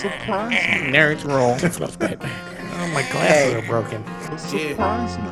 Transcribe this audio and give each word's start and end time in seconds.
Surprise 0.00 0.50
me. 0.50 0.90
Nerds 0.90 1.24
roll. 1.24 1.56
Oh, 2.72 2.86
my 2.88 3.02
glasses 3.12 3.54
are 3.54 3.62
broken. 3.66 4.04
Surprise 4.38 5.18
me. 5.18 5.24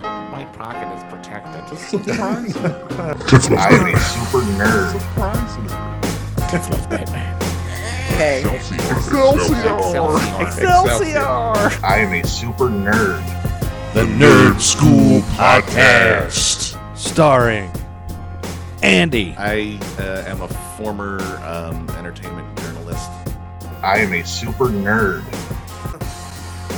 My 0.00 0.44
pocket 0.52 0.88
is 0.96 1.02
protected. 1.12 1.78
Surprise 1.78 2.54
me. 2.54 2.60
I 3.56 3.70
am 3.72 3.86
a 3.94 3.98
super 3.98 4.42
nerd. 4.56 4.92
Surprise 4.92 5.58
me. 5.58 5.68
Tiflos 6.46 6.88
Batman. 6.88 7.36
Okay. 8.14 8.42
Excelsior. 8.54 10.42
Excelsior! 10.46 11.20
I 11.82 11.98
am 12.00 12.12
a 12.12 12.26
super 12.26 12.68
nerd. 12.68 13.24
The 13.94 14.04
Nerd 14.04 14.60
Skool 14.60 15.22
Podcast. 15.36 16.76
Starring 16.96 17.70
Andy. 18.82 19.34
I 19.36 19.78
uh, 19.98 20.24
am 20.26 20.40
a 20.40 20.48
former 20.76 21.20
um, 21.44 21.88
entertainment 21.90 22.58
journalist. 22.60 23.10
I 23.82 23.98
am 23.98 24.12
a 24.12 24.24
super 24.24 24.66
nerd. 24.66 25.22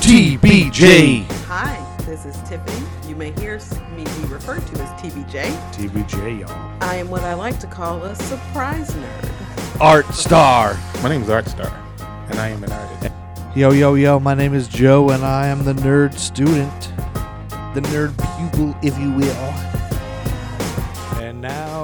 TBJ. 0.00 1.24
Hi, 1.46 1.96
this 2.04 2.26
is 2.26 2.36
Tiffany. 2.48 2.86
You 3.08 3.14
may 3.14 3.30
hear 3.40 3.60
me 3.94 4.04
be 4.04 4.24
referred 4.26 4.66
to 4.66 4.82
as 4.82 5.00
TBJ. 5.00 5.44
TBJ, 5.72 6.40
y'all. 6.40 6.78
I 6.80 6.96
am 6.96 7.08
what 7.08 7.22
I 7.22 7.34
like 7.34 7.60
to 7.60 7.66
call 7.68 8.02
a 8.02 8.16
surprise 8.16 8.90
nerd. 8.90 9.32
Artstar. 9.78 11.02
My 11.02 11.08
name 11.08 11.22
is 11.22 11.28
Artstar, 11.28 11.72
and 12.30 12.38
I 12.38 12.48
am 12.48 12.64
an 12.64 12.72
artist. 12.72 13.12
Yo, 13.54 13.70
yo, 13.70 13.94
yo, 13.94 14.18
my 14.18 14.34
name 14.34 14.54
is 14.54 14.66
Joe, 14.66 15.10
and 15.10 15.24
I 15.24 15.46
am 15.46 15.64
the 15.64 15.74
nerd 15.74 16.14
student. 16.14 16.92
The 17.74 17.80
nerd 17.80 18.16
pupil, 18.38 18.76
if 18.82 18.98
you 18.98 19.12
will. 19.12 19.81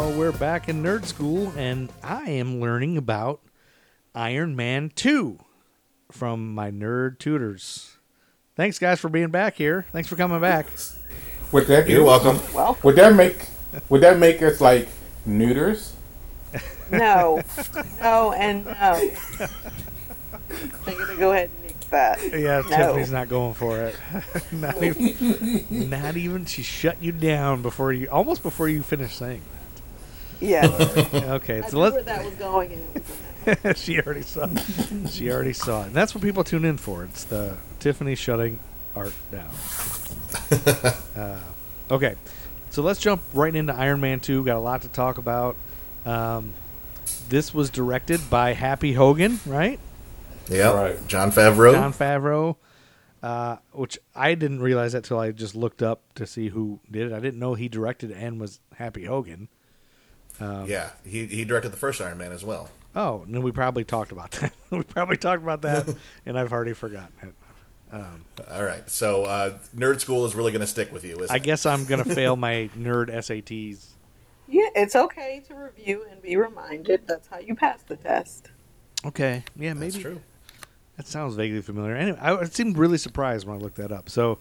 And 0.09 0.17
now 0.17 0.23
we're 0.23 0.33
back 0.33 0.71
in 0.71 0.83
nerd 0.83 1.05
school, 1.05 1.53
and 1.55 1.93
I 2.03 2.30
am 2.30 2.62
learning 2.62 2.97
about 2.97 3.41
Iron 4.15 4.57
Man 4.57 4.91
2 4.95 5.39
from 6.11 6.55
my 6.55 6.71
nerd 6.71 7.19
tutors. 7.19 7.98
Thanks, 8.56 8.79
guys, 8.79 9.01
for 9.01 9.11
being 9.11 9.29
back 9.29 9.56
here. 9.56 9.84
Thanks 9.92 10.09
for 10.09 10.17
coming 10.17 10.41
back. 10.41 10.67
Would 11.53 11.67
that 11.67 11.91
You're 11.91 12.05
welcome. 12.05 12.41
Well, 12.55 12.79
Would 12.84 12.97
that 12.97 13.14
make 13.14 13.48
would 13.91 14.01
that 14.01 14.19
make 14.19 14.41
us 14.41 14.62
like 14.62 14.89
neuters? 15.27 15.92
no, 16.91 17.42
no, 18.01 18.33
and 18.33 18.64
no. 18.64 18.73
I'm 20.86 20.98
gonna 20.98 21.17
go 21.17 21.33
ahead 21.33 21.51
and 21.55 21.62
nix 21.64 21.86
that. 21.86 22.19
Yeah, 22.33 22.62
No. 22.62 22.77
Tiffany's 22.77 23.12
not 23.12 23.29
going 23.29 23.53
for 23.53 23.79
it. 23.79 23.95
not 24.53 24.83
even. 24.83 25.91
Not 25.91 26.17
even. 26.17 26.47
She 26.47 26.62
shut 26.62 27.03
you 27.03 27.12
down 27.12 27.61
before 27.61 27.92
you, 27.92 28.09
almost 28.09 28.42
before 28.42 28.70
you 28.70 28.83
finished 28.83 29.19
saying 29.19 29.42
Yeah. 30.41 30.67
Okay, 31.39 31.58
I 31.62 31.69
so 31.69 31.77
knew 31.77 31.83
where 31.83 31.91
let's. 31.91 32.06
that 32.06 32.25
was 32.25 32.34
going. 32.34 32.72
And 32.72 32.83
it 33.47 33.64
was 33.64 33.78
she 33.83 34.00
already 34.00 34.22
saw. 34.22 34.48
She 35.08 35.30
already 35.30 35.53
saw 35.53 35.83
it. 35.83 35.86
And 35.86 35.95
that's 35.95 36.14
what 36.14 36.22
people 36.22 36.45
tune 36.45 36.64
in 36.64 36.77
for. 36.77 37.05
It's 37.05 37.25
the 37.25 37.56
Tiffany 37.80 38.14
shutting 38.14 38.58
art 38.95 39.12
down. 39.33 39.50
uh, 41.17 41.41
okay, 41.91 42.14
so 42.70 42.83
let's 42.83 43.00
jump 43.00 43.22
right 43.34 43.55
into 43.55 43.75
Iron 43.75 44.00
Man 44.00 44.20
Two. 44.20 44.45
Got 44.45 44.56
a 44.56 44.61
lot 44.61 44.83
to 44.83 44.89
talk 44.89 45.19
about. 45.19 45.56
Um, 46.05 46.52
this 47.28 47.52
was 47.55 47.70
directed 47.70 48.20
by 48.30 48.52
Happy 48.55 48.92
Hogan, 48.92 49.41
right? 49.47 49.78
Yeah, 50.48 50.73
Right. 50.73 51.06
Jon 51.08 51.30
Favreau. 51.30 51.73
Jon 51.73 51.92
Favreau, 51.92 52.56
uh, 53.23 53.56
which 53.73 53.98
I 54.14 54.34
didn't 54.34 54.61
realize 54.61 54.92
that 54.92 55.05
till 55.05 55.19
I 55.19 55.30
just 55.30 55.55
looked 55.55 55.83
up 55.83 56.00
to 56.14 56.27
see 56.27 56.48
who 56.48 56.80
did 56.91 57.11
it. 57.11 57.14
I 57.14 57.20
didn't 57.20 57.39
know 57.39 57.55
he 57.55 57.69
directed 57.69 58.11
and 58.12 58.41
was 58.41 58.61
Happy 58.77 59.05
Hogan. 59.05 59.48
Yeah, 60.41 60.91
he, 61.05 61.27
he 61.27 61.44
directed 61.44 61.70
the 61.72 61.77
first 61.77 62.00
Iron 62.00 62.19
Man 62.19 62.33
as 62.33 62.44
well. 62.44 62.70
Oh, 62.97 63.22
and 63.27 63.42
we 63.42 63.53
probably 63.53 63.84
talked 63.84 64.12
about 64.12 64.31
that. 64.33 64.53
we 64.70 64.83
probably 64.83 65.17
talked 65.17 65.42
about 65.42 65.62
that, 65.62 65.95
and 66.27 66.39
I've 66.39 66.53
already 66.53 66.72
forgotten 66.72 67.12
it. 67.22 67.34
Um, 67.91 68.25
All 68.50 68.64
right, 68.64 68.89
so 68.91 69.25
uh, 69.25 69.58
Nerd 69.75 70.05
Skool 70.05 70.27
is 70.27 70.34
really 70.34 70.53
going 70.53 70.61
to 70.61 70.67
stick 70.67 70.92
with 70.92 71.05
you. 71.05 71.17
Isn't 71.17 71.30
I 71.30 71.36
it? 71.36 71.42
guess 71.42 71.64
I'm 71.64 71.85
gonna 71.86 72.05
fail 72.05 72.36
my 72.48 72.68
nerd 72.79 73.08
SATs. 73.11 73.86
yeah, 74.46 74.68
it's 74.74 74.95
okay 74.95 75.42
to 75.48 75.55
review 75.55 76.05
and 76.11 76.20
be 76.20 76.36
reminded. 76.36 77.07
That's 77.07 77.29
how 77.29 77.39
you 77.39 77.55
pass 77.55 77.80
the 77.86 77.96
test. 77.96 78.51
Okay, 79.07 79.42
yeah, 79.57 79.73
maybe 79.73 79.92
That's 79.92 80.02
true. 80.02 80.20
that 80.98 81.07
sounds 81.07 81.34
vaguely 81.34 81.63
familiar. 81.63 81.95
Anyway, 81.96 82.18
I, 82.20 82.36
I 82.36 82.45
seemed 82.45 82.77
really 82.77 82.98
surprised 82.98 83.46
when 83.46 83.57
I 83.57 83.61
looked 83.61 83.77
that 83.77 83.92
up. 83.92 84.11
So 84.11 84.39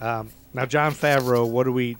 um, 0.00 0.28
now, 0.52 0.66
Jon 0.66 0.92
Favreau, 0.92 1.48
what 1.48 1.64
do 1.64 1.72
we 1.72 1.96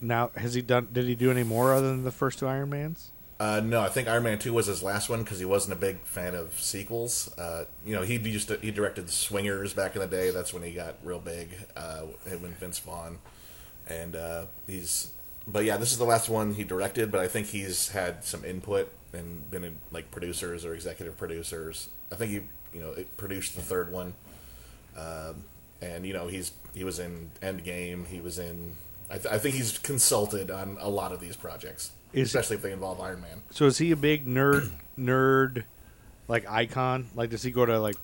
now? 0.00 0.30
Has 0.36 0.54
he 0.54 0.62
done? 0.62 0.88
Did 0.92 1.06
he 1.06 1.14
do 1.14 1.30
any 1.30 1.42
more 1.44 1.72
other 1.72 1.88
than 1.88 2.04
the 2.04 2.12
first 2.12 2.38
two 2.38 2.46
Iron 2.46 2.70
Mans? 2.70 3.10
Uh, 3.40 3.60
no, 3.60 3.80
I 3.80 3.88
think 3.88 4.08
Iron 4.08 4.24
Man 4.24 4.38
Two 4.38 4.52
was 4.52 4.66
his 4.66 4.82
last 4.82 5.08
one 5.08 5.22
because 5.22 5.38
he 5.38 5.44
wasn't 5.44 5.74
a 5.74 5.80
big 5.80 6.00
fan 6.00 6.34
of 6.34 6.58
sequels. 6.60 7.32
Uh, 7.38 7.66
you 7.86 7.94
know, 7.94 8.02
he 8.02 8.16
used 8.16 8.48
to 8.48 8.56
he 8.56 8.72
directed 8.72 9.08
Swingers 9.08 9.72
back 9.74 9.94
in 9.94 10.00
the 10.00 10.08
day. 10.08 10.30
That's 10.30 10.52
when 10.52 10.64
he 10.64 10.72
got 10.72 10.96
real 11.04 11.20
big. 11.20 11.50
Uh, 11.76 12.02
and 12.28 12.40
Vince 12.40 12.80
Vaughn, 12.80 13.18
and 13.86 14.16
uh, 14.16 14.46
he's. 14.66 15.10
But 15.46 15.64
yeah, 15.64 15.76
this 15.76 15.92
is 15.92 15.98
the 15.98 16.04
last 16.04 16.28
one 16.28 16.54
he 16.54 16.64
directed. 16.64 17.12
But 17.12 17.20
I 17.20 17.28
think 17.28 17.46
he's 17.46 17.90
had 17.90 18.24
some 18.24 18.44
input 18.44 18.92
and 19.12 19.48
been 19.50 19.62
in 19.62 19.78
like 19.92 20.10
producers 20.10 20.64
or 20.64 20.74
executive 20.74 21.16
producers. 21.16 21.90
I 22.10 22.16
think 22.16 22.30
he 22.32 22.40
you 22.76 22.80
know 22.80 22.94
produced 23.16 23.54
the 23.54 23.62
third 23.62 23.92
one, 23.92 24.14
um, 24.96 25.44
and 25.80 26.04
you 26.04 26.12
know 26.12 26.26
he's 26.26 26.52
he 26.74 26.82
was 26.82 26.98
in 26.98 27.30
Endgame. 27.40 28.06
He 28.08 28.20
was 28.20 28.40
in. 28.40 28.74
I, 29.10 29.14
th- 29.18 29.32
I 29.32 29.38
think 29.38 29.54
he's 29.54 29.78
consulted 29.78 30.50
on 30.50 30.76
a 30.80 30.88
lot 30.90 31.12
of 31.12 31.20
these 31.20 31.36
projects, 31.36 31.92
Is- 32.12 32.28
especially 32.28 32.56
if 32.56 32.62
they 32.62 32.72
involve 32.72 33.00
Iron 33.00 33.20
Man. 33.22 33.42
So 33.50 33.66
is 33.66 33.78
he 33.78 33.90
a 33.92 33.96
big 33.96 34.26
nerd 34.26 34.70
nerd 34.98 35.64
like 36.28 36.48
icon? 36.50 37.06
Like 37.14 37.30
does 37.30 37.42
he 37.42 37.50
go 37.50 37.64
to 37.66 37.78
like 37.80 37.96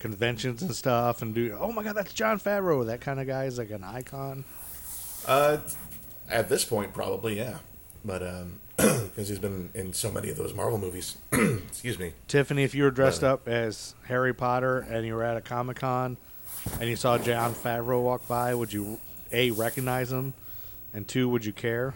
conventions 0.00 0.62
and 0.62 0.74
stuff 0.74 1.22
and 1.22 1.34
do 1.34 1.56
oh 1.60 1.72
my 1.72 1.82
god 1.82 1.94
that's 1.96 2.12
Jon 2.12 2.38
Favreau 2.38 2.86
that 2.86 3.00
kind 3.00 3.18
of 3.18 3.26
guy 3.26 3.44
is 3.46 3.58
like 3.58 3.70
an 3.70 3.82
icon. 3.82 4.44
Uh, 5.26 5.58
at 6.30 6.48
this 6.48 6.64
point, 6.64 6.92
probably 6.94 7.36
yeah, 7.36 7.58
but 8.04 8.22
um, 8.22 8.60
because 8.76 9.28
he's 9.28 9.38
been 9.40 9.70
in 9.74 9.92
so 9.92 10.10
many 10.10 10.30
of 10.30 10.36
those 10.36 10.54
Marvel 10.54 10.78
movies. 10.78 11.16
Excuse 11.32 11.98
me. 11.98 12.12
Tiffany, 12.28 12.62
if 12.64 12.74
you 12.74 12.84
were 12.84 12.90
dressed 12.90 13.24
Uh. 13.24 13.34
up 13.34 13.48
as 13.48 13.94
Harry 14.06 14.32
Potter 14.34 14.78
and 14.90 15.04
you 15.06 15.14
were 15.14 15.24
at 15.24 15.36
a 15.36 15.40
Comic 15.40 15.78
Con 15.78 16.16
and 16.80 16.88
you 16.88 16.96
saw 16.96 17.18
Jon 17.18 17.54
Favreau 17.54 18.02
walk 18.02 18.26
by, 18.28 18.54
would 18.54 18.72
you 18.72 19.00
a 19.32 19.50
recognize 19.50 20.12
him, 20.12 20.32
and 20.94 21.06
two 21.06 21.28
would 21.28 21.44
you 21.44 21.52
care? 21.52 21.94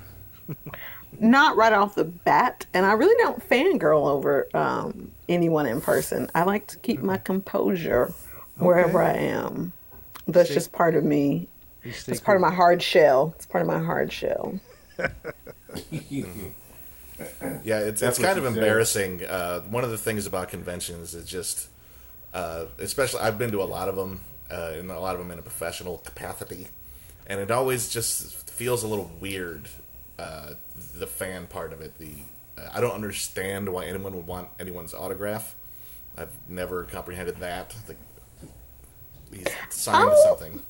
Not 1.20 1.56
right 1.56 1.72
off 1.72 1.94
the 1.94 2.04
bat, 2.04 2.66
and 2.72 2.86
I 2.86 2.92
really 2.92 3.14
don't 3.18 3.46
fangirl 3.48 4.08
over 4.08 4.48
um, 4.54 5.10
anyone 5.28 5.66
in 5.66 5.80
person. 5.80 6.30
I 6.34 6.44
like 6.44 6.66
to 6.68 6.78
keep 6.78 7.02
my 7.02 7.18
composure 7.18 8.12
wherever 8.56 9.02
I 9.02 9.12
am. 9.14 9.72
That's 10.26 10.48
Stay- 10.48 10.54
just 10.54 10.72
part 10.72 10.94
of 10.94 11.04
me. 11.04 11.48
It's 11.84 12.20
part 12.20 12.36
of 12.36 12.40
my 12.40 12.52
hard 12.54 12.82
shell. 12.82 13.32
It's 13.36 13.46
part 13.46 13.62
of 13.62 13.68
my 13.68 13.78
hard 13.78 14.12
shell. 14.12 14.58
Yeah, 17.62 17.80
it's 17.80 18.00
That's 18.00 18.18
it's 18.18 18.26
kind 18.26 18.38
of 18.38 18.44
embarrassing. 18.44 19.24
Uh, 19.24 19.60
one 19.60 19.84
of 19.84 19.90
the 19.90 19.98
things 19.98 20.26
about 20.26 20.48
conventions 20.48 21.14
is 21.14 21.24
just, 21.28 21.68
uh, 22.34 22.64
especially 22.78 23.20
I've 23.20 23.38
been 23.38 23.52
to 23.52 23.62
a 23.62 23.64
lot 23.64 23.88
of 23.88 23.96
them, 23.96 24.20
uh, 24.50 24.72
and 24.76 24.90
a 24.90 24.98
lot 24.98 25.14
of 25.14 25.20
them 25.20 25.30
in 25.30 25.38
a 25.38 25.42
professional 25.42 25.98
capacity, 25.98 26.68
and 27.26 27.38
it 27.40 27.50
always 27.50 27.88
just 27.88 28.41
feels 28.52 28.82
a 28.82 28.86
little 28.88 29.10
weird. 29.20 29.68
Uh, 30.18 30.54
the 30.98 31.06
fan 31.06 31.46
part 31.46 31.72
of 31.72 31.80
it, 31.80 31.98
the 31.98 32.10
uh, 32.58 32.68
I 32.72 32.80
don't 32.80 32.92
understand 32.94 33.68
why 33.68 33.86
anyone 33.86 34.14
would 34.14 34.26
want 34.26 34.48
anyone's 34.60 34.94
autograph. 34.94 35.54
I've 36.16 36.30
never 36.48 36.84
comprehended 36.84 37.36
that. 37.38 37.74
The, 37.86 37.96
he's 39.34 39.46
signed 39.70 40.10
Oh. 40.12 40.22
something. 40.24 40.60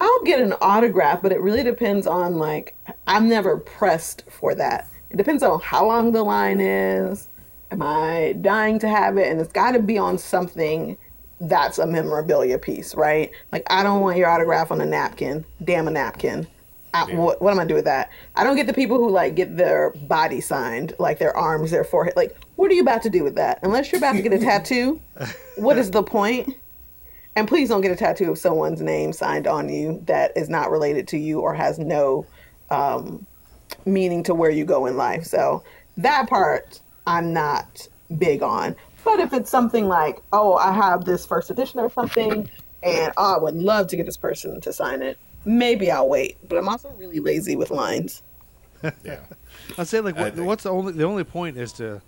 I'll 0.00 0.22
get 0.24 0.40
an 0.40 0.54
autograph, 0.60 1.22
but 1.22 1.30
it 1.30 1.40
really 1.40 1.62
depends 1.62 2.06
on 2.08 2.36
like 2.38 2.74
I'm 3.06 3.28
never 3.28 3.58
pressed 3.58 4.24
for 4.28 4.54
that. 4.56 4.88
It 5.10 5.16
depends 5.16 5.42
on 5.42 5.60
how 5.60 5.86
long 5.86 6.10
the 6.12 6.22
line 6.24 6.60
is. 6.60 7.28
Am 7.70 7.82
I 7.82 8.34
dying 8.40 8.78
to 8.80 8.88
have 8.88 9.16
it? 9.16 9.30
And 9.30 9.40
it's 9.40 9.52
got 9.52 9.72
to 9.72 9.78
be 9.78 9.98
on 9.98 10.18
something 10.18 10.96
that's 11.40 11.78
a 11.78 11.86
memorabilia 11.86 12.58
piece, 12.58 12.94
right? 12.94 13.30
Like 13.52 13.64
I 13.70 13.82
don't 13.82 14.00
want 14.00 14.16
your 14.16 14.28
autograph 14.28 14.72
on 14.72 14.80
a 14.80 14.86
napkin. 14.86 15.44
Damn 15.62 15.86
a 15.86 15.90
napkin. 15.90 16.46
I, 16.94 17.14
what, 17.14 17.40
what 17.40 17.50
am 17.50 17.58
I 17.58 17.62
gonna 17.62 17.68
do 17.68 17.74
with 17.74 17.86
that? 17.86 18.10
I 18.36 18.44
don't 18.44 18.56
get 18.56 18.66
the 18.66 18.74
people 18.74 18.98
who 18.98 19.10
like 19.10 19.34
get 19.34 19.56
their 19.56 19.90
body 19.90 20.40
signed, 20.40 20.94
like 20.98 21.18
their 21.18 21.36
arms, 21.36 21.70
their 21.70 21.84
forehead. 21.84 22.14
Like, 22.16 22.36
what 22.56 22.70
are 22.70 22.74
you 22.74 22.82
about 22.82 23.02
to 23.02 23.10
do 23.10 23.24
with 23.24 23.34
that? 23.36 23.60
Unless 23.62 23.90
you're 23.90 23.98
about 23.98 24.12
to 24.12 24.22
get 24.22 24.32
a 24.32 24.38
tattoo, 24.38 25.00
what 25.56 25.78
is 25.78 25.90
the 25.90 26.02
point? 26.02 26.54
And 27.34 27.48
please 27.48 27.70
don't 27.70 27.80
get 27.80 27.90
a 27.90 27.96
tattoo 27.96 28.30
of 28.30 28.38
someone's 28.38 28.82
name 28.82 29.12
signed 29.12 29.46
on 29.46 29.70
you 29.70 30.02
that 30.06 30.36
is 30.36 30.50
not 30.50 30.70
related 30.70 31.08
to 31.08 31.18
you 31.18 31.40
or 31.40 31.54
has 31.54 31.78
no 31.78 32.26
um, 32.70 33.26
meaning 33.86 34.22
to 34.24 34.34
where 34.34 34.50
you 34.50 34.66
go 34.66 34.84
in 34.84 34.98
life. 34.98 35.24
So 35.24 35.64
that 35.96 36.28
part 36.28 36.80
I'm 37.06 37.32
not 37.32 37.88
big 38.18 38.42
on. 38.42 38.76
But 39.04 39.18
if 39.18 39.32
it's 39.32 39.50
something 39.50 39.88
like, 39.88 40.20
oh, 40.32 40.54
I 40.54 40.72
have 40.72 41.04
this 41.04 41.26
first 41.26 41.50
edition 41.50 41.80
or 41.80 41.90
something, 41.90 42.48
and 42.82 43.12
oh, 43.16 43.36
I 43.36 43.38
would 43.38 43.56
love 43.56 43.88
to 43.88 43.96
get 43.96 44.06
this 44.06 44.16
person 44.16 44.60
to 44.60 44.72
sign 44.72 45.02
it, 45.02 45.18
maybe 45.44 45.90
I'll 45.90 46.08
wait. 46.08 46.36
But 46.48 46.58
I'm 46.58 46.68
also 46.68 46.90
really 46.98 47.20
lazy 47.20 47.56
with 47.56 47.70
lines. 47.70 48.22
Yeah. 49.04 49.20
I'd 49.78 49.86
say 49.86 50.00
like 50.00 50.16
what, 50.16 50.34
think- 50.34 50.44
what's 50.44 50.64
the 50.64 50.70
only 50.70 50.92
the 50.92 51.04
only 51.04 51.22
point 51.22 51.56
is 51.56 51.72
to 51.74 52.02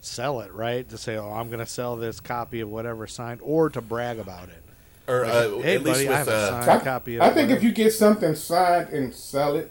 sell 0.00 0.40
it, 0.40 0.52
right? 0.52 0.88
To 0.88 0.98
say, 0.98 1.16
"Oh, 1.16 1.30
I'm 1.30 1.48
going 1.48 1.60
to 1.60 1.66
sell 1.66 1.94
this 1.94 2.18
copy 2.18 2.60
of 2.60 2.68
whatever 2.68 3.06
signed," 3.06 3.40
or 3.42 3.70
to 3.70 3.80
brag 3.80 4.18
about 4.18 4.48
it. 4.48 4.62
Or 5.06 5.24
uh, 5.24 5.58
hey, 5.60 5.76
at 5.76 5.82
least 5.82 5.98
buddy, 6.00 6.08
I 6.08 6.10
with 6.10 6.18
have 6.18 6.28
a 6.28 6.32
uh, 6.32 6.50
signed 6.64 6.70
I, 6.70 6.84
copy 6.84 7.16
of. 7.16 7.22
I 7.22 7.30
think 7.30 7.50
if 7.50 7.62
you 7.62 7.72
get 7.72 7.92
something 7.92 8.34
signed 8.34 8.88
and 8.88 9.14
sell 9.14 9.56
it, 9.56 9.70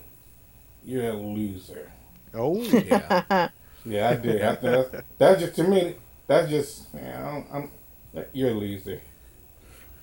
you're 0.86 1.10
a 1.10 1.14
loser. 1.14 1.92
oh, 2.34 2.62
yeah. 2.62 3.50
Yeah, 3.86 4.10
I 4.10 4.16
did. 4.16 4.42
I 4.42 4.56
that's, 4.56 4.90
that's 5.18 5.42
just 5.42 5.56
to 5.56 5.64
me. 5.64 5.96
That's 6.28 6.50
just 6.50 6.88
yeah, 6.94 7.44
I'm, 7.54 7.70
I'm, 8.14 8.26
you're 8.34 8.52
a 8.52 8.54
loser. 8.54 9.02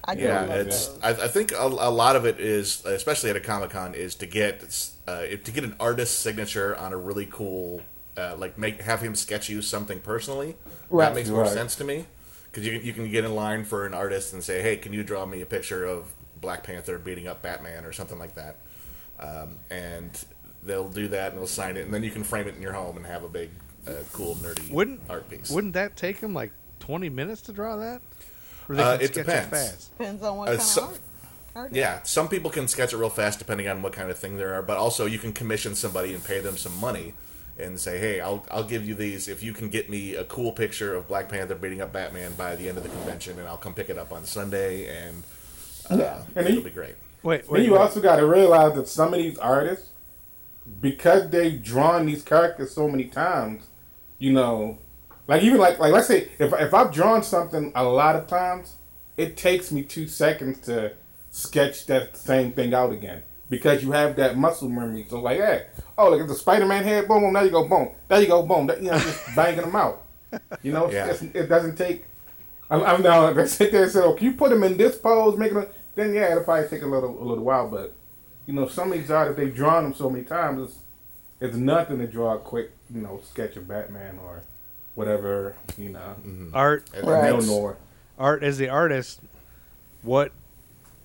I 0.06 0.12
Yeah, 0.14 0.44
it's. 0.46 0.90
I, 1.02 1.10
I 1.10 1.28
think 1.28 1.52
a, 1.52 1.62
a 1.64 1.90
lot 1.90 2.16
of 2.16 2.24
it 2.26 2.38
is, 2.40 2.84
especially 2.84 3.30
at 3.30 3.36
a 3.36 3.40
comic 3.40 3.70
con, 3.70 3.94
is 3.94 4.14
to 4.16 4.26
get 4.26 4.62
uh, 5.08 5.22
to 5.22 5.50
get 5.50 5.64
an 5.64 5.76
artist's 5.80 6.16
signature 6.16 6.76
on 6.76 6.92
a 6.92 6.96
really 6.96 7.26
cool, 7.26 7.80
uh, 8.16 8.36
like 8.38 8.58
make 8.58 8.82
have 8.82 9.00
him 9.00 9.14
sketch 9.14 9.48
you 9.48 9.62
something 9.62 10.00
personally. 10.00 10.56
Right. 10.90 11.06
That 11.06 11.14
makes 11.14 11.28
more 11.30 11.42
Right. 11.42 11.50
sense 11.52 11.74
to 11.76 11.84
me 11.84 12.06
because 12.50 12.66
you 12.66 12.78
can- 12.78 12.86
you 12.86 12.92
can 12.92 13.10
get 13.10 13.24
in 13.24 13.34
line 13.34 13.64
for 13.64 13.86
an 13.86 13.94
artist 13.94 14.32
and 14.32 14.42
say, 14.44 14.62
hey, 14.62 14.76
can 14.76 14.92
you 14.92 15.02
draw 15.02 15.24
me 15.26 15.40
a 15.40 15.46
picture 15.46 15.84
of 15.84 16.12
Black 16.40 16.62
Panther 16.62 16.98
beating 16.98 17.26
up 17.26 17.40
Batman 17.42 17.84
or 17.84 17.92
something 17.92 18.18
like 18.18 18.34
that, 18.34 18.56
um, 19.18 19.58
and 19.70 20.24
they'll 20.62 20.88
do 20.88 21.08
that 21.08 21.30
and 21.32 21.38
they'll 21.38 21.46
sign 21.46 21.76
it 21.76 21.84
and 21.84 21.92
then 21.92 22.02
you 22.02 22.10
can 22.10 22.22
frame 22.24 22.46
it 22.48 22.54
in 22.54 22.62
your 22.62 22.72
home 22.72 22.96
and 22.96 23.04
have 23.06 23.22
a 23.24 23.28
big, 23.28 23.50
uh, 23.88 23.92
cool 24.12 24.34
nerdy 24.36 24.70
wouldn't 24.70 25.00
art 25.10 25.28
piece. 25.28 25.50
Wouldn't 25.50 25.74
that 25.74 25.96
take 25.96 26.18
him 26.18 26.32
like 26.34 26.52
20 26.80 27.08
minutes 27.10 27.42
to 27.42 27.52
draw 27.52 27.76
that? 27.76 28.00
Or 28.69 28.75
they 28.76 28.82
Uh, 28.82 28.93
can 28.96 29.05
it 29.05 29.12
sketch 29.12 29.26
depends. 29.26 29.49
fast? 29.50 29.99
Depends 29.99 30.22
on 30.22 30.37
what 30.38 30.49
Uh, 30.49 30.52
kind 30.52 30.62
so- 30.62 30.82
of 30.84 30.88
art. 30.90 31.00
art 31.56 31.72
it 31.72 31.76
Yeah, 31.76 32.02
some 32.02 32.28
people 32.28 32.50
can 32.50 32.66
sketch 32.69 32.93
it 32.93 32.96
real 32.96 33.11
fast 33.11 33.38
depending 33.38 33.69
on 33.69 33.82
what 33.82 33.93
kind 33.93 34.11
of 34.11 34.19
thing 34.19 34.37
there 34.37 34.55
are, 34.55 34.62
but 34.62 34.76
also 34.76 35.06
you 35.06 35.19
can 35.19 35.32
commission 35.32 35.75
somebody 35.75 36.14
and 36.14 36.25
pay 36.25 36.40
them 36.40 36.56
some 36.56 36.76
money 36.78 37.14
and 37.58 37.78
say, 37.78 37.99
"Hey, 37.99 38.20
I'll 38.20 38.44
I'll 38.50 38.64
give 38.64 38.84
you 38.87 38.94
these 38.96 39.28
if 39.28 39.43
you 39.43 39.52
can 39.52 39.69
get 39.69 39.88
me 39.88 40.14
a 40.16 40.25
cool 40.25 40.50
picture 40.52 40.94
of 40.94 41.06
Black 41.06 41.28
Panther 41.28 41.55
beating 41.55 41.81
up 41.81 41.93
Batman 41.93 42.32
by 42.34 42.56
the 42.56 42.69
end 42.69 42.76
of 42.78 42.82
the 42.82 42.88
convention, 42.90 43.38
and 43.38 43.46
I'll 43.46 43.56
come 43.58 43.75
pick 43.75 43.88
it 43.90 43.96
up 43.99 44.12
on 44.12 44.25
Sunday, 44.25 44.87
and 44.88 45.22
uh, 45.90 46.22
And 46.34 46.46
it'll 46.46 46.58
you- 46.58 46.60
be 46.62 46.70
great." 46.70 46.94
Wait, 47.22 47.43
Then 47.43 47.50
wait. 47.52 47.64
you 47.64 47.72
wait. 47.72 47.78
also 47.78 48.00
got 48.00 48.17
to 48.17 48.26
realize 48.26 48.75
that 48.75 48.88
some 48.88 49.14
of 49.14 49.19
these 49.20 49.38
artists, 49.38 49.88
because 50.81 51.31
they've 51.31 51.62
drawn 51.62 52.06
these 52.06 52.22
characters 52.22 52.72
so 52.72 52.88
many 52.88 53.05
times, 53.05 53.64
you 54.19 54.32
know, 54.32 54.78
like 55.26 55.42
even 55.42 55.58
like 55.58 55.78
like 55.78 55.92
let's 55.92 56.06
say 56.08 56.28
if 56.38 56.52
if 56.52 56.74
I've 56.74 56.92
drawn 56.92 57.22
something 57.22 57.72
a 57.74 57.84
lot 57.84 58.16
of 58.16 58.26
times, 58.26 58.76
it 59.16 59.36
takes 59.36 59.70
me 59.72 59.82
two 59.82 60.06
seconds 60.08 60.60
to 60.60 60.92
sketch 61.30 61.86
that 61.86 62.16
same 62.16 62.52
thing 62.52 62.74
out 62.74 62.92
again 62.92 63.22
because 63.50 63.82
you 63.82 63.92
have 63.92 64.16
that 64.16 64.36
muscle 64.36 64.68
memory. 64.68 65.06
So 65.08 65.20
like, 65.20 65.38
hey, 65.38 65.66
oh 65.98 66.10
look 66.10 66.20
at 66.20 66.28
the 66.28 66.34
Spider-Man 66.34 66.84
head, 66.84 67.08
boom, 67.08 67.22
boom, 67.22 67.32
there 67.34 67.44
you 67.44 67.50
go, 67.50 67.66
boom, 67.68 67.88
there 68.08 68.20
you 68.20 68.26
go, 68.28 68.42
boom, 68.42 68.66
that, 68.68 68.82
you 68.82 68.90
know, 68.90 68.98
just 68.98 69.20
banging 69.36 69.60
them 69.62 69.76
out. 69.76 70.02
You 70.62 70.72
know, 70.72 70.90
Yeah. 70.90 71.14
it 71.34 71.48
doesn't 71.48 71.76
take. 71.76 72.04
I'm, 72.70 72.82
I'm 72.82 73.02
now 73.02 73.32
they 73.32 73.46
sit 73.58 73.70
there 73.72 73.84
and 73.84 73.92
say, 73.92 74.00
"Oh, 74.00 74.14
can 74.14 74.26
you 74.26 74.32
put 74.32 74.50
him 74.50 74.64
in 74.64 74.76
this 74.76 74.96
pose, 74.96 75.38
make 75.38 75.52
it?" 75.52 75.72
Then 75.94 76.12
yeah, 76.14 76.32
it'll 76.32 76.44
probably 76.44 76.68
take 76.68 76.82
a 76.82 76.86
little 76.86 77.22
a 77.22 77.24
little 77.24 77.44
while, 77.44 77.68
but 77.68 77.94
you 78.46 78.52
know, 78.54 78.66
some 78.66 78.90
of 78.92 78.98
these 78.98 79.10
artists 79.10 79.38
they've 79.38 79.54
drawn 79.54 79.84
them 79.84 79.94
so 79.94 80.10
many 80.10 80.24
times, 80.24 80.68
it's, 80.68 80.78
it's 81.40 81.56
nothing 81.56 81.98
to 81.98 82.06
draw 82.06 82.34
a 82.34 82.38
quick, 82.38 82.72
you 82.92 83.00
know, 83.00 83.20
sketch 83.22 83.56
of 83.56 83.68
Batman 83.68 84.18
or 84.18 84.42
whatever, 84.94 85.55
you 85.79 85.88
know. 85.91 86.14
Mm-hmm. 86.26 86.50
Art, 86.55 86.88
And 86.94 87.06
Right. 87.06 87.19
I 87.19 87.23
that's- 87.31 87.46
don't 87.46 87.62
know. 87.64 87.76
art 88.19 88.43
as 88.43 88.58
the 88.58 88.69
artist, 88.69 89.20
what 90.02 90.32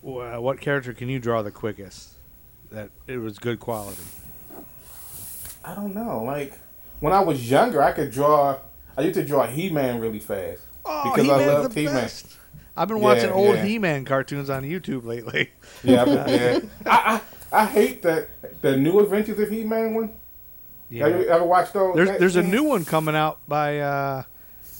wh- 0.02 0.40
what 0.40 0.60
character 0.60 0.92
can 0.92 1.08
you 1.08 1.18
draw 1.18 1.42
the 1.42 1.50
quickest? 1.50 2.10
That 2.70 2.90
it 3.06 3.18
was 3.18 3.38
good 3.38 3.58
quality. 3.60 4.00
I 5.64 5.74
don't 5.74 5.94
know. 5.94 6.22
Like 6.24 6.54
when 7.00 7.12
I 7.12 7.20
was 7.20 7.50
younger, 7.50 7.82
I 7.82 7.92
could 7.92 8.10
draw. 8.10 8.58
I 8.96 9.02
used 9.02 9.14
to 9.14 9.24
draw 9.24 9.46
He-Man 9.46 10.00
really 10.00 10.18
fast 10.18 10.62
Oh, 10.84 11.04
because 11.10 11.28
I 11.28 11.38
He-Man's 11.38 11.52
loved 11.62 11.74
the 11.74 11.80
He-Man. 11.80 11.94
best. 11.94 12.36
I've 12.76 12.88
been 12.88 12.98
Yeah, 12.98 13.02
watching 13.02 13.30
old 13.30 13.56
yeah. 13.56 13.64
He-Man 13.64 14.04
cartoons 14.04 14.48
on 14.50 14.62
YouTube 14.62 15.04
lately. 15.04 15.50
Yeah, 15.82 16.04
but, 16.04 16.28
yeah. 16.30 16.60
I, 16.86 17.20
I 17.52 17.62
I 17.62 17.66
hate 17.66 18.02
the 18.02 18.28
the 18.60 18.76
new 18.76 19.00
Adventures 19.00 19.38
of 19.38 19.48
He-Man 19.50 19.94
one. 19.94 20.10
Yeah. 20.90 21.08
Have 21.08 21.20
you 21.20 21.26
ever 21.28 21.44
watched 21.44 21.72
those? 21.72 21.94
There's 21.94 22.18
there's 22.18 22.36
a 22.36 22.42
new 22.42 22.64
one 22.64 22.84
coming 22.84 23.14
out 23.14 23.38
by 23.48 23.78
uh, 23.80 24.22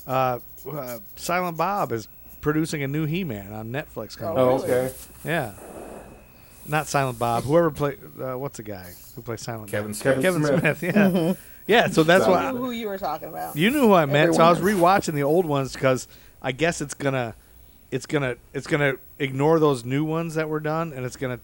uh, 0.06 0.38
uh, 0.70 0.98
Silent 1.16 1.56
Bob 1.56 1.92
is 1.92 2.08
producing 2.40 2.82
a 2.82 2.88
new 2.88 3.06
He-Man 3.06 3.52
on 3.52 3.70
Netflix. 3.70 4.16
Coming 4.16 4.38
Oh, 4.38 4.54
out. 4.56 4.64
Okay. 4.64 4.92
Yeah. 5.24 5.52
Not 6.66 6.86
Silent 6.86 7.18
Bob. 7.18 7.44
Whoever 7.44 7.70
play 7.70 7.96
uh, 8.20 8.36
what's 8.36 8.56
the 8.56 8.62
guy 8.62 8.92
who 9.14 9.22
plays 9.22 9.40
Silent 9.40 9.70
Kevin 9.70 9.92
Bob? 9.92 9.96
Smith. 9.96 10.20
Kevin 10.22 10.42
Kevin 10.42 10.58
Smith. 10.60 10.78
Smith. 10.78 10.94
Yeah. 10.96 11.34
Yeah. 11.66 11.86
So 11.88 12.02
that's 12.02 12.24
Silent 12.24 12.42
why 12.42 12.48
I 12.48 12.52
knew 12.52 12.58
who 12.58 12.70
you 12.72 12.88
were 12.88 12.98
talking 12.98 13.28
about. 13.28 13.54
you 13.54 13.70
knew 13.70 13.82
who 13.82 13.92
I 13.92 14.04
meant. 14.06 14.34
So 14.34 14.42
I 14.42 14.50
was 14.50 14.58
rewatching 14.58 15.14
the 15.14 15.22
old 15.22 15.46
ones 15.46 15.72
because 15.72 16.08
I 16.42 16.50
guess 16.50 16.80
it's 16.80 16.94
gonna, 16.94 17.36
it's 17.92 18.06
gonna, 18.06 18.36
it's 18.52 18.66
gonna 18.66 18.94
ignore 19.20 19.60
those 19.60 19.84
new 19.84 20.02
ones 20.04 20.34
that 20.34 20.48
were 20.48 20.58
done, 20.58 20.92
and 20.92 21.04
it's 21.06 21.14
gonna 21.16 21.38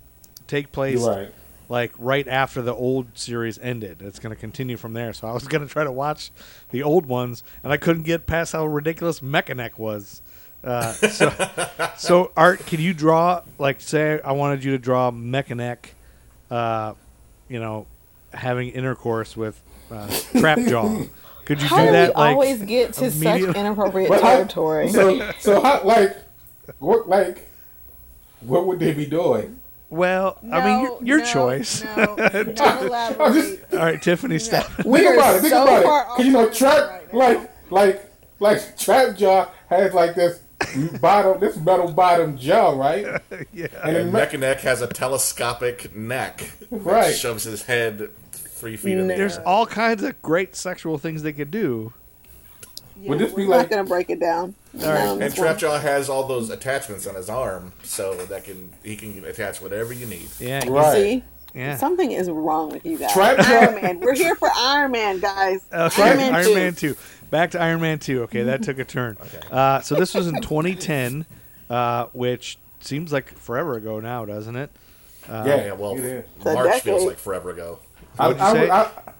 take 0.49 0.73
place 0.73 1.01
right. 1.03 1.31
Like 1.69 1.93
right 1.99 2.27
after 2.29 2.63
the 2.63 2.75
old 2.75 3.19
series 3.19 3.59
ended. 3.59 4.01
It's 4.03 4.19
going 4.19 4.35
to 4.35 4.41
continue 4.41 4.77
from 4.77 4.93
there. 4.93 5.13
So 5.13 5.27
I 5.27 5.33
was 5.33 5.49
going 5.49 5.67
to 5.67 5.73
try 5.73 5.85
to 5.85 5.93
watch 5.93 6.31
the 6.71 6.83
old 6.83 7.07
ones, 7.07 7.43
and 7.63 7.73
I 7.73 7.77
couldn't 7.77 8.05
get 8.05 8.27
past 8.27 8.53
how 8.53 8.67
ridiculous 8.67 9.21
Mekaneck 9.21 9.79
was. 9.79 10.23
Uh, 10.63 10.93
so, 10.93 11.33
so 11.97 12.33
Art, 12.37 12.65
can 12.67 12.81
you 12.81 12.95
draw 12.95 13.43
like 13.59 13.81
say 13.81 14.21
I 14.25 14.33
wanted 14.33 14.65
you 14.65 14.73
to 14.73 14.79
draw 14.79 15.11
Mekaneck, 15.11 15.91
uh, 16.51 16.95
you 17.49 17.61
know, 17.61 17.87
having 18.33 18.71
intercourse 18.71 19.37
with 19.37 19.61
uh, 19.91 20.07
Trapjaw? 20.07 21.09
Could 21.47 21.63
you 21.63 21.69
How 21.69 21.79
do 21.79 21.87
do 21.87 21.93
that? 21.93 22.09
we 22.09 22.21
like, 22.21 22.33
always 22.33 22.63
get 22.63 22.93
to 22.95 23.11
such 23.11 23.41
inappropriate 23.41 24.09
But 24.09 24.21
territory? 24.21 24.89
So 24.89 25.31
so 25.39 25.63
how, 25.63 25.85
like 25.85 26.17
what 26.81 27.09
like 27.09 27.49
what 28.41 28.67
would 28.67 28.81
they 28.81 28.93
be 28.93 29.07
doing? 29.07 29.61
Well, 29.88 30.38
I 30.53 30.65
mean, 30.65 30.81
your, 30.85 30.99
your 31.03 31.19
no, 31.19 31.25
choice. 31.33 31.85
No, 31.85 32.17
just- 32.56 33.73
All 33.73 33.79
right, 33.79 34.03
Tiffany, 34.03 34.38
stop. 34.38 34.69
We 34.85 34.99
think 35.00 35.11
are 35.11 35.15
about 35.15 35.37
it. 35.37 35.41
Think 35.43 35.50
so 35.53 35.62
about 35.62 35.83
far 35.85 36.03
it. 36.03 36.06
'Cause 36.17 36.27
you 36.27 36.33
know, 36.33 36.50
trap 36.50 37.05
right 37.12 37.38
like 37.38 37.50
like 37.71 38.12
like 38.41 38.59
Trapjaw 38.77 39.49
has 39.71 39.94
like 39.94 40.15
this 40.15 40.41
bottom, 41.00 41.38
this 41.41 41.56
metal 41.56 41.91
bottom 41.93 42.37
jaw, 42.37 42.71
right? 42.71 43.05
yeah. 43.53 43.67
And 43.85 43.97
And 43.97 43.97
then 43.97 44.12
Me- 44.12 44.21
Mekaneck 44.21 44.61
has 44.61 44.83
a 44.83 44.87
telescopic 44.88 45.94
neck 45.94 46.50
that 46.71 46.71
Right. 46.71 47.15
shoves 47.15 47.44
his 47.44 47.62
head 47.62 48.09
three 48.32 48.77
feet 48.77 48.99
in 48.99 49.06
the 49.06 49.15
There's 49.15 49.39
all 49.39 49.67
kinds 49.67 50.03
of 50.03 50.21
great 50.23 50.56
sexual 50.56 50.99
things 50.99 51.23
they 51.23 51.32
could 51.32 51.50
do. 51.50 51.93
Yeah, 53.00 53.10
Would 53.10 53.19
this 53.19 53.32
be 53.32 53.44
we're 53.46 53.50
like- 53.56 53.70
not 53.70 53.70
gonna 53.70 53.84
break 53.88 54.10
it 54.10 54.20
down. 54.20 54.54
All 54.82 54.88
right. 54.88 55.04
No, 55.04 55.12
And 55.14 55.22
this 55.22 55.37
one. 55.38 55.46
Trapjaw 55.48 55.81
has 55.81 56.08
all 56.08 56.26
those 56.26 56.50
attachments 56.50 57.06
on 57.06 57.15
his 57.15 57.29
arm, 57.29 57.72
so 57.82 58.15
that 58.15 58.44
can 58.44 58.70
he 58.82 58.96
can 58.96 59.24
attach 59.24 59.60
whatever 59.60 59.93
you 59.93 60.06
need. 60.06 60.29
Yeah, 60.38 60.65
you- 60.65 60.70
Right. 60.74 60.93
See, 60.94 61.24
yeah. 61.55 61.76
something 61.76 62.10
is 62.12 62.31
wrong 62.31 62.70
with 62.70 62.84
you 62.86 62.98
guys. 62.98 63.12
Trap 63.12 63.38
Iron. 63.41 63.74
Man. 63.82 64.00
We're 64.00 64.15
here 64.15 64.34
for 64.34 64.50
Iron 64.56 64.93
Man, 64.93 65.20
guys. 65.20 65.60
Okay, 65.72 66.03
Iron 66.03 66.17
Man 66.19 66.34
Iron 66.34 66.44
2. 66.46 66.55
Man 66.55 66.74
2. 66.74 66.96
Back 67.31 67.50
to 67.53 67.60
Iron 67.60 67.81
Man 67.81 67.98
2. 67.98 68.22
Okay, 68.24 68.43
that 68.44 68.62
took 68.62 68.79
a 68.79 68.84
turn. 68.84 69.17
Uh, 69.50 69.81
so 69.81 69.94
this 69.94 70.12
was 70.15 70.26
in 70.26 70.34
2010, 70.41 71.24
uh, 71.70 72.06
which 72.12 72.58
seems 72.81 73.12
like 73.12 73.36
forever 73.38 73.76
ago 73.76 74.00
now, 74.00 74.24
doesn't 74.24 74.56
it? 74.56 74.70
yeah, 75.29 75.44
Yeah, 75.44 75.72
well, 75.72 75.93
it 75.96 76.05
is. 76.05 76.24
March 76.44 76.81
feels 76.82 77.05
like 77.05 77.19
forever 77.19 77.50
ago. 77.50 77.79
I, 78.19 78.29
What'd 78.29 78.41
you 78.41 78.46
I, 78.46 78.53
say? 78.53 78.60
was- 78.69 78.70
I, 79.06 79.12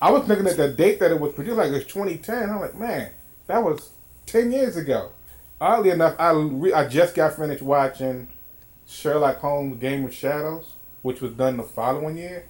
I 0.00 0.10
was 0.10 0.26
looking 0.28 0.46
at 0.46 0.56
the 0.56 0.68
date 0.68 1.00
that 1.00 1.10
it 1.10 1.20
was 1.20 1.32
produced, 1.32 1.56
like 1.56 1.72
it's 1.72 1.86
2010. 1.92 2.50
I'm 2.50 2.60
like, 2.60 2.74
man, 2.76 3.10
that 3.46 3.62
was 3.62 3.90
10 4.26 4.52
years 4.52 4.76
ago. 4.76 5.10
Oddly 5.60 5.90
enough, 5.90 6.14
I 6.18 6.32
re- 6.32 6.72
I 6.72 6.86
just 6.88 7.14
got 7.14 7.36
finished 7.36 7.62
watching 7.62 8.28
Sherlock 8.86 9.38
Holmes: 9.38 9.78
Game 9.80 10.04
of 10.04 10.12
Shadows, 10.14 10.72
which 11.02 11.20
was 11.20 11.32
done 11.32 11.56
the 11.56 11.62
following 11.62 12.16
year, 12.18 12.46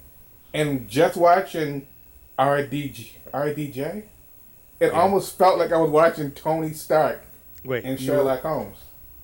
and 0.53 0.87
just 0.89 1.15
watching 1.15 1.87
RDJ. 2.37 3.11
RDJ, 3.33 4.03
it 4.79 4.91
almost 4.91 5.37
felt 5.37 5.59
like 5.59 5.71
I 5.71 5.77
was 5.77 5.91
watching 5.91 6.31
Tony 6.31 6.73
Stark 6.73 7.21
Wait. 7.63 7.83
in 7.85 7.91
you- 7.91 7.97
Sherlock 7.97 8.41
Holmes. 8.41 8.77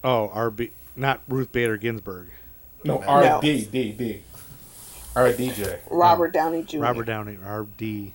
Oh, 0.03 0.31
RB. 0.33 0.71
Not 0.95 1.21
Ruth 1.27 1.51
Bader 1.51 1.77
Ginsburg. 1.77 2.29
No, 2.83 2.99
No. 2.99 3.37
RD, 3.37 3.41
D, 3.71 3.91
D, 3.91 4.23
RDJ, 5.15 5.79
Robert 5.89 6.31
Downey 6.33 6.63
Jr. 6.63 6.79
Robert 6.79 7.03
Downey. 7.05 7.37
RDJ. 7.37 8.11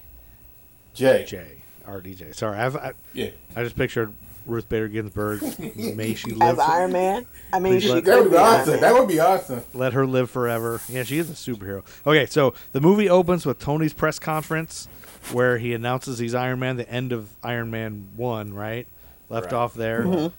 J. 0.94 1.46
RDJ. 1.86 2.34
Sorry. 2.34 2.58
I've, 2.58 2.76
I, 2.76 2.92
Yeah, 3.12 3.30
I 3.54 3.62
just 3.62 3.76
pictured 3.76 4.12
Ruth 4.46 4.68
Bader 4.68 4.88
Ginsburg. 4.88 5.42
May 5.96 6.14
she 6.14 6.30
live 6.32 6.42
as 6.50 6.56
live. 6.58 6.70
Iron 6.70 6.92
Man. 6.92 7.26
I 7.52 7.58
mean, 7.58 7.80
she 7.80 7.88
let- 7.90 8.04
that 8.04 8.18
would 8.18 8.24
be 8.24 8.30
be 8.30 8.36
awesome. 8.36 8.70
Man. 8.72 8.80
That 8.80 8.94
would 8.94 9.08
be 9.08 9.20
awesome. 9.20 9.62
Let 9.74 9.92
her 9.92 10.06
live 10.06 10.30
forever. 10.30 10.80
Yeah, 10.88 11.02
she 11.04 11.18
is 11.18 11.28
a 11.30 11.34
superhero. 11.34 11.84
Okay, 12.06 12.26
so 12.26 12.54
the 12.72 12.80
movie 12.80 13.08
opens 13.10 13.44
with 13.44 13.58
Tony's 13.58 13.92
press 13.92 14.18
conference 14.18 14.88
where 15.32 15.58
he 15.58 15.74
announces 15.74 16.18
he's 16.18 16.34
Iron 16.34 16.60
Man, 16.60 16.76
the 16.76 16.88
end 16.88 17.12
of 17.12 17.28
Iron 17.42 17.70
Man 17.70 18.08
1, 18.16 18.54
right? 18.54 18.86
Left 19.28 19.46
Right. 19.52 19.58
off 19.58 19.74
there. 19.74 20.30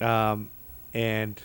Um, 0.00 0.50
and 0.94 1.40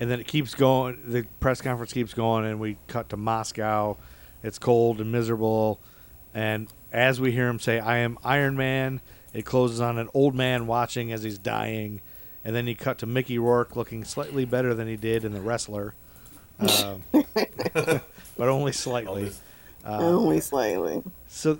and 0.00 0.10
then 0.10 0.18
it 0.18 0.26
keeps 0.26 0.54
going. 0.54 0.98
The 1.06 1.24
press 1.38 1.60
conference 1.60 1.92
keeps 1.92 2.14
going, 2.14 2.46
and 2.46 2.58
we 2.58 2.78
cut 2.88 3.10
to 3.10 3.16
Moscow. 3.16 3.98
It's 4.42 4.58
cold 4.58 5.00
and 5.00 5.12
miserable. 5.12 5.78
And 6.34 6.68
as 6.90 7.20
we 7.20 7.32
hear 7.32 7.48
him 7.48 7.60
say, 7.60 7.78
I 7.78 7.98
am 7.98 8.18
Iron 8.24 8.56
Man, 8.56 9.00
It 9.34 9.44
closes 9.44 9.80
on 9.80 9.98
an 9.98 10.08
old 10.14 10.34
man 10.34 10.66
watching 10.66 11.12
as 11.12 11.22
he's 11.22 11.38
dying, 11.38 12.00
and 12.44 12.56
then 12.56 12.66
you 12.66 12.74
cut 12.74 12.98
to 12.98 13.06
Mickey 13.06 13.38
Rourke 13.38 13.76
looking 13.76 14.04
slightly 14.04 14.44
better 14.44 14.74
than 14.74 14.88
he 14.88 14.96
did 14.96 15.24
in 15.24 15.32
The 15.32 15.40
Wrestler, 15.40 15.94
um, 16.58 17.02
but 17.72 18.02
only 18.48 18.72
slightly. 18.72 19.30
Only 19.84 20.40
slightly. 20.40 21.02
So 21.28 21.58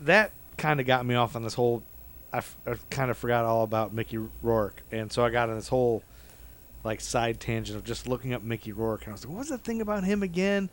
that 0.00 0.32
kind 0.56 0.80
of 0.80 0.86
got 0.86 1.04
me 1.06 1.14
off 1.14 1.36
on 1.36 1.42
this 1.44 1.54
whole. 1.54 1.82
I, 2.32 2.38
f- 2.38 2.56
I 2.66 2.74
kind 2.90 3.10
of 3.10 3.16
forgot 3.16 3.44
all 3.44 3.62
about 3.62 3.94
Mickey 3.94 4.18
Rourke, 4.42 4.82
and 4.90 5.12
so 5.12 5.24
I 5.24 5.30
got 5.30 5.48
on 5.50 5.56
this 5.56 5.68
whole 5.68 6.02
like 6.88 7.02
side 7.02 7.38
tangent 7.38 7.76
of 7.76 7.84
just 7.84 8.08
looking 8.08 8.32
up 8.32 8.42
Mickey 8.42 8.72
Rourke, 8.72 9.02
and 9.02 9.10
I 9.10 9.12
was 9.12 9.26
like, 9.26 9.36
"What's 9.36 9.50
the 9.50 9.58
thing 9.58 9.82
about 9.82 10.04
him 10.04 10.22
again?" 10.22 10.70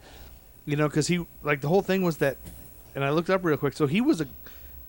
You 0.65 0.77
know, 0.77 0.87
because 0.87 1.07
he 1.07 1.25
like 1.43 1.59
the 1.59 1.67
whole 1.67 1.81
thing 1.81 2.01
was 2.03 2.17
that, 2.17 2.37
and 2.95 3.03
I 3.03 3.09
looked 3.09 3.29
up 3.29 3.43
real 3.43 3.57
quick. 3.57 3.73
So 3.73 3.85
he 3.85 3.99
was 3.99 4.21
a 4.21 4.27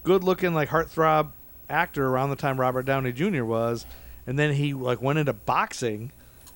good-looking 0.04 0.54
like 0.54 0.68
heartthrob 0.68 1.32
actor 1.68 2.06
around 2.06 2.30
the 2.30 2.36
time 2.36 2.60
Robert 2.60 2.84
Downey 2.84 3.10
Jr. 3.10 3.44
was, 3.44 3.86
and 4.24 4.38
then 4.38 4.54
he 4.54 4.72
like 4.72 5.02
went 5.02 5.18
into 5.18 5.32
boxing 5.32 6.12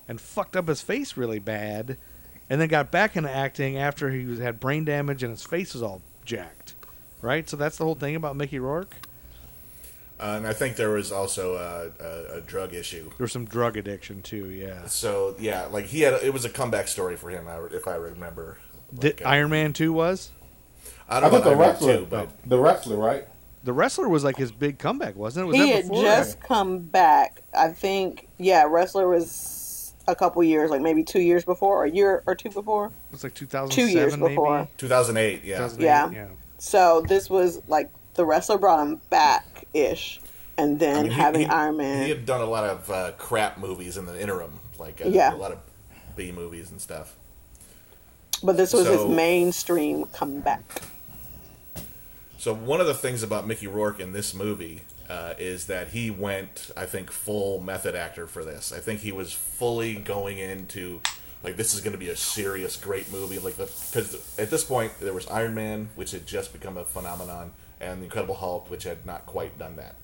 and 0.07 0.21
fucked 0.21 0.55
up 0.55 0.69
his 0.69 0.81
face 0.81 1.17
really 1.17 1.39
bad, 1.39 1.97
and 2.49 2.61
then 2.61 2.69
got 2.69 2.91
back 2.91 3.17
into 3.17 3.29
acting 3.29 3.77
after 3.77 4.09
he 4.09 4.25
was, 4.25 4.39
had 4.39 4.59
brain 4.59 4.85
damage 4.85 5.21
and 5.21 5.31
his 5.31 5.43
face 5.43 5.73
was 5.73 5.83
all 5.83 6.01
jacked. 6.23 6.75
Right, 7.21 7.47
so 7.47 7.57
that's 7.57 7.77
the 7.77 7.83
whole 7.83 7.95
thing 7.95 8.15
about 8.15 8.35
Mickey 8.37 8.57
Rourke. 8.57 8.95
Uh, 10.21 10.35
and 10.37 10.45
I 10.45 10.53
think 10.53 10.75
there 10.75 10.91
was 10.91 11.11
also 11.11 11.55
a, 11.55 12.03
a, 12.03 12.37
a 12.37 12.41
drug 12.41 12.75
issue. 12.75 13.05
There 13.17 13.23
was 13.25 13.31
some 13.31 13.45
drug 13.45 13.75
addiction 13.75 14.21
too. 14.21 14.51
Yeah. 14.51 14.85
So 14.85 15.35
yeah, 15.39 15.65
like 15.65 15.85
he 15.85 16.01
had 16.01 16.13
it 16.21 16.31
was 16.31 16.45
a 16.45 16.49
comeback 16.49 16.87
story 16.87 17.15
for 17.17 17.29
him, 17.31 17.47
if 17.71 17.87
I 17.87 17.95
remember. 17.95 18.57
Did 18.93 19.19
Like, 19.19 19.25
uh, 19.25 19.29
Iron 19.29 19.49
Man 19.49 19.73
two 19.73 19.91
was 19.91 20.29
I 21.09 21.17
I 21.17 21.19
don't 21.21 21.31
know 21.31 21.37
thought 21.39 21.43
the 21.45 21.49
about 21.55 21.61
Iron 21.63 21.71
wrestler, 21.73 21.97
too, 21.97 22.07
but 22.09 22.29
the 22.45 22.59
wrestler, 22.59 22.97
right? 22.97 23.27
the 23.63 23.73
wrestler 23.73 24.09
was 24.09 24.23
like 24.23 24.37
his 24.37 24.51
big 24.51 24.77
comeback, 24.79 25.15
wasn't 25.15 25.43
it? 25.45 25.47
Was 25.47 25.55
he 25.57 25.61
that 25.71 25.75
had 25.75 25.87
before? 25.89 26.03
just 26.03 26.39
come 26.41 26.79
back. 26.79 27.41
I 27.53 27.67
think, 27.69 28.27
yeah, 28.39 28.65
Wrestler 28.67 29.07
was 29.07 29.93
a 30.07 30.15
couple 30.15 30.43
years, 30.43 30.71
like 30.71 30.81
maybe 30.81 31.03
two 31.03 31.21
years 31.21 31.43
before, 31.45 31.77
or 31.81 31.85
a 31.85 31.89
year 31.91 32.23
or 32.25 32.33
two 32.33 32.49
before. 32.49 32.87
It 32.87 32.91
was 33.11 33.23
like 33.23 33.35
2007 33.35 33.69
Two 33.69 33.91
years 33.99 34.17
maybe? 34.17 34.29
before. 34.33 34.67
2008, 34.77 35.43
yeah. 35.43 35.57
2008, 35.57 35.85
Yeah. 35.85 36.09
yeah. 36.11 36.27
So 36.57 37.03
this 37.07 37.29
was 37.29 37.61
like 37.67 37.91
the 38.15 38.25
Wrestler 38.25 38.57
brought 38.57 38.85
him 38.85 38.99
back 39.11 39.45
ish, 39.73 40.19
and 40.57 40.79
then 40.79 40.97
I 40.97 41.03
mean, 41.03 41.11
having 41.11 41.41
he- 41.41 41.47
Iron 41.47 41.77
Man. 41.77 42.03
He 42.03 42.09
had 42.09 42.25
done 42.25 42.41
a 42.41 42.45
lot 42.45 42.63
of 42.65 42.89
uh, 42.89 43.11
crap 43.17 43.57
movies 43.57 43.97
in 43.97 44.05
the 44.05 44.19
interim, 44.19 44.59
like 44.79 45.01
uh, 45.05 45.09
Yeah. 45.09 45.33
a 45.33 45.37
lot 45.37 45.51
of 45.51 45.59
B 46.15 46.31
movies 46.31 46.71
and 46.71 46.81
stuff. 46.81 47.15
but 48.43 48.57
this 48.57 48.73
was 48.73 48.87
his 48.87 49.05
mainstream 49.05 50.05
comeback. 50.05 50.81
So 52.37 52.53
one 52.55 52.81
of 52.81 52.87
the 52.87 52.93
things 52.95 53.21
about 53.23 53.45
Mickey 53.47 53.67
Rourke 53.67 53.99
in 53.99 54.13
this 54.13 54.33
movie 54.33 54.81
uh, 55.09 55.33
is 55.37 55.67
that 55.67 55.89
he 55.89 56.09
went, 56.09 56.71
I 56.75 56.85
think, 56.87 57.11
full 57.11 57.59
method 57.61 57.95
actor 57.95 58.25
for 58.25 58.43
this. 58.43 58.73
I 58.73 58.79
think 58.79 59.01
he 59.01 59.11
was 59.11 59.31
fully 59.31 59.95
going 59.95 60.37
into 60.39 61.01
like 61.43 61.55
this 61.57 61.73
is 61.73 61.81
going 61.81 61.93
to 61.93 61.99
be 61.99 62.09
a 62.09 62.15
serious, 62.15 62.77
great 62.77 63.11
movie. 63.11 63.37
Like 63.39 63.57
because 63.57 64.35
at 64.39 64.49
this 64.49 64.63
point 64.63 64.91
there 64.99 65.13
was 65.13 65.27
Iron 65.27 65.53
Man, 65.53 65.89
which 65.95 66.11
had 66.11 66.25
just 66.25 66.51
become 66.53 66.77
a 66.77 66.83
phenomenon, 66.85 67.51
and 67.81 67.99
the 68.01 68.05
Incredible 68.05 68.35
Hulk, 68.35 68.69
which 68.69 68.83
had 68.83 69.05
not 69.05 69.25
quite 69.25 69.57
done 69.59 69.75
that. 69.77 69.95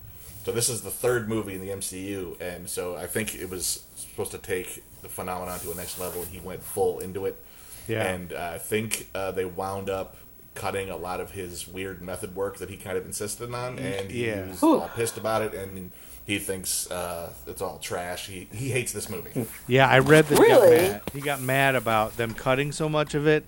So 0.44 0.52
this 0.52 0.68
is 0.68 0.82
the 0.82 0.90
third 0.90 1.28
movie 1.28 1.54
in 1.54 1.60
the 1.60 1.68
MCU, 1.68 2.40
and 2.40 2.68
so 2.68 2.96
I 2.96 3.06
think 3.06 3.34
it 3.34 3.50
was 3.50 3.84
supposed 3.96 4.30
to 4.32 4.38
take 4.38 4.82
the 5.02 5.08
phenomenon 5.08 5.58
to 5.60 5.70
a 5.72 5.74
next 5.74 5.98
level, 6.00 6.22
and 6.22 6.30
he 6.30 6.40
went 6.40 6.62
full 6.62 7.00
into 7.00 7.26
it. 7.26 7.40
Yeah. 7.86 8.02
And 8.04 8.32
uh, 8.32 8.50
I 8.54 8.58
think 8.58 9.08
uh, 9.14 9.30
they 9.32 9.44
wound 9.44 9.88
up 9.90 10.16
cutting 10.54 10.90
a 10.90 10.96
lot 10.96 11.20
of 11.20 11.30
his 11.32 11.68
weird 11.68 12.02
method 12.02 12.34
work 12.34 12.56
that 12.58 12.68
he 12.70 12.76
kind 12.76 12.96
of 12.98 13.06
insisted 13.06 13.52
on, 13.54 13.78
and 13.78 14.10
he 14.10 14.26
Yeah. 14.26 14.48
was 14.48 14.62
all 14.62 14.90
pissed 14.96 15.16
about 15.18 15.42
it, 15.42 15.54
and 15.54 15.90
he 16.26 16.38
thinks 16.38 16.90
uh, 16.90 17.32
it's 17.46 17.60
all 17.62 17.78
trash. 17.78 18.26
He 18.26 18.48
he 18.52 18.70
hates 18.70 18.92
this 18.92 19.08
movie. 19.08 19.46
Yeah, 19.66 19.86
I 19.88 19.98
read 20.00 20.26
that 20.26 20.36
he 20.38 20.42
Really? 20.44 20.76
got 20.78 20.90
mad. 20.92 21.02
He 21.12 21.20
got 21.20 21.40
mad 21.42 21.74
about 21.74 22.16
them 22.16 22.34
cutting 22.34 22.72
so 22.72 22.88
much 22.88 23.14
of 23.14 23.26
it, 23.26 23.44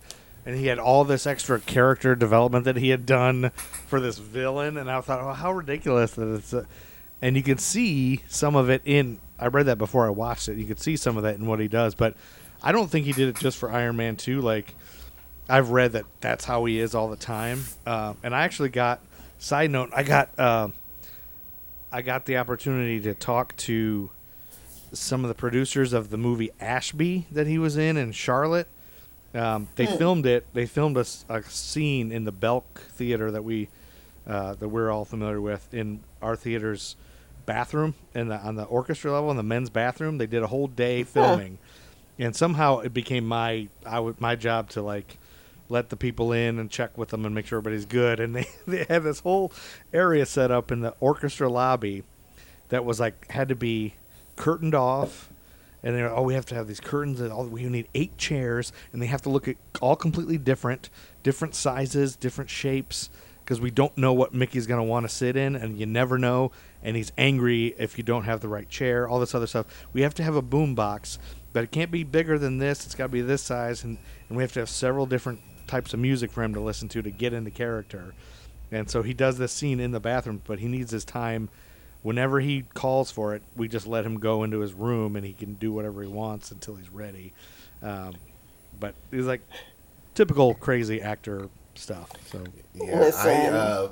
and 0.46 0.56
he 0.56 0.66
had 0.66 0.78
all 0.78 1.04
this 1.04 1.26
extra 1.26 1.60
character 1.60 2.14
development 2.14 2.64
that 2.64 2.76
he 2.76 2.90
had 2.90 3.06
done 3.06 3.50
for 3.86 4.00
this 4.00 4.18
villain, 4.18 4.76
and 4.76 4.90
I 4.90 5.00
thought, 5.00 5.20
oh, 5.20 5.32
how 5.32 5.52
ridiculous 5.52 6.12
that 6.12 6.34
it's. 6.34 6.54
Uh, 6.54 6.64
and 7.22 7.36
you 7.36 7.42
can 7.42 7.58
see 7.58 8.22
some 8.28 8.56
of 8.56 8.70
it 8.70 8.82
in. 8.84 9.20
I 9.38 9.46
read 9.46 9.66
that 9.66 9.78
before 9.78 10.06
I 10.06 10.10
watched 10.10 10.48
it. 10.48 10.56
You 10.56 10.66
could 10.66 10.80
see 10.80 10.96
some 10.96 11.16
of 11.16 11.22
that 11.22 11.36
in 11.36 11.46
what 11.46 11.60
he 11.60 11.68
does, 11.68 11.94
but 11.94 12.14
I 12.62 12.72
don't 12.72 12.90
think 12.90 13.06
he 13.06 13.12
did 13.12 13.28
it 13.28 13.36
just 13.36 13.58
for 13.58 13.70
Iron 13.70 13.96
Man 13.96 14.16
Two. 14.16 14.40
Like 14.40 14.74
I've 15.48 15.70
read 15.70 15.92
that 15.92 16.04
that's 16.20 16.44
how 16.44 16.64
he 16.64 16.78
is 16.78 16.94
all 16.94 17.08
the 17.08 17.16
time. 17.16 17.64
Uh, 17.86 18.14
and 18.22 18.34
I 18.34 18.42
actually 18.42 18.70
got. 18.70 19.00
Side 19.38 19.70
note, 19.70 19.90
I 19.94 20.02
got. 20.02 20.38
Uh, 20.38 20.68
I 21.92 22.02
got 22.02 22.24
the 22.26 22.36
opportunity 22.36 23.00
to 23.00 23.14
talk 23.14 23.56
to 23.58 24.10
some 24.92 25.24
of 25.24 25.28
the 25.28 25.34
producers 25.34 25.92
of 25.92 26.10
the 26.10 26.16
movie 26.16 26.50
Ashby 26.60 27.26
that 27.32 27.46
he 27.46 27.58
was 27.58 27.76
in 27.76 27.96
in 27.96 28.12
Charlotte. 28.12 28.68
Um, 29.34 29.68
they 29.76 29.86
filmed 29.86 30.26
it. 30.26 30.46
They 30.52 30.66
filmed 30.66 30.96
a 30.96 31.04
scene 31.04 32.10
in 32.10 32.24
the 32.24 32.32
Belk 32.32 32.80
Theater 32.80 33.30
that 33.30 33.44
we 33.44 33.68
uh, 34.26 34.54
that 34.54 34.68
we're 34.68 34.90
all 34.90 35.04
familiar 35.04 35.40
with 35.40 35.72
in 35.72 36.00
our 36.20 36.36
theater's 36.36 36.96
bathroom 37.46 37.94
and 38.14 38.30
the, 38.30 38.36
on 38.36 38.54
the 38.54 38.64
orchestra 38.64 39.12
level 39.12 39.30
in 39.30 39.36
the 39.36 39.42
men's 39.42 39.70
bathroom. 39.70 40.18
They 40.18 40.26
did 40.26 40.42
a 40.42 40.46
whole 40.46 40.66
day 40.66 41.04
filming, 41.04 41.58
and 42.18 42.34
somehow 42.34 42.80
it 42.80 42.92
became 42.92 43.26
my 43.26 43.68
I 43.86 44.00
would 44.00 44.20
my 44.20 44.36
job 44.36 44.68
to 44.70 44.82
like 44.82 45.16
let 45.68 45.88
the 45.88 45.96
people 45.96 46.32
in 46.32 46.58
and 46.58 46.68
check 46.70 46.98
with 46.98 47.10
them 47.10 47.24
and 47.24 47.34
make 47.34 47.46
sure 47.46 47.58
everybody's 47.58 47.86
good. 47.86 48.20
And 48.20 48.34
they 48.34 48.48
they 48.66 48.84
had 48.88 49.04
this 49.04 49.20
whole 49.20 49.52
area 49.92 50.26
set 50.26 50.50
up 50.50 50.72
in 50.72 50.80
the 50.80 50.94
orchestra 51.00 51.48
lobby 51.48 52.02
that 52.68 52.84
was 52.84 53.00
like 53.00 53.30
had 53.30 53.48
to 53.48 53.54
be 53.54 53.94
curtained 54.36 54.74
off 54.74 55.29
and 55.82 55.94
they're 55.94 56.14
oh 56.14 56.22
we 56.22 56.34
have 56.34 56.46
to 56.46 56.54
have 56.54 56.66
these 56.66 56.80
curtains 56.80 57.20
and 57.20 57.32
all 57.32 57.44
we 57.46 57.64
need 57.64 57.88
eight 57.94 58.16
chairs 58.18 58.72
and 58.92 59.00
they 59.00 59.06
have 59.06 59.22
to 59.22 59.28
look 59.28 59.48
at 59.48 59.56
all 59.80 59.96
completely 59.96 60.38
different 60.38 60.90
different 61.22 61.54
sizes 61.54 62.16
different 62.16 62.50
shapes 62.50 63.10
because 63.44 63.60
we 63.60 63.70
don't 63.70 63.96
know 63.96 64.12
what 64.12 64.34
mickey's 64.34 64.66
going 64.66 64.80
to 64.80 64.84
want 64.84 65.04
to 65.04 65.08
sit 65.08 65.36
in 65.36 65.56
and 65.56 65.78
you 65.78 65.86
never 65.86 66.18
know 66.18 66.50
and 66.82 66.96
he's 66.96 67.12
angry 67.18 67.74
if 67.78 67.98
you 67.98 68.04
don't 68.04 68.24
have 68.24 68.40
the 68.40 68.48
right 68.48 68.68
chair 68.68 69.08
all 69.08 69.20
this 69.20 69.34
other 69.34 69.46
stuff 69.46 69.66
we 69.92 70.02
have 70.02 70.14
to 70.14 70.22
have 70.22 70.36
a 70.36 70.42
boom 70.42 70.74
box 70.74 71.18
but 71.52 71.64
it 71.64 71.70
can't 71.70 71.90
be 71.90 72.04
bigger 72.04 72.38
than 72.38 72.58
this 72.58 72.84
it's 72.84 72.94
got 72.94 73.04
to 73.04 73.08
be 73.08 73.22
this 73.22 73.42
size 73.42 73.84
and, 73.84 73.98
and 74.28 74.36
we 74.36 74.42
have 74.42 74.52
to 74.52 74.60
have 74.60 74.68
several 74.68 75.06
different 75.06 75.40
types 75.66 75.94
of 75.94 76.00
music 76.00 76.30
for 76.30 76.42
him 76.42 76.52
to 76.52 76.60
listen 76.60 76.88
to 76.88 77.02
to 77.02 77.10
get 77.10 77.32
into 77.32 77.50
character 77.50 78.14
and 78.72 78.88
so 78.88 79.02
he 79.02 79.14
does 79.14 79.38
this 79.38 79.52
scene 79.52 79.80
in 79.80 79.90
the 79.90 80.00
bathroom, 80.00 80.42
but 80.46 80.60
he 80.60 80.68
needs 80.68 80.90
his 80.90 81.04
time. 81.04 81.48
Whenever 82.02 82.40
he 82.40 82.64
calls 82.74 83.10
for 83.10 83.34
it, 83.34 83.42
we 83.56 83.68
just 83.68 83.86
let 83.86 84.06
him 84.06 84.18
go 84.18 84.42
into 84.42 84.60
his 84.60 84.72
room 84.72 85.16
and 85.16 85.24
he 85.26 85.32
can 85.32 85.54
do 85.54 85.72
whatever 85.72 86.02
he 86.02 86.08
wants 86.08 86.50
until 86.50 86.76
he's 86.76 86.88
ready. 86.90 87.32
Um, 87.82 88.14
but 88.78 88.94
he's 89.10 89.26
like 89.26 89.42
typical 90.14 90.54
crazy 90.54 91.02
actor 91.02 91.48
stuff. 91.74 92.10
So 92.30 92.42
Yeah, 92.74 92.84
I 92.96 92.98
Listen. 93.00 93.54
uh, 93.54 93.88